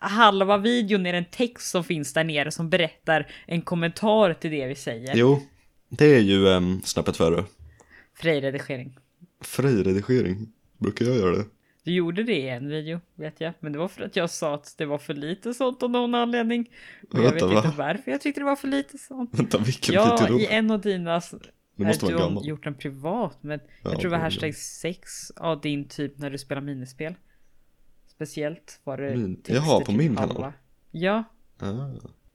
halva 0.00 0.56
videon 0.58 1.06
är 1.06 1.14
en 1.14 1.24
text 1.24 1.70
som 1.70 1.84
finns 1.84 2.12
där 2.12 2.24
nere 2.24 2.50
som 2.50 2.70
berättar 2.70 3.32
en 3.46 3.62
kommentar 3.62 4.34
till 4.34 4.50
det 4.50 4.66
vi 4.66 4.74
säger. 4.74 5.16
jo. 5.16 5.42
Det 5.88 6.06
är 6.06 6.20
ju 6.20 6.46
um, 6.46 6.82
snäppet 6.84 7.20
värre. 7.20 7.44
Frej-redigering. 8.14 8.96
Fri-redigering. 9.40 10.48
Brukar 10.78 11.04
jag 11.04 11.16
göra 11.16 11.36
det? 11.36 11.44
Du 11.84 11.92
gjorde 11.92 12.22
det 12.22 12.36
i 12.36 12.48
en 12.48 12.68
video, 12.68 13.00
vet 13.14 13.40
jag. 13.40 13.52
Men 13.60 13.72
det 13.72 13.78
var 13.78 13.88
för 13.88 14.02
att 14.02 14.16
jag 14.16 14.30
sa 14.30 14.54
att 14.54 14.74
det 14.78 14.86
var 14.86 14.98
för 14.98 15.14
lite 15.14 15.54
sånt 15.54 15.82
av 15.82 15.90
någon 15.90 16.14
anledning. 16.14 16.70
Och 17.12 17.18
jag 17.18 17.22
Vänta, 17.22 17.46
vet 17.46 17.54
va? 17.54 17.64
inte 17.66 17.78
varför 17.78 18.10
jag 18.10 18.20
tyckte 18.20 18.40
det 18.40 18.44
var 18.44 18.56
för 18.56 18.68
lite 18.68 18.98
sånt. 18.98 19.38
Vänta, 19.38 19.58
vilken 19.58 19.94
Ja, 19.94 20.18
video 20.20 20.40
i 20.40 20.44
då? 20.44 20.50
en 20.50 20.70
av 20.70 20.80
dina... 20.80 21.20
Det 21.76 21.84
måste 21.86 22.04
vara 22.04 22.16
du 22.16 22.22
har 22.22 22.28
gammal. 22.28 22.46
gjort 22.48 22.64
den 22.64 22.74
privat, 22.74 23.38
men 23.40 23.60
Ja, 23.60 23.90
jag 23.90 23.92
tror 24.00 24.10
det 24.10 24.16
var 24.16 24.24
hashtag 24.24 24.54
6 24.54 25.30
av 25.30 25.60
din 25.60 25.88
typ 25.88 26.18
när 26.18 26.30
du 26.30 26.38
spelar 26.38 26.62
minispel. 26.62 27.14
Speciellt 28.06 28.80
var 28.84 28.96
det 28.98 29.16
Min- 29.16 29.42
Jaha, 29.46 29.80
på 29.80 29.86
typ 29.86 29.96
min 29.96 30.16
kanal? 30.16 30.52
Ja, 30.90 31.24
Ah. 31.58 31.90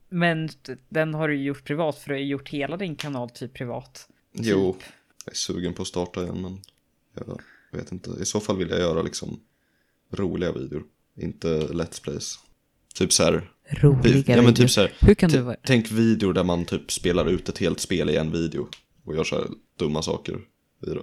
men 0.10 0.50
den 0.90 1.14
har 1.14 1.28
du 1.28 1.36
gjort 1.44 1.64
privat 1.64 1.98
för 1.98 2.10
du 2.10 2.16
har 2.16 2.20
gjort 2.22 2.50
hela 2.50 2.78
din 2.78 2.96
kanal 2.96 3.30
typ 3.30 3.54
privat. 3.54 4.10
Jo, 4.34 4.74
Typ. 4.74 4.84
jag 5.26 5.32
är 5.32 5.36
sugen 5.36 5.74
på 5.74 5.82
att 5.82 5.88
starta 5.88 6.24
igen 6.24 6.42
men 6.42 6.58
jag 7.14 7.40
vet 7.76 7.92
inte. 7.92 8.10
I 8.22 8.26
så 8.26 8.40
fall 8.40 8.58
vill 8.58 8.70
jag 8.70 8.80
göra 8.80 9.02
liksom 9.02 9.40
roliga 10.12 10.52
videor, 10.52 10.84
inte 11.16 11.48
let's 11.60 12.04
plays. 12.04 12.40
Typ 12.96 13.14
så 13.14 13.24
här. 13.24 13.52
Roliga 13.70 14.36
Ja 14.36 14.42
men 14.42 14.54
typ 14.54 14.70
så 14.70 14.82
här. 14.82 14.94
Hur 15.00 15.16
kan 15.16 15.30
du 15.30 15.42
vara... 15.42 15.56
Tänk 15.64 15.92
videor 15.92 16.34
där 16.34 16.44
man 16.44 16.66
typ 16.66 16.92
spelar 16.92 17.30
ut 17.30 17.50
ett 17.50 17.58
helt 17.58 17.80
spel 17.80 18.10
i 18.10 18.16
en 18.16 18.32
video 18.32 18.68
och 19.04 19.16
gör 19.16 19.24
så 19.24 19.36
här 19.36 19.48
dumma 19.80 20.02
saker 20.02 20.34
i 20.82 20.90
det. 20.90 21.02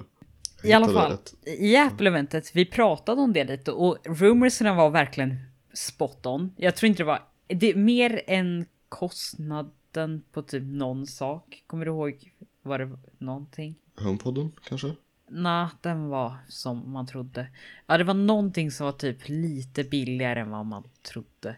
I 0.64 0.72
alla 0.72 0.86
jag 0.86 0.94
fall, 0.94 1.18
i 1.44 1.76
Apple-eventet, 1.76 2.50
vi 2.54 2.64
pratade 2.64 3.20
om 3.20 3.32
det 3.32 3.44
lite 3.44 3.72
och 3.72 3.98
rumorsen 4.04 4.76
var 4.76 4.90
verkligen 4.90 5.36
spot 5.74 6.26
on. 6.26 6.54
Jag 6.56 6.76
tror 6.76 6.88
inte 6.88 7.02
det 7.02 7.06
var, 7.06 7.22
det 7.46 7.70
är 7.70 7.74
mer 7.74 8.22
än 8.26 8.66
kostnaden 8.88 10.22
på 10.32 10.42
typ 10.42 10.62
någon 10.62 11.06
sak. 11.06 11.62
Kommer 11.66 11.84
du 11.84 11.90
ihåg, 11.90 12.32
var 12.62 12.78
det 12.78 12.98
någonting? 13.18 13.74
Homepodden 14.00 14.52
kanske? 14.68 14.92
Nej, 15.34 15.66
den 15.80 16.08
var 16.08 16.36
som 16.48 16.92
man 16.92 17.06
trodde. 17.06 17.46
Ja, 17.86 17.98
det 17.98 18.04
var 18.04 18.14
någonting 18.14 18.70
som 18.70 18.84
var 18.86 18.92
typ 18.92 19.28
lite 19.28 19.84
billigare 19.84 20.40
än 20.40 20.50
vad 20.50 20.66
man 20.66 20.84
trodde. 21.02 21.56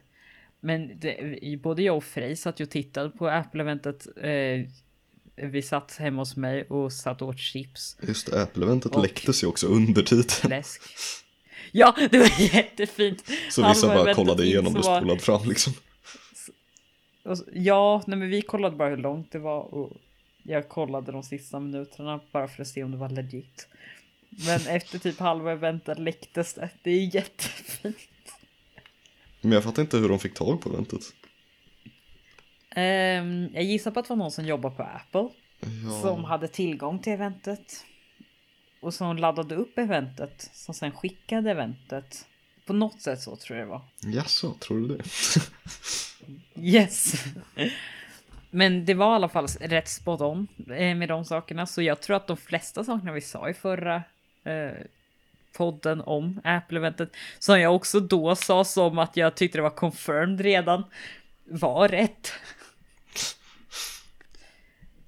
Men 0.60 0.98
det, 1.00 1.60
både 1.62 1.82
jag 1.82 1.96
och 1.96 2.04
Frej 2.04 2.36
satt 2.36 2.60
ju 2.60 2.64
och 2.64 2.70
tittade 2.70 3.10
på 3.10 3.28
Apple-eventet. 3.28 4.06
Eh, 4.16 4.66
vi 5.48 5.62
satt 5.62 5.96
hemma 5.96 6.20
hos 6.22 6.36
mig 6.36 6.62
och 6.64 6.92
satt 6.92 7.22
och 7.22 7.28
åt 7.28 7.38
chips. 7.38 7.96
Just 8.08 8.30
det, 8.30 8.42
Apple-eventet 8.42 8.92
Och- 8.94 9.02
läcktes 9.02 9.42
ju 9.42 9.46
också 9.46 9.66
under 9.66 10.02
titeln. 10.02 10.50
Läsk. 10.50 10.82
Ja, 11.72 11.94
det 12.10 12.18
var 12.18 12.40
jättefint. 12.54 13.24
Så 13.50 13.68
vissa 13.68 13.86
bara 13.94 14.14
kollade 14.14 14.44
igenom 14.46 14.72
så 14.72 14.78
det 14.78 14.86
var- 14.88 14.98
spolade 15.00 15.20
fram 15.20 15.48
liksom. 15.48 15.72
och 17.24 17.36
Ja, 17.52 18.02
nej 18.06 18.18
men 18.18 18.28
vi 18.30 18.42
kollade 18.42 18.76
bara 18.76 18.88
hur 18.88 18.96
långt 18.96 19.32
det 19.32 19.38
var 19.38 19.74
och 19.74 19.92
jag 20.46 20.68
kollade 20.68 21.12
de 21.12 21.22
sista 21.22 21.60
minuterna 21.60 22.20
bara 22.32 22.48
för 22.48 22.62
att 22.62 22.68
se 22.68 22.84
om 22.84 22.90
det 22.90 22.96
var 22.96 23.08
legit. 23.08 23.68
Men 24.46 24.66
efter 24.66 24.98
typ 24.98 25.18
halva 25.18 25.52
eventet 25.52 25.98
läcktes 25.98 26.54
det. 26.54 26.70
Det 26.82 26.90
är 26.90 27.14
jättefint. 27.14 27.96
Men 29.40 29.52
jag 29.52 29.64
fattar 29.64 29.82
inte 29.82 29.96
hur 29.96 30.08
de 30.08 30.18
fick 30.18 30.34
tag 30.34 30.60
på 30.60 30.68
eventet. 30.70 31.00
Ehm, 32.70 33.48
jag 33.54 33.62
gissar 33.64 33.90
på 33.90 34.00
att 34.00 34.06
det 34.06 34.10
var 34.10 34.16
någon 34.16 34.30
som 34.30 34.46
jobbar 34.46 34.70
på 34.70 34.82
Apple 34.82 35.28
Ja. 35.84 36.00
som 36.02 36.24
hade 36.24 36.48
tillgång 36.48 36.98
till 36.98 37.12
eventet. 37.12 37.84
Och 38.80 38.94
som 38.94 39.16
laddade 39.16 39.54
upp 39.54 39.78
eventet 39.78 40.50
som 40.52 40.74
sen 40.74 40.92
skickade 40.92 41.50
eventet. 41.50 42.26
På 42.66 42.72
något 42.72 43.02
sätt 43.02 43.20
så 43.20 43.36
tror 43.36 43.58
jag 43.58 43.66
det 43.66 43.70
var. 43.70 43.82
Jaså, 44.00 44.54
tror 44.54 44.80
du 44.88 44.96
det? 44.96 45.04
Yes. 46.56 47.14
Men 48.54 48.84
det 48.84 48.94
var 48.94 49.12
i 49.12 49.14
alla 49.14 49.28
fall 49.28 49.46
rätt 49.60 49.88
spot 49.88 50.20
on 50.20 50.46
eh, 50.70 50.94
med 50.96 51.08
de 51.08 51.24
sakerna. 51.24 51.66
Så 51.66 51.82
jag 51.82 52.00
tror 52.00 52.16
att 52.16 52.26
de 52.26 52.36
flesta 52.36 52.84
sakerna 52.84 53.12
vi 53.12 53.20
sa 53.20 53.48
i 53.48 53.54
förra 53.54 53.96
eh, 54.44 54.72
podden 55.56 56.00
om 56.00 56.40
Apple-eventet, 56.44 57.08
som 57.38 57.60
jag 57.60 57.74
också 57.74 58.00
då 58.00 58.36
sa 58.36 58.64
som 58.64 58.98
att 58.98 59.16
jag 59.16 59.34
tyckte 59.34 59.58
det 59.58 59.62
var 59.62 59.70
confirmed 59.70 60.40
redan, 60.40 60.84
var 61.44 61.88
rätt. 61.88 62.32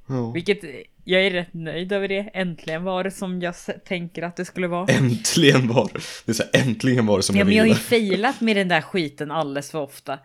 Ja. 0.09 0.30
Vilket 0.30 0.64
eh, 0.64 0.70
jag 1.04 1.22
är 1.26 1.30
rätt 1.30 1.54
nöjd 1.54 1.92
över 1.92 2.09
det. 2.09 2.30
Äntligen 2.35 2.85
var 2.85 3.04
det 3.04 3.11
som 3.11 3.42
jag 3.42 3.54
tänker 3.85 4.22
att 4.22 4.37
det 4.37 4.44
skulle 4.44 4.66
vara. 4.66 4.87
Äntligen 4.87 5.68
var 5.68 5.90
det. 5.92 6.00
Det 6.24 6.32
är 6.32 6.35
så 6.35 6.42
här, 6.52 6.61
äntligen 6.68 7.06
var 7.06 7.16
det 7.16 7.22
som 7.22 7.37
Ja, 7.37 7.40
jag 7.40 7.46
men 7.46 7.56
jag 7.56 7.62
har 7.62 7.68
ju 7.68 7.74
ville. 7.74 7.85
failat 7.85 8.40
med 8.40 8.56
den 8.56 8.68
där 8.68 8.80
skiten 8.80 9.30
alldeles 9.30 9.70
för 9.70 9.78
ofta. 9.80 10.18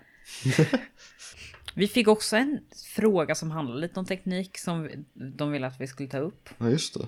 Vi 1.75 1.88
fick 1.88 2.07
också 2.07 2.36
en 2.36 2.60
fråga 2.95 3.36
som 3.36 3.51
handlar 3.51 3.75
lite 3.75 3.99
om 3.99 4.05
teknik 4.05 4.57
som 4.57 4.89
de 5.13 5.51
ville 5.51 5.67
att 5.67 5.81
vi 5.81 5.88
skulle 5.88 6.10
ta 6.10 6.17
upp. 6.17 6.49
Ja, 6.57 6.69
just 6.69 6.93
det. 6.93 7.07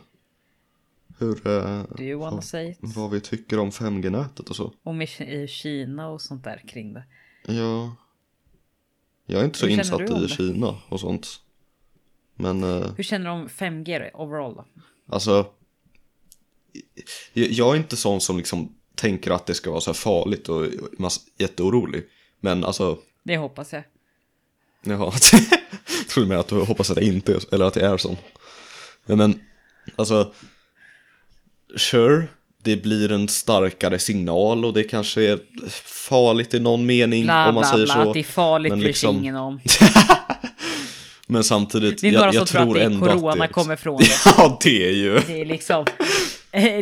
Hur, 1.20 1.48
eh, 1.48 1.84
Do 1.98 2.04
you 2.04 2.20
wanna 2.20 2.36
vad, 2.36 2.44
say 2.44 2.70
it? 2.72 2.78
vad 2.82 3.12
vi 3.12 3.22
tycker 3.22 3.60
om 3.60 3.70
5G-nätet 3.72 4.50
och 4.50 4.56
så. 4.56 4.74
Om 4.84 5.02
i 5.02 5.48
Kina 5.50 6.08
och 6.10 6.22
sånt 6.22 6.44
där 6.44 6.64
kring 6.68 6.94
det. 6.94 7.04
Ja. 7.48 7.96
Jag 9.26 9.42
är 9.42 9.46
inte 9.46 9.60
så 9.60 9.66
Hur 9.66 9.74
insatt 9.74 10.02
i 10.02 10.04
det? 10.22 10.28
Kina 10.28 10.78
och 10.90 11.00
sånt. 11.00 11.28
Men, 12.36 12.64
eh, 12.64 12.94
Hur 12.98 13.04
känner 13.04 13.26
du 13.26 13.32
om 13.32 13.48
5G 13.48 14.00
då, 14.14 14.20
overall 14.24 14.56
då? 14.56 14.66
alltså. 15.08 15.46
Jag, 17.34 17.52
jag 17.52 17.74
är 17.74 17.78
inte 17.78 17.96
sån 17.98 18.22
som 18.22 18.38
liksom 18.38 18.76
tänker 18.96 19.32
att 19.32 19.46
det 19.46 19.54
ska 19.54 19.70
vara 19.72 19.82
så 19.82 19.90
här 19.90 19.96
farligt 19.96 20.50
och 20.50 20.66
jätteorolig. 21.38 22.04
Men 22.40 22.64
alltså, 22.64 22.98
Det 23.24 23.38
hoppas 23.38 23.74
jag. 23.74 23.84
Jaha, 24.84 25.12
tror 26.10 26.24
du 26.24 26.26
med 26.30 26.40
att 26.40 26.48
du 26.48 26.56
hoppas 26.56 26.90
att 26.90 26.96
det 26.96 27.06
inte 27.06 27.34
är, 27.34 27.54
eller 27.54 27.66
att 27.66 27.74
det 27.74 27.86
är 27.86 27.98
så. 27.98 28.18
Men, 29.06 29.18
men 29.18 29.40
alltså, 29.96 30.34
sure, 31.78 32.24
det 32.64 32.76
blir 32.84 33.12
en 33.12 33.28
starkare 33.28 34.00
signal 34.00 34.66
och 34.66 34.74
det 34.74 34.84
kanske 34.84 35.22
är 35.22 35.40
farligt 36.10 36.54
i 36.54 36.60
någon 36.60 36.86
mening 36.86 37.24
Bla 37.24 37.48
om 37.50 37.56
man 37.56 37.62
bla 37.62 37.72
säger 37.72 37.86
bla, 37.86 37.94
så. 37.94 38.02
att 38.02 38.14
det 38.14 38.20
är 38.20 38.24
farligt 38.24 38.70
Men 38.72 38.80
bryr 38.80 38.88
liksom- 38.88 39.16
ingen 39.18 39.36
om. 39.36 39.60
Men 41.28 41.44
samtidigt, 41.44 42.02
Det 42.02 42.08
är 42.08 42.12
några 42.12 42.26
jag, 42.26 42.36
jag 42.36 42.48
tror 42.48 42.62
att 42.62 42.68
tror 42.68 42.80
ändå 42.80 43.06
att 43.06 43.12
corona 43.20 43.36
det 43.36 43.38
är 43.44 43.48
liksom- 43.48 43.64
kommer 43.64 43.76
från 43.76 43.98
det. 44.02 44.08
Ja, 44.26 44.60
det 44.64 44.88
är 44.88 44.92
ju. 44.94 45.20
Det 45.28 45.42
är 45.42 45.46
liksom, 45.46 45.86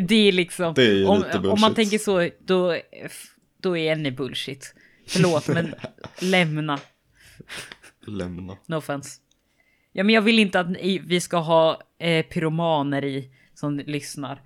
Det 0.08 0.16
är 0.28 0.32
liksom, 0.32 0.74
Det 0.74 0.84
är 0.84 1.06
om, 1.08 1.24
om 1.52 1.62
man 1.62 1.76
tänker 1.76 1.98
så, 1.98 2.30
då, 2.46 2.78
då 3.62 3.78
är 3.78 3.96
ni 3.96 4.12
bullshit. 4.12 4.74
Förlåt, 5.08 5.48
men 5.48 5.76
lämna. 6.20 6.80
Lämna. 8.08 8.58
No 8.68 8.76
offense. 8.76 9.20
Ja, 9.92 10.04
men 10.04 10.16
jag 10.16 10.22
vill 10.22 10.40
inte 10.40 10.60
att 10.60 10.68
vi 11.06 11.22
ska 11.22 11.38
ha 11.38 11.82
eh, 12.00 12.26
pyromaner 12.26 13.06
i 13.06 13.30
som 13.54 13.78
lyssnar. 13.78 14.42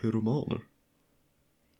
Pyromaner. 0.00 0.60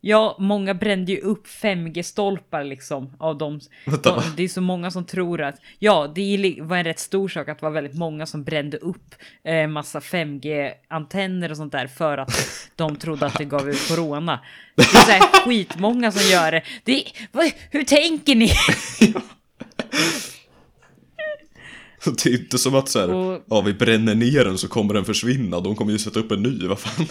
Ja, 0.06 0.36
många 0.38 0.74
brände 0.74 1.12
ju 1.12 1.20
upp 1.20 1.46
5G-stolpar 1.46 2.64
liksom 2.64 3.16
av 3.18 3.38
dem. 3.38 3.60
Vänta? 3.86 4.22
Det 4.36 4.42
är 4.42 4.48
så 4.48 4.60
många 4.60 4.90
som 4.90 5.04
tror 5.04 5.42
att, 5.42 5.60
ja, 5.78 6.12
det 6.14 6.34
är 6.34 6.62
var 6.62 6.76
en 6.76 6.84
rätt 6.84 6.98
stor 6.98 7.28
sak 7.28 7.48
att 7.48 7.58
det 7.58 7.64
var 7.66 7.72
väldigt 7.72 7.94
många 7.94 8.26
som 8.26 8.44
brände 8.44 8.76
upp 8.76 9.14
eh, 9.44 9.66
massa 9.66 10.00
5G-antenner 10.00 11.50
och 11.50 11.56
sånt 11.56 11.72
där 11.72 11.86
för 11.86 12.18
att 12.18 12.32
de 12.76 12.96
trodde 12.96 13.26
att 13.26 13.38
det 13.38 13.44
gav 13.44 13.68
ut 13.68 13.88
corona. 13.88 14.40
Det 14.74 14.82
är 14.82 14.86
så 14.86 15.10
här 15.10 15.44
skitmånga 15.44 16.12
som 16.12 16.30
gör 16.30 16.52
det. 16.52 16.62
det 16.84 17.04
vad, 17.32 17.52
hur 17.70 17.84
tänker 17.84 18.34
ni? 18.34 18.50
Det 22.24 22.26
är 22.26 22.38
inte 22.40 22.58
som 22.58 22.74
att 22.74 22.88
så 22.88 23.00
här, 23.00 23.14
Och- 23.14 23.42
ja 23.46 23.60
vi 23.60 23.74
bränner 23.74 24.14
ner 24.14 24.44
den 24.44 24.58
så 24.58 24.68
kommer 24.68 24.94
den 24.94 25.04
försvinna. 25.04 25.60
De 25.60 25.76
kommer 25.76 25.92
ju 25.92 25.98
sätta 25.98 26.20
upp 26.20 26.30
en 26.30 26.42
ny, 26.42 26.66
vad 26.66 26.78
fan. 26.78 27.06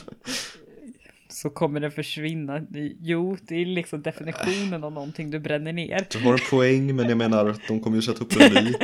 Så 1.29 1.49
kommer 1.49 1.79
den 1.79 1.91
försvinna. 1.91 2.61
Jo, 3.01 3.37
det 3.47 3.55
är 3.55 3.65
liksom 3.65 4.01
definitionen 4.01 4.83
av 4.83 4.91
någonting 4.91 5.31
du 5.31 5.39
bränner 5.39 5.73
ner. 5.73 6.07
Du 6.11 6.19
har 6.19 6.33
en 6.33 6.39
poäng, 6.49 6.95
men 6.95 7.09
jag 7.09 7.17
menar, 7.17 7.55
de 7.67 7.79
kommer 7.79 7.95
ju 7.97 8.01
sätta 8.01 8.23
upp 8.23 8.41
en 8.41 8.63
ny. 8.63 8.73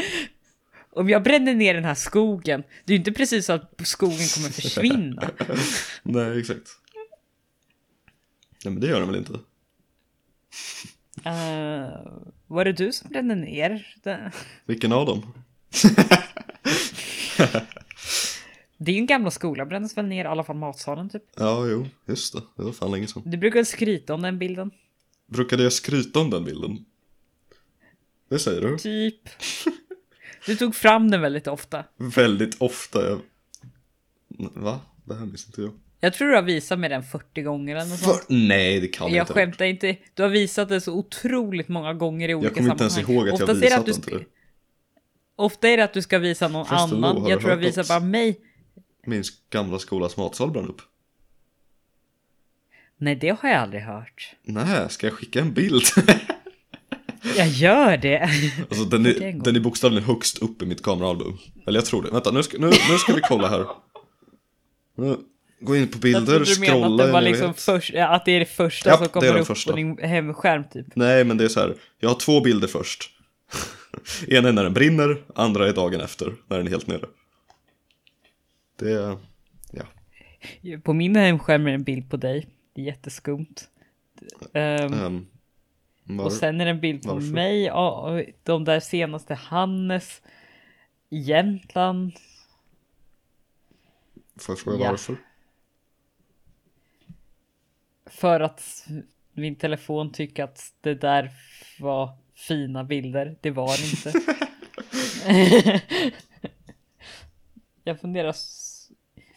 Om 0.91 1.09
jag 1.09 1.23
bränner 1.23 1.53
ner 1.53 1.73
den 1.73 1.85
här 1.85 1.95
skogen, 1.95 2.63
det 2.85 2.93
är 2.93 2.95
ju 2.95 2.99
inte 2.99 3.11
precis 3.11 3.45
så 3.45 3.53
att 3.53 3.73
skogen 3.83 4.27
kommer 4.35 4.49
försvinna. 4.49 5.29
Nej, 6.03 6.39
exakt. 6.39 6.69
Nej 8.65 8.73
men 8.73 8.79
det 8.79 8.87
gör 8.87 8.99
den 8.99 9.09
väl 9.09 9.17
inte? 9.17 9.33
Uh, 11.25 12.07
var 12.47 12.65
det 12.65 12.73
du 12.73 12.91
som 12.91 13.09
brände 13.09 13.35
ner? 13.35 13.95
den? 14.03 14.31
Vilken 14.65 14.91
av 14.91 15.05
dem? 15.05 15.33
Det 18.81 18.91
är 18.91 18.93
ju 18.95 18.99
en 18.99 19.05
gamla 19.05 19.31
skola, 19.31 19.65
brändes 19.65 19.97
väl 19.97 20.05
ner 20.05 20.25
i 20.25 20.27
alla 20.27 20.43
fall 20.43 20.55
matsalen 20.55 21.09
typ. 21.09 21.23
Ja, 21.35 21.67
jo, 21.67 21.87
just 22.05 22.33
det. 22.33 22.41
Det 22.55 22.63
var 22.63 22.71
fan 22.71 22.91
länge 22.91 23.07
sedan. 23.07 23.21
Du 23.25 23.37
brukar 23.37 23.63
skryta 23.63 24.13
om 24.13 24.21
den 24.21 24.39
bilden. 24.39 24.71
Brukade 25.27 25.63
jag 25.63 25.73
skryta 25.73 26.19
om 26.19 26.29
den 26.29 26.45
bilden? 26.45 26.85
Det 28.29 28.39
säger 28.39 28.61
du? 28.61 28.77
Typ. 28.77 29.29
Du 30.45 30.55
tog 30.55 30.75
fram 30.75 31.11
den 31.11 31.21
väldigt 31.21 31.47
ofta. 31.47 31.83
Väldigt 31.97 32.55
ofta. 32.61 33.09
Jag... 33.09 33.19
Va? 34.53 34.81
Det 35.05 35.13
här 35.15 35.25
minns 35.25 35.45
inte 35.47 35.61
jag. 35.61 35.71
Jag 35.99 36.13
tror 36.13 36.27
du 36.27 36.35
har 36.35 36.41
visat 36.41 36.79
mig 36.79 36.89
den 36.89 37.03
40 37.03 37.41
gånger 37.41 37.75
eller 37.75 37.89
något 37.89 37.99
sånt. 37.99 38.17
För... 38.17 38.33
Nej, 38.33 38.79
det 38.79 38.87
kan 38.87 39.07
jag 39.07 39.17
Jag 39.17 39.23
inte. 39.23 39.33
skämtar 39.33 39.65
inte. 39.65 39.97
Du 40.13 40.23
har 40.23 40.29
visat 40.29 40.69
det 40.69 40.81
så 40.81 40.93
otroligt 40.93 41.67
många 41.67 41.93
gånger 41.93 42.29
i 42.29 42.35
olika 42.35 42.47
Jag 42.47 42.55
kommer 42.57 42.71
inte 42.71 42.83
ens 42.83 42.93
sammanhang. 42.93 43.15
ihåg 43.15 43.29
att 43.29 43.39
jag 43.39 43.49
Oftast 43.49 43.57
är 43.57 43.61
det 43.61 43.65
visat 43.65 43.79
att 43.79 43.85
du 43.85 43.91
den 43.91 44.01
till 44.01 44.13
dig. 44.13 44.27
Ofta 45.39 45.69
är 45.69 45.77
det 45.77 45.83
att 45.83 45.93
du 45.93 46.01
ska 46.01 46.19
visa 46.19 46.47
någon 46.47 46.65
Förresten, 46.65 47.03
annan. 47.03 47.27
Jag 47.27 47.39
tror 47.39 47.51
jag 47.51 47.57
visar 47.57 47.83
bara 47.83 47.99
mig. 47.99 48.39
Min 49.05 49.23
gamla 49.49 49.79
skolas 49.79 50.17
matsal 50.17 50.51
brann 50.51 50.69
upp. 50.69 50.81
Nej, 52.97 53.15
det 53.15 53.37
har 53.41 53.49
jag 53.49 53.57
aldrig 53.59 53.81
hört. 53.81 54.35
Nej, 54.43 54.89
ska 54.89 55.07
jag 55.07 55.13
skicka 55.13 55.39
en 55.41 55.53
bild? 55.53 55.83
Jag 57.37 57.47
gör 57.47 57.97
det. 57.97 58.29
alltså 58.69 58.85
den 58.85 59.05
är, 59.05 59.43
den 59.43 59.55
är 59.55 59.59
bokstavligen 59.59 60.03
högst 60.03 60.37
upp 60.37 60.61
i 60.61 60.65
mitt 60.65 60.83
kameraalbum. 60.83 61.37
Eller 61.67 61.77
jag 61.79 61.85
tror 61.85 62.03
det. 62.03 62.11
Vänta, 62.11 62.31
nu 62.31 62.43
ska, 62.43 62.57
nu, 62.57 62.67
nu 62.67 62.97
ska 62.97 63.13
vi 63.13 63.21
kolla 63.21 63.47
här. 63.47 63.65
Nu, 64.97 65.17
gå 65.59 65.75
in 65.75 65.87
på 65.87 65.97
bilder, 65.97 66.25
trodde 66.25 66.53
du 66.53 66.59
menade 66.59 66.77
att 66.77 66.81
scrolla 66.81 67.05
det 67.05 67.11
var 67.11 67.21
liksom 67.21 67.53
först, 67.53 67.95
att 67.95 68.25
det 68.25 68.31
är 68.31 68.39
det 68.39 68.45
första 68.45 68.89
Ja, 68.89 68.95
som 68.97 69.03
det 69.03 69.09
är 69.09 69.11
kommer 69.11 69.27
den 69.27 69.41
upp 69.41 69.47
första. 69.47 69.71
på 69.71 69.77
din 69.77 69.97
hemskärm 69.97 70.63
typ. 70.73 70.85
Nej, 70.95 71.23
men 71.23 71.37
det 71.37 71.43
är 71.43 71.49
så 71.49 71.59
här. 71.59 71.75
Jag 71.99 72.09
har 72.09 72.15
två 72.15 72.41
bilder 72.41 72.67
först. 72.67 73.18
Ena 74.27 74.49
är 74.49 74.53
när 74.53 74.63
den 74.63 74.73
brinner, 74.73 75.23
andra 75.35 75.67
är 75.67 75.73
dagen 75.73 76.01
efter, 76.01 76.35
när 76.47 76.57
den 76.57 76.67
är 76.67 76.71
helt 76.71 76.87
nere. 76.87 77.05
Det 78.75 79.17
ja. 79.71 79.85
På 80.83 80.93
min 80.93 81.15
hemskärm 81.15 81.67
är 81.67 81.71
en 81.71 81.83
bild 81.83 82.09
på 82.09 82.17
dig. 82.17 82.47
Det 82.73 82.81
är 82.81 82.85
jätteskumt. 82.85 83.55
Ehm, 84.53 84.93
ehm, 84.93 85.27
var, 86.03 86.25
och 86.25 86.33
sen 86.33 86.61
är 86.61 86.65
det 86.65 86.71
en 86.71 86.79
bild 86.79 87.03
på 87.03 87.13
varför? 87.13 87.33
mig, 87.33 87.71
och 87.71 88.23
de 88.43 88.65
där 88.65 88.79
senaste 88.79 89.33
Hannes 89.33 90.21
i 91.09 91.19
Jämtland. 91.19 92.13
får 94.39 94.53
jag 94.53 94.59
fråga 94.59 94.85
ja. 94.85 94.89
varför? 94.91 95.15
För 98.05 98.39
att 98.39 98.87
min 99.33 99.55
telefon 99.55 100.11
tycker 100.11 100.43
att 100.43 100.73
det 100.81 100.95
där 100.95 101.31
var 101.79 102.17
fina 102.47 102.83
bilder. 102.83 103.35
Det 103.41 103.51
var 103.51 103.77
det 103.77 103.83
inte. 103.91 104.13
Jag 107.83 107.99
funderar. 107.99 108.35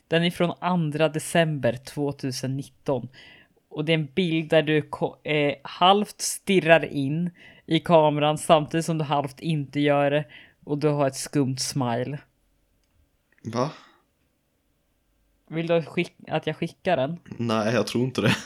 Den 0.09 0.25
är 0.25 0.31
från 0.31 0.55
2 0.99 1.09
december 1.09 1.77
2019. 1.77 3.09
Och 3.69 3.85
det 3.85 3.93
är 3.93 3.95
en 3.95 4.09
bild 4.15 4.51
där 4.51 4.63
du 4.63 4.91
eh, 5.25 5.55
halvt 5.63 6.21
stirrar 6.21 6.85
in 6.85 7.31
i 7.67 7.81
kameran 7.81 8.39
samtidigt 8.39 8.87
som 8.87 8.99
du 8.99 9.05
halvt 9.05 9.41
inte 9.41 9.81
gör 9.81 10.11
det. 10.11 10.25
Och 10.65 10.79
du 10.79 10.89
har 10.89 11.07
ett 11.07 11.17
skumt 11.17 11.59
smile. 11.59 12.19
Va? 13.45 13.71
Vill 15.49 15.67
du 15.67 15.85
att 16.29 16.47
jag 16.47 16.57
skickar 16.57 16.97
den? 16.97 17.19
Nej, 17.39 17.75
jag 17.75 17.87
tror 17.87 18.05
inte 18.05 18.21
det. 18.21 18.37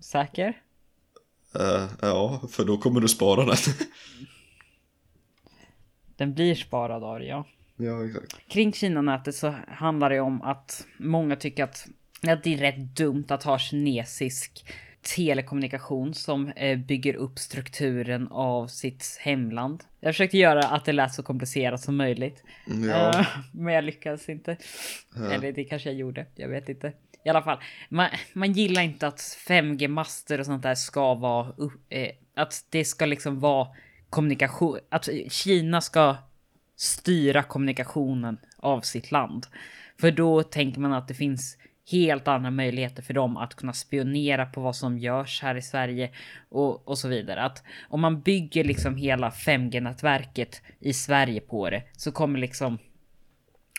Säker? 0.00 0.62
Eh, 1.54 1.84
ja, 2.00 2.42
för 2.50 2.64
då 2.64 2.76
kommer 2.78 3.00
du 3.00 3.08
spara 3.08 3.44
den. 3.44 3.56
Den 6.16 6.34
blir 6.34 6.54
sparad 6.54 7.04
av 7.04 7.18
det, 7.18 7.26
ja. 7.26 7.44
ja, 7.76 8.06
exakt. 8.06 8.48
Kring 8.48 8.72
Kina-nätet 8.72 9.34
så 9.34 9.54
handlar 9.68 10.10
det 10.10 10.20
om 10.20 10.42
att 10.42 10.86
många 10.98 11.36
tycker 11.36 11.64
att, 11.64 11.86
att 12.28 12.44
det 12.44 12.54
är 12.54 12.58
rätt 12.58 12.96
dumt 12.96 13.24
att 13.28 13.42
ha 13.42 13.58
kinesisk 13.58 14.64
telekommunikation 15.02 16.14
som 16.14 16.48
eh, 16.48 16.78
bygger 16.78 17.14
upp 17.14 17.38
strukturen 17.38 18.28
av 18.28 18.66
sitt 18.66 19.18
hemland. 19.20 19.84
Jag 20.00 20.14
försökte 20.14 20.38
göra 20.38 20.68
att 20.68 20.84
det 20.84 20.92
lät 20.92 21.14
så 21.14 21.22
komplicerat 21.22 21.80
som 21.80 21.96
möjligt. 21.96 22.44
Ja, 22.66 23.20
Eh, 23.20 23.26
men 23.52 23.74
jag 23.74 23.84
lyckades 23.84 24.28
inte. 24.28 24.56
Eller 25.16 25.52
det 25.52 25.64
kanske 25.64 25.88
jag 25.88 25.98
gjorde, 25.98 26.26
jag 26.34 26.48
vet 26.48 26.68
inte. 26.68 26.92
I 27.24 27.28
alla 27.28 27.42
fall, 27.42 27.58
man, 27.88 28.08
man 28.32 28.52
gillar 28.52 28.82
inte 28.82 29.06
att 29.06 29.20
5G-master 29.48 30.38
och 30.40 30.46
sånt 30.46 30.62
där 30.62 30.74
ska 30.74 31.14
vara, 31.14 31.52
upp- 31.56 31.86
eh, 31.88 32.10
att 32.36 32.66
det 32.70 32.84
ska 32.84 33.06
liksom 33.06 33.40
vara 33.40 33.68
kommunikation, 34.10 34.78
att 34.88 35.08
Kina 35.28 35.80
ska 35.80 36.16
styra 36.76 37.42
kommunikationen 37.42 38.38
av 38.56 38.80
sitt 38.80 39.10
land. 39.10 39.46
För 40.00 40.10
då 40.10 40.42
tänker 40.42 40.80
man 40.80 40.92
att 40.92 41.08
det 41.08 41.14
finns 41.14 41.56
helt 41.90 42.28
andra 42.28 42.50
möjligheter 42.50 43.02
för 43.02 43.14
dem 43.14 43.36
att 43.36 43.54
kunna 43.54 43.72
spionera 43.72 44.46
på 44.46 44.60
vad 44.60 44.76
som 44.76 44.98
görs 44.98 45.42
här 45.42 45.54
i 45.54 45.62
Sverige 45.62 46.10
och, 46.48 46.88
och 46.88 46.98
så 46.98 47.08
vidare. 47.08 47.42
Att 47.42 47.62
om 47.88 48.00
man 48.00 48.20
bygger 48.20 48.64
liksom 48.64 48.96
hela 48.96 49.30
5G-nätverket 49.30 50.62
i 50.80 50.92
Sverige 50.92 51.40
på 51.40 51.70
det 51.70 51.82
så 51.92 52.12
kommer 52.12 52.38
liksom 52.38 52.78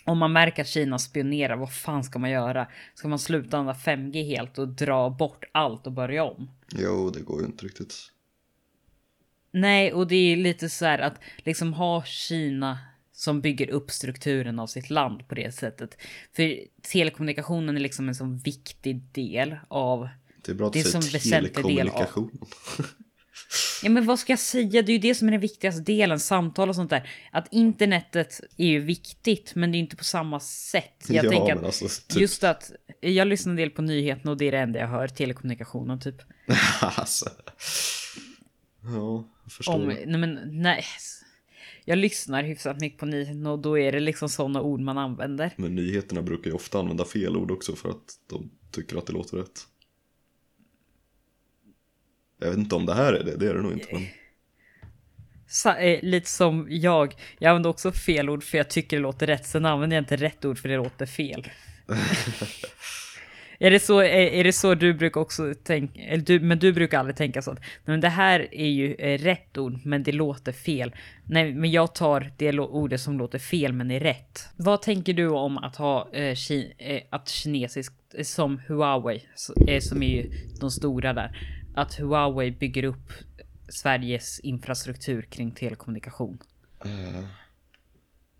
om 0.06 0.18
man 0.18 0.34
märker 0.34 0.62
att 0.62 0.68
Kina 0.68 1.00
spionerar, 1.00 1.56
vad 1.58 1.74
fan 1.74 2.04
ska 2.04 2.20
man 2.20 2.30
göra? 2.30 2.68
Ska 2.94 3.08
man 3.08 3.20
sluta 3.20 3.58
använda 3.58 3.80
5G 3.80 4.24
helt 4.24 4.58
och 4.58 4.68
dra 4.68 5.10
bort 5.10 5.44
allt 5.52 5.88
och 5.88 5.94
börja 5.94 6.24
om? 6.24 6.50
jo, 6.76 7.10
det 7.10 7.20
går 7.22 7.40
ju 7.40 7.46
inte 7.46 7.66
riktigt. 7.66 7.96
Nej, 9.52 9.94
och 9.94 10.08
det 10.08 10.16
är 10.16 10.36
lite 10.38 10.70
så 10.70 10.86
här 10.86 11.00
att 11.00 11.20
liksom 11.38 11.74
ha 11.74 12.04
Kina 12.04 12.78
som 13.14 13.42
bygger 13.42 13.70
upp 13.70 13.92
strukturen 13.92 14.60
av 14.60 14.68
sitt 14.68 14.90
land 14.90 15.28
på 15.28 15.36
det 15.36 15.56
sättet. 15.56 15.98
För 16.36 16.60
telekommunikationen 16.82 17.76
är 17.76 17.80
liksom 17.82 18.08
en 18.10 18.16
sån 18.16 18.38
viktig 18.38 19.02
del 19.12 19.56
av... 19.68 20.10
Det 20.46 20.52
är 20.52 20.56
bra 20.56 20.68
att 20.68 20.74
Det 20.74 20.80
är 20.80 20.84
säger 20.84 21.14
väsentlig 21.14 21.66
del 21.78 21.90
av- 21.90 21.94
telekommunikation. 21.94 22.32
Ja, 23.84 23.90
men 23.90 24.06
vad 24.06 24.20
ska 24.20 24.32
jag 24.32 24.40
säga? 24.40 24.82
Det 24.82 24.92
är 24.92 24.94
ju 24.94 25.00
det 25.00 25.16
som 25.16 25.28
är 25.28 25.32
den 25.32 25.42
viktigaste 25.42 25.82
delen, 25.82 26.20
samtal 26.20 26.70
och 26.70 26.76
sånt 26.76 26.90
där. 26.90 27.10
Att 27.32 27.48
internetet 27.52 28.42
är 28.58 28.68
ju 28.68 28.80
viktigt, 28.80 29.56
men 29.56 29.72
det 29.72 29.78
är 29.78 29.80
inte 29.80 29.96
på 29.96 30.04
samma 30.04 30.40
sätt. 30.40 31.06
Jag 31.08 31.26
ja, 31.26 31.30
tänker 31.30 31.56
att 31.56 31.64
alltså, 31.64 31.86
typ, 32.08 32.22
just 32.22 32.44
att 32.44 32.72
jag 33.00 33.28
lyssnar 33.28 33.52
en 33.52 33.58
del 33.58 33.70
på 33.70 33.82
nyheterna 33.82 34.32
och 34.32 34.38
det 34.38 34.46
är 34.46 34.52
det 34.52 34.60
enda 34.60 34.80
jag 34.80 34.88
hör, 34.88 35.08
telekommunikationen 35.08 36.00
typ. 36.00 36.16
alltså. 36.82 37.30
Ja, 38.84 39.28
jag 39.44 39.52
förstår. 39.52 39.74
Om, 39.74 39.88
nej 39.88 40.18
men 40.18 40.40
nej. 40.52 40.84
Jag 41.86 41.98
lyssnar 41.98 42.44
hyfsat 42.44 42.80
mycket 42.80 43.00
på 43.00 43.06
nyheterna 43.06 43.52
och 43.52 43.60
då 43.60 43.80
är 43.80 43.92
det 43.92 44.00
liksom 44.00 44.30
sådana 44.30 44.62
ord 44.62 44.80
man 44.80 44.98
använder. 44.98 45.54
Men 45.56 45.76
nyheterna 45.76 46.22
brukar 46.22 46.50
ju 46.50 46.56
ofta 46.56 46.80
använda 46.80 47.06
fel 47.06 47.38
ord 47.38 47.52
också 47.52 47.76
för 47.76 47.90
att 47.90 48.20
de 48.30 48.52
tycker 48.72 48.98
att 48.98 49.06
det 49.06 49.14
låter 49.14 49.38
rätt. 49.38 49.68
Jag 52.42 52.50
vet 52.50 52.58
inte 52.58 52.76
om 52.76 52.86
det 52.86 52.94
här 52.94 53.14
är 53.14 53.24
det, 53.24 53.38
det 53.38 53.50
är 53.50 53.54
det 53.54 53.62
nog 53.62 53.72
inte. 53.72 53.88
Men... 53.92 54.06
Sa, 55.48 55.78
eh, 55.78 56.00
lite 56.04 56.30
som 56.30 56.68
jag. 56.70 57.16
Jag 57.40 57.50
använder 57.50 57.70
också 57.70 57.92
fel 57.92 58.30
ord 58.30 58.44
för 58.44 58.58
jag 58.58 58.70
tycker 58.70 58.98
det 58.98 59.04
låter 59.04 59.28
rätt. 59.28 59.46
Sen 59.46 59.66
använder 59.66 59.98
jag 59.98 60.02
inte 60.02 60.16
rätt 60.16 60.46
ord 60.46 60.58
för 60.58 60.70
det 60.70 60.78
låter 60.78 61.06
fel. 61.06 61.48
Är 63.64 63.72
det 63.72 63.80
så, 63.80 64.00
är, 64.00 64.10
är 64.10 64.44
det 64.44 64.54
så 64.54 64.76
du 64.76 64.94
brukar 64.94 65.22
också 65.22 65.54
tänka, 65.64 66.02
eller 66.02 66.24
du, 66.24 66.40
men 66.40 66.60
du 66.60 66.74
brukar 66.74 67.00
aldrig 67.00 67.16
tänka 67.16 67.42
så 67.42 67.52
att 67.52 67.60
men 67.86 68.02
det 68.02 68.10
här 68.10 68.48
är 68.52 68.70
ju 68.70 68.96
eh, 68.96 69.18
rätt 69.18 69.58
ord, 69.58 69.80
men 69.86 70.04
det 70.04 70.12
låter 70.12 70.52
fel. 70.52 70.96
Nej, 71.26 71.54
men 71.54 71.72
jag 71.72 71.96
tar 71.96 72.32
det 72.38 72.60
ordet 72.60 73.02
som 73.02 73.18
låter 73.18 73.40
fel, 73.40 73.74
men 73.74 73.92
är 73.92 74.00
rätt. 74.00 74.48
Vad 74.58 74.82
tänker 74.82 75.14
du 75.14 75.30
om 75.30 75.58
att 75.58 75.76
ha 75.76 76.10
eh, 76.14 76.36
ki, 76.36 76.74
eh, 76.78 77.02
att 77.10 77.30
kinesiskt 77.30 77.96
eh, 78.14 78.24
som 78.24 78.62
Huawei, 78.68 79.24
eh, 79.68 79.80
som 79.80 80.04
är 80.04 80.08
ju 80.08 80.32
de 80.60 80.72
stora 80.72 81.14
där, 81.14 81.38
att 81.76 82.00
Huawei 82.00 82.52
bygger 82.52 82.84
upp 82.84 83.14
Sveriges 83.70 84.40
infrastruktur 84.40 85.22
kring 85.22 85.52
telekommunikation? 85.52 86.40
Eh, 86.86 87.26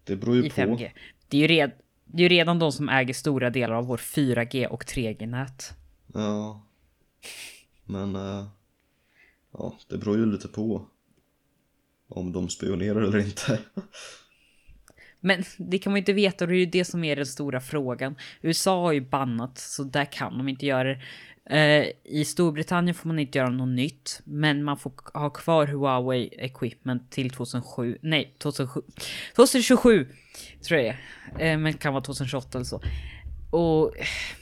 det 0.04 0.16
beror 0.16 0.36
ju 0.36 0.46
I 0.46 0.50
på. 0.50 0.56
5G. 0.56 0.92
Det 1.28 1.38
är 1.38 1.42
ju 1.42 1.48
red, 1.48 1.72
det 2.06 2.24
är 2.24 2.30
ju 2.30 2.36
redan 2.36 2.60
de 2.60 2.72
som 2.72 2.90
äger 2.90 3.14
stora 3.14 3.50
delar 3.50 3.76
av 3.76 3.86
vår 3.86 3.98
4G 3.98 4.68
och 4.68 4.84
3G-nät. 4.86 5.74
Ja. 6.14 6.66
Men, 7.86 8.16
eh, 8.16 8.48
ja, 9.54 9.78
det 9.88 9.98
beror 9.98 10.18
ju 10.18 10.26
lite 10.26 10.48
på 10.48 10.88
om 12.08 12.32
de 12.32 12.50
spionerar 12.50 13.02
eller 13.02 13.20
inte. 13.20 13.60
Men 15.20 15.44
det 15.58 15.80
kan 15.80 15.92
man 15.92 15.98
ju 15.98 16.02
inte 16.02 16.14
veta 16.14 16.46
och 16.46 16.50
det 16.50 16.56
är 16.56 16.60
ju 16.60 16.66
det 16.66 16.86
som 16.86 17.04
är 17.04 17.16
den 17.16 17.26
stora 17.26 17.62
frågan. 17.62 18.16
USA 18.42 18.82
har 18.82 18.92
ju 18.92 19.02
bannat 19.02 19.58
så 19.58 19.84
där 19.84 20.06
kan 20.06 20.38
de 20.38 20.50
inte 20.50 20.66
göra 20.66 20.84
det. 20.84 21.02
Eh, 21.50 21.88
I 22.04 22.26
Storbritannien 22.26 22.96
får 22.96 23.08
man 23.08 23.20
inte 23.20 23.38
göra 23.38 23.50
något 23.50 23.76
nytt, 23.76 24.22
men 24.24 24.64
man 24.64 24.78
får 24.78 24.94
ha 25.14 25.30
kvar 25.30 25.68
Huawei 25.68 26.30
equipment 26.38 27.12
till 27.12 27.30
2007. 27.30 27.98
Nej, 28.02 28.36
2007. 28.38 28.82
2027 29.36 30.08
tror 30.68 30.80
jag 30.80 30.96
det 31.38 31.44
är. 31.44 31.54
Eh, 31.54 31.58
men 31.58 31.72
det 31.72 31.78
kan 31.78 31.94
vara 31.94 32.04
2028 32.04 32.58
eller 32.58 32.66
så. 32.66 32.82
Och 33.52 33.94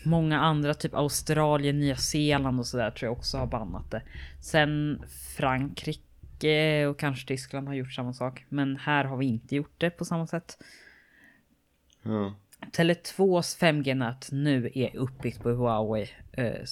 många 0.03 0.39
andra, 0.39 0.73
typ 0.73 0.95
Australien, 0.95 1.79
Nya 1.79 1.95
Zeeland 1.95 2.59
och 2.59 2.67
sådär 2.67 2.91
tror 2.91 3.07
jag 3.07 3.17
också 3.17 3.38
har 3.38 3.47
bannat 3.47 3.91
det. 3.91 4.01
Sen 4.41 5.03
Frankrike 5.38 6.85
och 6.85 6.99
kanske 6.99 7.27
Tyskland 7.27 7.67
har 7.67 7.75
gjort 7.75 7.93
samma 7.93 8.13
sak. 8.13 8.45
Men 8.49 8.77
här 8.77 9.05
har 9.05 9.17
vi 9.17 9.25
inte 9.25 9.55
gjort 9.55 9.73
det 9.77 9.89
på 9.89 10.05
samma 10.05 10.27
sätt. 10.27 10.57
Ja. 12.03 12.35
Tele2s 12.71 13.59
5G-nät 13.59 14.31
nu 14.31 14.71
är 14.75 14.95
uppbyggt 14.95 15.43
på 15.43 15.49
Huaweis 15.49 16.09
eh, 16.31 16.65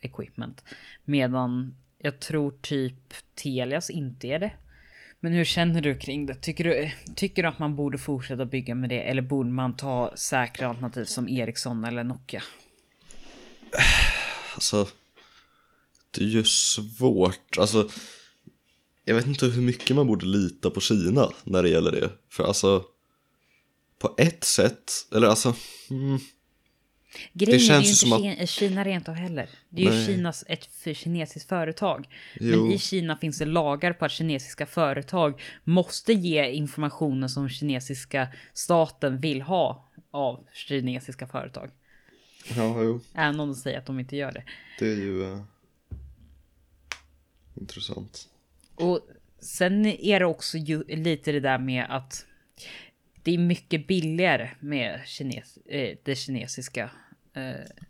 equipment. 0.00 0.64
Medan 1.04 1.76
jag 1.98 2.20
tror 2.20 2.54
typ 2.60 3.14
Telias 3.34 3.90
inte 3.90 4.26
är 4.26 4.38
det. 4.38 4.52
Men 5.20 5.32
hur 5.32 5.44
känner 5.44 5.80
du 5.80 5.98
kring 5.98 6.26
det? 6.26 6.34
Tycker 6.34 6.64
du, 6.64 6.90
tycker 7.16 7.42
du 7.42 7.48
att 7.48 7.58
man 7.58 7.76
borde 7.76 7.98
fortsätta 7.98 8.44
bygga 8.44 8.74
med 8.74 8.88
det? 8.88 9.02
Eller 9.02 9.22
borde 9.22 9.50
man 9.50 9.76
ta 9.76 10.12
säkra 10.16 10.68
alternativ 10.68 11.04
som 11.04 11.28
Ericsson 11.28 11.84
eller 11.84 12.04
Nokia? 12.04 12.42
Alltså, 14.54 14.88
det 16.10 16.24
är 16.24 16.28
ju 16.28 16.44
svårt. 16.44 17.58
Alltså, 17.58 17.88
jag 19.04 19.14
vet 19.14 19.26
inte 19.26 19.46
hur 19.46 19.62
mycket 19.62 19.96
man 19.96 20.06
borde 20.06 20.26
lita 20.26 20.70
på 20.70 20.80
Kina 20.80 21.30
när 21.44 21.62
det 21.62 21.68
gäller 21.68 21.92
det. 21.92 22.10
För 22.30 22.44
alltså, 22.44 22.84
på 24.00 24.14
ett 24.18 24.44
sätt, 24.44 24.92
eller 25.12 25.28
alltså, 25.28 25.54
mm, 25.90 26.18
Grejen 27.32 27.58
Det 27.58 27.64
är 27.64 27.68
känns 27.68 27.90
ju 27.90 27.94
som 27.94 28.24
inte 28.24 28.46
Kina, 28.46 28.84
rent 28.84 29.08
av 29.08 29.14
heller. 29.14 29.48
Det 29.68 29.82
är 29.82 29.86
ju 29.86 29.90
Nej. 29.90 30.06
Kinas, 30.06 30.44
ett 30.48 30.66
för 30.66 30.94
kinesiskt 30.94 31.48
företag. 31.48 32.08
Jo. 32.40 32.62
Men 32.62 32.72
i 32.72 32.78
Kina 32.78 33.16
finns 33.16 33.38
det 33.38 33.44
lagar 33.44 33.92
på 33.92 34.04
att 34.04 34.12
kinesiska 34.12 34.66
företag 34.66 35.42
måste 35.64 36.12
ge 36.12 36.50
informationen 36.50 37.28
som 37.28 37.48
kinesiska 37.48 38.28
staten 38.52 39.20
vill 39.20 39.42
ha 39.42 39.88
av 40.10 40.46
kinesiska 40.52 41.26
företag. 41.26 41.70
ja, 42.56 42.82
jo, 42.82 43.00
Även 43.14 43.40
om 43.40 43.48
de 43.48 43.54
säger 43.54 43.78
att 43.78 43.86
de 43.86 44.00
inte 44.00 44.16
gör 44.16 44.32
det. 44.32 44.44
det 44.78 44.86
är 44.92 44.96
ju 44.96 45.32
eh, 45.32 45.42
intressant. 47.54 48.28
Och 48.74 49.00
sen 49.40 49.86
är 49.86 50.20
det 50.20 50.26
också 50.26 50.58
ju, 50.58 50.84
lite 50.84 51.32
det 51.32 51.40
där 51.40 51.58
med 51.58 51.86
att 51.88 52.26
det 53.22 53.34
är 53.34 53.38
mycket 53.38 53.86
billigare 53.86 54.50
med 54.60 55.00
kines, 55.06 55.56
eh, 55.56 55.96
det 56.02 56.14
kinesiska. 56.14 56.90
Eh, 57.34 57.86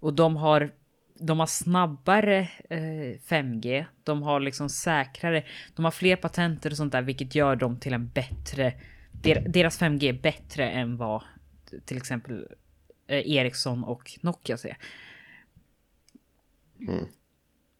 och 0.00 0.14
de 0.14 0.36
har, 0.36 0.74
de 1.20 1.40
har 1.40 1.46
snabbare 1.46 2.38
eh, 2.70 3.18
5G. 3.28 3.84
De 4.04 4.22
har 4.22 4.40
liksom 4.40 4.68
säkrare. 4.68 5.44
De 5.76 5.84
har 5.84 5.90
fler 5.92 6.16
patenter 6.16 6.70
och 6.70 6.76
sånt 6.76 6.92
där, 6.92 7.02
vilket 7.02 7.34
gör 7.34 7.56
dem 7.56 7.80
till 7.80 7.92
en 7.92 8.08
bättre. 8.08 8.72
der- 9.12 9.48
Deras 9.48 9.80
5G 9.82 10.08
är 10.08 10.12
bättre 10.22 10.70
än 10.70 10.96
vad 10.96 11.22
till 11.84 11.96
exempel 11.96 12.46
eh, 13.06 13.30
Ericsson 13.30 13.84
och 13.84 14.18
Nokia 14.22 14.56
ser. 14.56 14.76
Mm. 16.80 17.04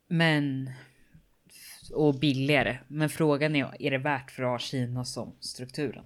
Men 0.09 0.71
och 1.93 2.15
billigare. 2.15 2.79
Men 2.89 3.09
frågan 3.09 3.57
är, 3.57 3.75
är 3.79 3.91
det 3.91 3.99
värt 3.99 4.31
för 4.31 4.43
att 4.43 4.49
ha 4.49 4.59
Kina 4.59 5.05
som 5.05 5.33
strukturen? 5.41 6.05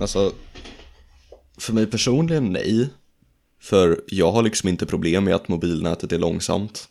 Alltså, 0.00 0.32
för 1.58 1.72
mig 1.72 1.86
personligen 1.86 2.52
nej. 2.52 2.88
För 3.60 4.00
jag 4.06 4.32
har 4.32 4.42
liksom 4.42 4.68
inte 4.68 4.86
problem 4.86 5.24
med 5.24 5.34
att 5.34 5.48
mobilnätet 5.48 6.12
är 6.12 6.18
långsamt. 6.18 6.88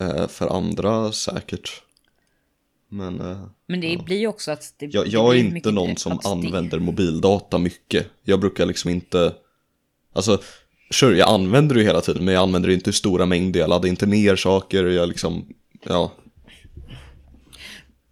Eh, 0.00 0.28
för 0.28 0.56
andra 0.56 1.12
säkert. 1.12 1.82
Men 2.88 3.20
eh, 3.20 3.44
Men 3.66 3.80
det 3.80 4.04
blir 4.04 4.18
ju 4.18 4.26
också 4.26 4.50
att 4.50 4.74
det, 4.78 4.86
jag, 4.86 5.04
det 5.06 5.10
jag 5.10 5.36
är 5.36 5.40
blir 5.42 5.56
inte 5.56 5.70
någon 5.70 5.96
som 5.96 6.12
att 6.12 6.22
det- 6.22 6.28
använder 6.28 6.78
mobildata 6.78 7.58
mycket. 7.58 8.06
Jag 8.22 8.40
brukar 8.40 8.66
liksom 8.66 8.90
inte... 8.90 9.34
Alltså, 10.12 10.38
sure, 10.90 11.16
jag 11.18 11.28
använder 11.28 11.74
det 11.74 11.82
hela 11.82 12.00
tiden, 12.00 12.24
men 12.24 12.34
jag 12.34 12.42
använder 12.42 12.68
det 12.68 12.74
inte 12.74 12.90
i 12.90 12.92
stora 12.92 13.26
mängder. 13.26 13.60
Jag 13.60 13.70
laddar 13.70 13.88
inte 13.88 14.06
ner 14.06 14.36
saker, 14.36 14.84
jag 14.84 15.08
liksom... 15.08 15.46
Ja, 15.84 16.12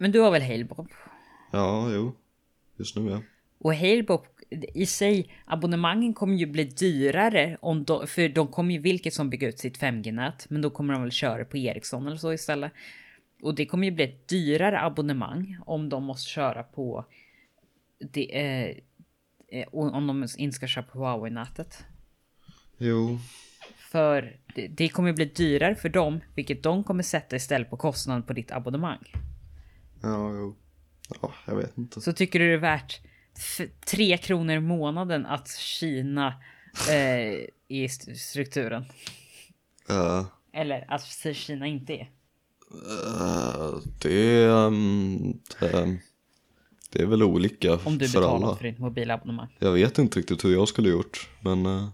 Men 0.00 0.12
du 0.12 0.20
har 0.20 0.30
väl 0.30 0.42
Halebop? 0.42 0.88
ja, 1.50 1.90
jo. 1.92 2.12
Just 2.76 2.96
nu 2.96 3.10
ja. 3.10 3.22
Och 3.58 3.74
Halebop 3.74 4.26
i 4.74 4.86
sig, 4.86 5.34
abonnemangen 5.44 6.14
kommer 6.14 6.36
ju 6.36 6.46
bli 6.46 6.64
dyrare 6.64 7.56
om 7.60 7.84
de, 7.84 8.06
för 8.06 8.28
de 8.28 8.48
kommer 8.48 8.74
ju 8.74 8.80
vilket 8.80 9.14
som 9.14 9.30
bygger 9.30 9.48
ut 9.48 9.58
sitt 9.58 9.78
5G-nät, 9.78 10.46
men 10.50 10.62
då 10.62 10.70
kommer 10.70 10.92
de 10.92 11.02
väl 11.02 11.10
köra 11.10 11.44
på 11.44 11.56
Ericsson 11.56 12.06
eller 12.06 12.16
så 12.16 12.32
istället. 12.32 12.72
Och 13.42 13.54
det 13.54 13.66
kommer 13.66 13.84
ju 13.84 13.90
bli 13.90 14.04
ett 14.04 14.28
dyrare 14.28 14.80
abonnemang 14.80 15.58
om 15.66 15.88
de 15.88 16.04
måste 16.04 16.30
köra 16.30 16.62
på 16.62 17.04
det, 17.98 18.40
eh, 18.40 18.76
eh, 19.48 19.68
om 19.72 20.06
de 20.06 20.26
inte 20.38 20.56
ska 20.56 20.66
köra 20.66 20.84
på 20.84 20.98
Huawei-nätet. 20.98 21.84
Jo, 22.78 23.18
För 23.78 24.36
det, 24.54 24.66
det 24.66 24.88
kommer 24.88 25.08
ju 25.08 25.14
bli 25.14 25.24
dyrare 25.24 25.74
för 25.74 25.88
dem, 25.88 26.20
vilket 26.34 26.62
de 26.62 26.84
kommer 26.84 27.02
sätta 27.02 27.36
istället 27.36 27.70
på 27.70 27.76
kostnaden 27.76 28.22
på 28.22 28.32
ditt 28.32 28.52
abonnemang. 28.52 29.29
Ja, 30.02 30.32
jo. 30.34 30.56
Ja, 31.22 31.32
jag 31.46 31.56
vet 31.56 31.78
inte. 31.78 32.00
Så 32.00 32.12
tycker 32.12 32.38
du 32.38 32.48
det 32.48 32.54
är 32.54 32.58
värt 32.58 33.00
tre 33.86 34.16
kronor 34.18 34.54
i 34.56 34.60
månaden 34.60 35.26
att 35.26 35.48
Kina 35.48 36.34
eh, 36.90 37.46
i 37.68 37.84
st- 37.84 38.14
strukturen? 38.14 38.84
Eh, 39.88 40.24
Eller 40.52 40.84
att 40.88 41.04
Kina 41.34 41.66
inte 41.66 41.92
är? 41.92 42.10
eh, 42.70 43.78
det, 44.02 44.44
ehm, 44.44 45.32
det, 45.60 45.98
det 46.92 47.02
är 47.02 47.06
väl 47.06 47.22
olika 47.22 47.74
Om 47.74 47.98
du 47.98 48.08
för 48.08 48.18
betalar 48.20 48.46
alla. 48.46 48.56
för 48.56 48.64
ditt 48.64 48.78
mobilabonnemang. 48.78 49.56
Jag 49.58 49.72
vet 49.72 49.98
inte 49.98 50.18
riktigt 50.18 50.44
hur 50.44 50.52
jag 50.52 50.68
skulle 50.68 50.88
gjort, 50.88 51.28
men 51.40 51.66
eh, 51.66 51.88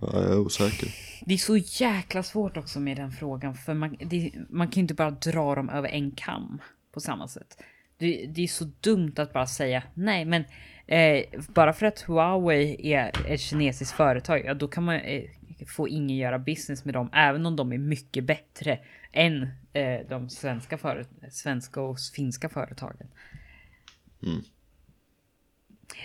ja, 0.00 0.08
jag 0.12 0.24
är 0.24 0.38
osäker. 0.38 0.88
Det 1.26 1.34
är 1.34 1.38
så 1.38 1.56
jäkla 1.56 2.22
svårt 2.22 2.56
också 2.56 2.80
med 2.80 2.96
den 2.96 3.12
frågan, 3.12 3.54
för 3.54 3.74
man, 3.74 3.96
det, 4.00 4.32
man 4.50 4.66
kan 4.68 4.74
ju 4.74 4.80
inte 4.80 4.94
bara 4.94 5.10
dra 5.10 5.54
dem 5.54 5.68
över 5.68 5.88
en 5.88 6.10
kam 6.10 6.58
på 6.92 7.00
samma 7.00 7.28
sätt. 7.28 7.62
Det, 7.96 8.26
det 8.26 8.42
är 8.42 8.48
så 8.48 8.64
dumt 8.80 9.14
att 9.16 9.32
bara 9.32 9.46
säga 9.46 9.82
nej, 9.94 10.24
men 10.24 10.44
eh, 10.86 11.24
bara 11.48 11.72
för 11.72 11.86
att 11.86 12.00
Huawei 12.00 12.92
är 12.92 13.12
ett 13.26 13.40
kinesiskt 13.40 13.96
företag, 13.96 14.42
ja 14.44 14.54
då 14.54 14.68
kan 14.68 14.84
man 14.84 14.94
eh, 14.94 15.24
få 15.66 15.88
ingen 15.88 16.16
göra 16.16 16.38
business 16.38 16.84
med 16.84 16.94
dem, 16.94 17.10
även 17.12 17.46
om 17.46 17.56
de 17.56 17.72
är 17.72 17.78
mycket 17.78 18.24
bättre 18.24 18.78
än 19.12 19.48
eh, 19.72 20.00
de 20.08 20.30
svenska, 20.30 20.78
före, 20.78 21.04
svenska 21.30 21.80
och 21.80 21.98
finska 22.14 22.48
företagen. 22.48 23.08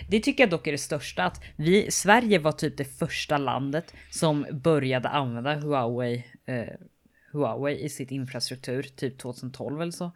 Det 0.08 0.20
tycker 0.20 0.42
jag 0.42 0.50
dock 0.50 0.66
är 0.66 0.72
det 0.72 0.78
största 0.78 1.24
att 1.24 1.44
vi, 1.56 1.90
Sverige 1.90 2.38
var 2.38 2.52
typ 2.52 2.76
det 2.76 2.84
första 2.84 3.38
landet 3.38 3.94
som 4.10 4.46
började 4.52 5.08
använda 5.08 5.54
Huawei, 5.54 6.24
eh, 6.46 6.68
Huawei 7.32 7.84
i 7.84 7.88
sitt 7.88 8.10
infrastruktur, 8.10 8.82
typ 8.82 9.18
2012 9.18 9.82
eller 9.82 9.92
så. 9.92 10.12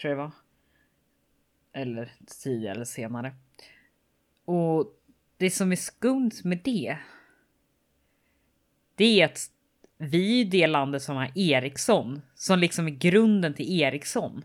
Tror 0.00 0.10
jag 0.10 0.18
det 0.18 0.22
var. 0.22 0.32
Eller 1.72 2.12
tidigare 2.42 2.74
eller 2.74 2.84
senare. 2.84 3.34
Och 4.44 4.92
det 5.36 5.50
som 5.50 5.72
är 5.72 5.76
skumt 5.76 6.32
med 6.44 6.60
det. 6.64 6.98
Det 8.94 9.20
är 9.20 9.24
att 9.24 9.50
vi 9.98 10.40
är 10.40 10.44
det 10.44 10.66
landet 10.66 11.02
som 11.02 11.16
har 11.16 11.38
Ericsson, 11.38 12.22
som 12.34 12.58
liksom 12.58 12.86
är 12.86 12.90
grunden 12.90 13.54
till 13.54 13.80
Ericsson. 13.80 14.44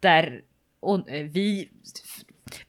Där 0.00 0.44
och 0.80 1.10
eh, 1.10 1.26
vi 1.26 1.70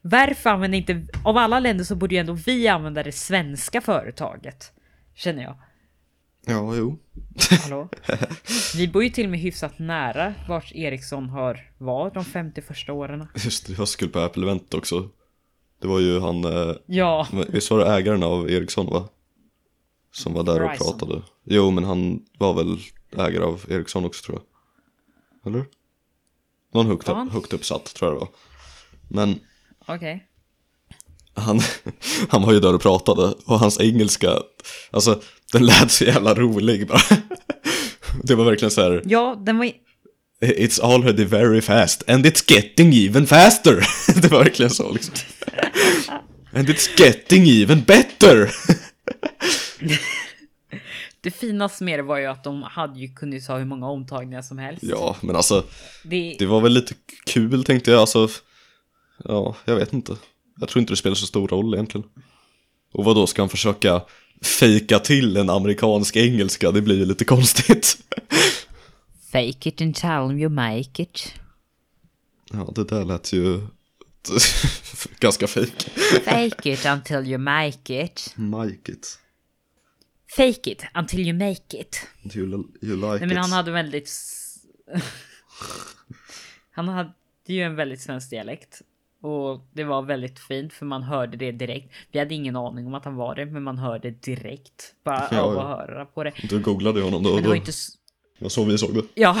varför 0.02 0.50
använder 0.50 0.78
inte, 0.78 1.06
av 1.24 1.36
alla 1.36 1.60
länder 1.60 1.84
så 1.84 1.96
borde 1.96 2.14
ju 2.14 2.20
ändå 2.20 2.32
vi 2.32 2.68
använda 2.68 3.02
det 3.02 3.12
svenska 3.12 3.80
företaget. 3.80 4.72
Känner 5.14 5.42
jag. 5.42 5.56
Ja, 6.48 6.76
jo. 6.76 6.98
Hallå? 7.62 7.88
Vi 8.76 8.88
bor 8.88 9.04
ju 9.04 9.10
till 9.10 9.24
och 9.24 9.30
med 9.30 9.40
hyfsat 9.40 9.78
nära 9.78 10.34
vart 10.48 10.72
Ericsson 10.74 11.28
har 11.28 11.70
var 11.78 12.10
de 12.10 12.24
50 12.24 12.62
första 12.62 12.92
åren. 12.92 13.26
Just 13.44 13.66
det, 13.66 13.78
jag 13.78 13.88
skulle 13.88 14.10
på 14.10 14.18
Apple-event 14.18 14.74
också. 14.74 15.08
Det 15.80 15.88
var 15.88 16.00
ju 16.00 16.20
han, 16.20 16.44
eh, 16.44 16.74
Ja, 16.86 17.26
visst 17.48 17.70
var 17.70 17.78
det 17.78 17.86
ägaren 17.86 18.22
av 18.22 18.50
Ericsson 18.50 18.86
va? 18.86 19.08
Som 20.12 20.34
var 20.34 20.42
där 20.42 20.62
och 20.62 20.68
Verizon. 20.68 20.98
pratade. 20.98 21.22
Jo, 21.44 21.70
men 21.70 21.84
han 21.84 22.24
var 22.38 22.54
väl 22.54 22.78
ägare 23.16 23.44
av 23.44 23.64
Ericsson 23.68 24.04
också 24.04 24.24
tror 24.24 24.38
jag. 24.38 25.52
Eller? 25.52 25.66
Någon 26.72 26.86
högt, 26.86 27.08
upp, 27.08 27.32
högt 27.32 27.52
uppsatt 27.52 27.94
tror 27.94 28.10
jag 28.10 28.16
det 28.16 28.20
var. 28.20 28.28
Men 29.08 29.40
okej. 29.86 30.26
han, 31.34 31.60
han 32.28 32.42
var 32.42 32.52
ju 32.52 32.60
där 32.60 32.74
och 32.74 32.80
pratade 32.82 33.34
och 33.46 33.58
hans 33.58 33.80
engelska, 33.80 34.30
alltså 34.90 35.20
den 35.52 35.66
lät 35.66 35.90
så 35.90 36.04
jävla 36.04 36.34
rolig 36.34 36.88
bara. 36.88 37.00
Det 38.22 38.34
var 38.34 38.44
verkligen 38.44 38.70
så 38.70 38.82
här. 38.82 39.02
Ja, 39.04 39.42
den 39.46 39.58
var. 39.58 39.70
It's 40.42 40.82
already 40.82 41.24
very 41.24 41.60
fast 41.60 42.10
and 42.10 42.26
it's 42.26 42.52
getting 42.52 42.94
even 42.94 43.26
faster. 43.26 43.86
Det 44.22 44.30
var 44.30 44.38
verkligen 44.38 44.70
så 44.70 44.92
liksom. 44.92 45.14
And 46.52 46.68
it's 46.68 47.00
getting 47.00 47.48
even 47.48 47.82
better. 47.82 48.50
Det 51.20 51.30
finaste 51.30 51.84
med 51.84 51.98
det 51.98 52.02
var 52.02 52.18
ju 52.18 52.26
att 52.26 52.44
de 52.44 52.62
hade 52.62 53.00
ju 53.00 53.08
kunnat 53.14 53.46
ta 53.46 53.58
hur 53.58 53.64
många 53.64 53.86
omtagningar 53.88 54.42
som 54.42 54.58
helst. 54.58 54.82
Ja, 54.82 55.16
men 55.20 55.36
alltså 55.36 55.64
Det, 56.04 56.36
det 56.38 56.46
var 56.46 56.60
väl 56.60 56.72
lite 56.72 56.94
kul 57.26 57.64
tänkte 57.64 57.90
jag. 57.90 58.00
Alltså, 58.00 58.28
ja, 59.24 59.56
jag 59.64 59.76
vet 59.76 59.92
inte. 59.92 60.16
Jag 60.60 60.68
tror 60.68 60.80
inte 60.80 60.92
det 60.92 60.96
spelar 60.96 61.14
så 61.14 61.26
stor 61.26 61.48
roll 61.48 61.74
egentligen. 61.74 62.06
Och 62.92 63.04
vad 63.04 63.16
då 63.16 63.26
ska 63.26 63.42
han 63.42 63.48
försöka 63.48 64.02
fejka 64.42 64.98
till 64.98 65.36
en 65.36 65.50
amerikansk 65.50 66.16
engelska? 66.16 66.70
Det 66.70 66.82
blir 66.82 66.96
ju 66.96 67.04
lite 67.04 67.24
konstigt. 67.24 67.98
Fake 69.32 69.68
it 69.68 69.80
until 69.80 70.40
you 70.40 70.48
make 70.48 71.02
it. 71.02 71.34
Ja, 72.52 72.72
det 72.74 72.84
där 72.84 73.04
lät 73.04 73.32
ju 73.32 73.60
ganska 75.20 75.46
fake. 75.46 75.90
Fake 76.24 76.72
it 76.72 76.86
until 76.86 77.26
you 77.26 77.38
make 77.38 78.04
it. 78.04 78.34
Mike 78.36 78.92
it. 78.92 79.18
Fake 80.36 80.70
it 80.70 80.84
until 80.94 81.20
you 81.20 81.38
make 81.38 81.80
it. 81.80 82.08
You, 82.34 82.64
you 82.82 82.96
like 82.96 83.18
Nej 83.18 83.26
men 83.26 83.36
han 83.36 83.52
hade 83.52 83.70
väldigt... 83.70 84.10
han 86.70 86.88
hade 86.88 87.12
ju 87.46 87.62
en 87.62 87.76
väldigt 87.76 88.00
svensk 88.00 88.30
dialekt. 88.30 88.82
Och 89.20 89.60
det 89.72 89.84
var 89.84 90.02
väldigt 90.02 90.38
fint 90.38 90.72
för 90.72 90.86
man 90.86 91.02
hörde 91.02 91.36
det 91.36 91.52
direkt. 91.52 91.94
Vi 92.12 92.18
hade 92.18 92.34
ingen 92.34 92.56
aning 92.56 92.86
om 92.86 92.94
att 92.94 93.04
han 93.04 93.16
var 93.16 93.34
det, 93.34 93.46
men 93.46 93.62
man 93.62 93.78
hörde 93.78 94.10
direkt. 94.10 94.94
Bara 95.04 95.28
Ja, 95.30 95.40
av 95.40 95.58
att 95.58 95.66
höra 95.78 96.04
på 96.06 96.24
det. 96.24 96.32
Du 96.48 96.58
googlade 96.60 96.98
ju 96.98 97.04
honom 97.04 97.22
då. 97.22 97.34
Men 97.34 97.42
det 97.42 97.48
var 97.48 97.56
inte... 97.56 97.70
s- 97.70 97.88
Ja, 98.38 98.48
så 98.48 98.64
vi 98.64 98.78
såg 98.78 98.94
det. 98.94 99.02
Ja. 99.14 99.36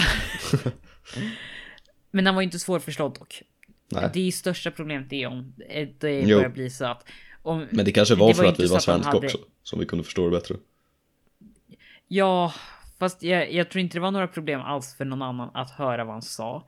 men 2.10 2.26
han 2.26 2.34
var 2.34 2.42
inte 2.42 2.58
svårförstådd 2.58 3.14
dock. 3.18 3.42
Nej. 3.88 4.10
Det 4.14 4.32
största 4.32 4.70
problemet 4.70 5.12
är 5.12 5.26
om 5.26 5.54
eh, 5.68 5.88
det 5.98 6.20
Jo. 6.20 6.36
börjar 6.36 6.48
bli 6.50 6.70
så 6.70 6.84
att... 6.84 7.08
Om, 7.42 7.66
Men 7.70 7.84
det 7.84 7.92
kanske 7.92 8.14
var 8.14 8.28
det 8.28 8.34
för 8.34 8.44
att 8.44 8.60
vi 8.60 8.66
var 8.66 8.78
svenska 8.78 9.10
hade- 9.12 9.26
också. 9.26 9.38
Som 9.62 9.78
vi 9.78 9.86
kunde 9.86 10.04
förstå 10.04 10.24
det 10.24 10.30
bättre. 10.30 10.54
Ja, 12.08 12.52
fast 12.98 13.22
jag, 13.22 13.52
jag 13.52 13.70
tror 13.70 13.80
inte 13.80 13.96
det 13.96 14.00
var 14.02 14.10
några 14.10 14.28
problem 14.28 14.60
alls 14.60 14.94
för 14.96 15.04
någon 15.04 15.22
annan 15.22 15.50
att 15.54 15.70
höra 15.70 16.04
vad 16.04 16.14
han 16.14 16.22
sa. 16.22 16.66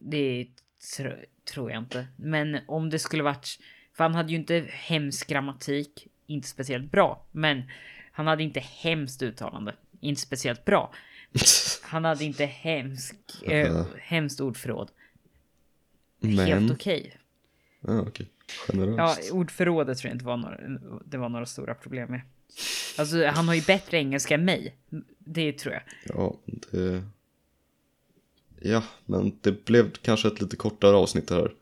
Det 0.00 0.46
tro, 0.96 1.12
tror 1.52 1.70
jag 1.70 1.82
inte. 1.82 2.06
Men 2.16 2.58
om 2.66 2.90
det 2.90 2.98
skulle 2.98 3.22
varit... 3.22 3.58
För 3.92 4.04
han 4.04 4.14
hade 4.14 4.30
ju 4.30 4.36
inte 4.36 4.66
hemsk 4.70 5.28
grammatik, 5.28 6.06
inte 6.26 6.48
speciellt 6.48 6.90
bra. 6.90 7.26
Men 7.32 7.62
han 8.12 8.26
hade 8.26 8.42
inte 8.42 8.60
hemskt 8.60 9.22
uttalande, 9.22 9.74
inte 10.00 10.20
speciellt 10.20 10.64
bra. 10.64 10.92
Han 11.82 12.04
hade 12.04 12.24
inte 12.24 12.44
hemsk, 12.44 13.16
eh, 13.42 13.86
hemskt 13.98 14.40
ordförråd. 14.40 14.90
Helt 16.22 16.36
Men... 16.36 16.72
okej. 16.72 17.16
Ja, 17.80 18.00
okej. 18.00 18.26
Generöst. 18.68 19.28
Ja, 19.28 19.36
ordförrådet 19.36 19.98
tror 19.98 20.08
jag 20.08 20.14
inte 20.14 20.24
var 20.24 20.36
några, 20.36 20.58
det 21.04 21.18
var 21.18 21.28
några 21.28 21.46
stora 21.46 21.74
problem 21.74 22.10
med. 22.10 22.20
Alltså, 22.98 23.26
han 23.26 23.48
har 23.48 23.54
ju 23.54 23.62
bättre 23.62 23.96
engelska 23.96 24.34
än 24.34 24.44
mig. 24.44 24.76
Det 25.18 25.52
tror 25.52 25.74
jag. 25.74 25.82
Ja, 26.04 26.36
det... 26.70 27.02
Ja, 28.66 28.82
men 29.04 29.38
det 29.40 29.64
blev 29.64 29.90
kanske 29.90 30.28
ett 30.28 30.40
lite 30.40 30.56
kortare 30.56 30.96
avsnitt 30.96 31.30
här. 31.30 31.52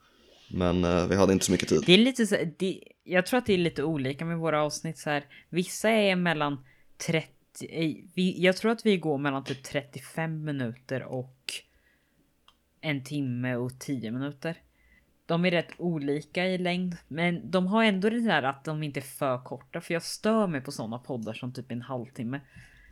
Men 0.48 0.84
eh, 0.84 1.06
vi 1.06 1.16
hade 1.16 1.32
inte 1.32 1.44
så 1.44 1.52
mycket 1.52 1.68
tid. 1.68 1.82
Det 1.86 1.92
är 1.92 1.98
lite 1.98 2.26
så, 2.26 2.36
det, 2.56 2.80
jag 3.04 3.26
tror 3.26 3.38
att 3.38 3.46
det 3.46 3.54
är 3.54 3.58
lite 3.58 3.82
olika 3.84 4.24
med 4.24 4.38
våra 4.38 4.62
avsnitt 4.62 4.98
så 4.98 5.10
här. 5.10 5.24
Vissa 5.48 5.90
är 5.90 6.16
mellan 6.16 6.64
30, 7.06 7.28
eh, 7.60 7.94
vi, 8.14 8.34
jag 8.38 8.56
tror 8.56 8.70
att 8.72 8.86
vi 8.86 8.96
går 8.96 9.18
mellan 9.18 9.44
typ 9.44 9.62
35 9.62 10.44
minuter 10.44 11.02
och 11.02 11.52
en 12.80 13.04
timme 13.04 13.56
och 13.56 13.78
10 13.78 14.10
minuter. 14.10 14.56
De 15.26 15.44
är 15.44 15.50
rätt 15.50 15.70
olika 15.78 16.46
i 16.46 16.58
längd, 16.58 16.96
men 17.08 17.50
de 17.50 17.66
har 17.66 17.84
ändå 17.84 18.10
det 18.10 18.20
där 18.20 18.42
att 18.42 18.64
de 18.64 18.82
inte 18.82 19.00
är 19.00 19.02
för 19.02 19.44
korta, 19.44 19.80
för 19.80 19.94
jag 19.94 20.02
stör 20.02 20.46
mig 20.46 20.60
på 20.60 20.72
sådana 20.72 20.98
poddar 20.98 21.32
som 21.32 21.52
typ 21.52 21.70
en 21.70 21.82
halvtimme. 21.82 22.40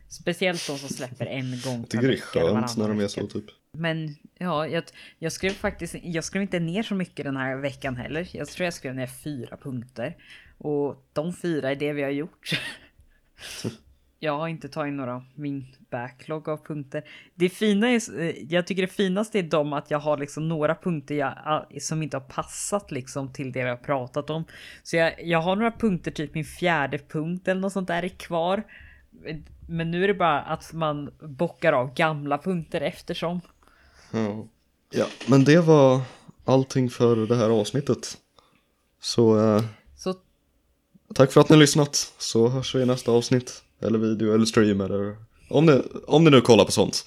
Speciellt 0.08 0.66
de 0.66 0.78
som 0.78 0.88
släpper 0.88 1.26
en 1.26 1.60
gång 1.64 1.80
Jag 1.80 1.88
tycker 1.88 2.08
det 2.08 2.08
är 2.08 2.16
vecka 2.16 2.40
skönt 2.40 2.76
när 2.76 2.88
de 2.88 2.98
är 2.98 3.02
vecka. 3.02 3.08
så 3.08 3.26
typ. 3.26 3.44
Men 3.78 4.16
ja, 4.38 4.66
jag, 4.66 4.84
jag 5.18 5.32
skrev 5.32 5.50
faktiskt, 5.50 5.94
jag 6.02 6.24
skrev 6.24 6.42
inte 6.42 6.60
ner 6.60 6.82
så 6.82 6.94
mycket 6.94 7.24
den 7.24 7.36
här 7.36 7.56
veckan 7.56 7.96
heller. 7.96 8.28
Jag 8.32 8.48
tror 8.48 8.64
jag 8.64 8.74
skrev 8.74 8.94
ner 8.94 9.06
fyra 9.06 9.56
punkter. 9.56 10.16
Och 10.58 11.06
de 11.12 11.32
fyra 11.32 11.70
är 11.70 11.76
det 11.76 11.92
vi 11.92 12.02
har 12.02 12.10
gjort. 12.10 12.50
jag 14.18 14.38
har 14.38 14.48
inte 14.48 14.68
tagit 14.68 14.94
några 14.94 15.24
min 15.34 15.66
backlog 15.90 16.48
av 16.48 16.64
punkter. 16.64 17.02
Det 17.34 17.48
fina 17.48 17.88
är, 17.88 18.20
eh, 18.20 18.34
jag 18.48 18.66
tycker 18.66 18.82
det 18.82 18.88
finaste 18.88 19.38
är 19.38 19.42
de 19.42 19.72
att 19.72 19.90
jag 19.90 19.98
har 19.98 20.16
liksom 20.16 20.48
några 20.48 20.74
punkter 20.74 21.14
jag, 21.14 21.34
ah, 21.44 21.66
som 21.80 22.02
inte 22.02 22.16
har 22.16 22.24
passat 22.28 22.90
liksom 22.90 23.32
till 23.32 23.52
det 23.52 23.64
vi 23.64 23.70
har 23.70 23.76
pratat 23.76 24.30
om. 24.30 24.44
Så 24.82 24.96
jag, 24.96 25.14
jag 25.22 25.42
har 25.42 25.56
några 25.56 25.72
punkter, 25.72 26.10
typ 26.10 26.34
min 26.34 26.44
fjärde 26.44 26.98
punkt 26.98 27.48
eller 27.48 27.60
något 27.60 27.72
sånt 27.72 27.88
där 27.88 28.02
är 28.02 28.08
kvar. 28.08 28.62
Men 29.68 29.90
nu 29.90 30.04
är 30.04 30.08
det 30.08 30.14
bara 30.14 30.40
att 30.40 30.72
man 30.72 31.10
bockar 31.20 31.72
av 31.72 31.94
gamla 31.94 32.38
punkter 32.38 32.80
eftersom. 32.80 33.40
Ja. 34.12 34.46
ja, 34.90 35.06
men 35.26 35.44
det 35.44 35.60
var 35.60 36.00
allting 36.44 36.90
för 36.90 37.16
det 37.16 37.36
här 37.36 37.50
avsnittet. 37.50 38.18
Så 39.00 39.38
eh, 39.38 39.62
Så 39.96 40.14
tack 41.14 41.32
för 41.32 41.40
att 41.40 41.48
ni 41.48 41.54
har 41.54 41.60
lyssnat. 41.60 42.14
Så 42.18 42.48
hörs 42.48 42.74
vi 42.74 42.82
i 42.82 42.86
nästa 42.86 43.12
avsnitt. 43.12 43.62
Eller 43.80 43.98
video 43.98 44.34
eller 44.34 44.44
stream 44.44 44.80
eller 44.80 45.16
om 45.50 45.66
ni, 45.66 45.82
om 46.06 46.24
ni 46.24 46.30
nu 46.30 46.40
kollar 46.40 46.64
på 46.64 46.72
sånt. 46.72 47.06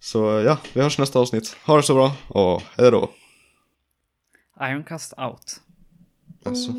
Så 0.00 0.38
eh, 0.38 0.44
ja, 0.44 0.58
vi 0.72 0.80
hörs 0.82 0.98
nästa 0.98 1.18
avsnitt. 1.18 1.56
Ha 1.66 1.76
det 1.76 1.82
så 1.82 1.94
bra 1.94 2.12
och 2.28 2.62
hej 2.78 2.90
då. 2.90 3.10
Ironcast 4.60 5.12
out. 5.18 5.60
Alltså. 6.44 6.72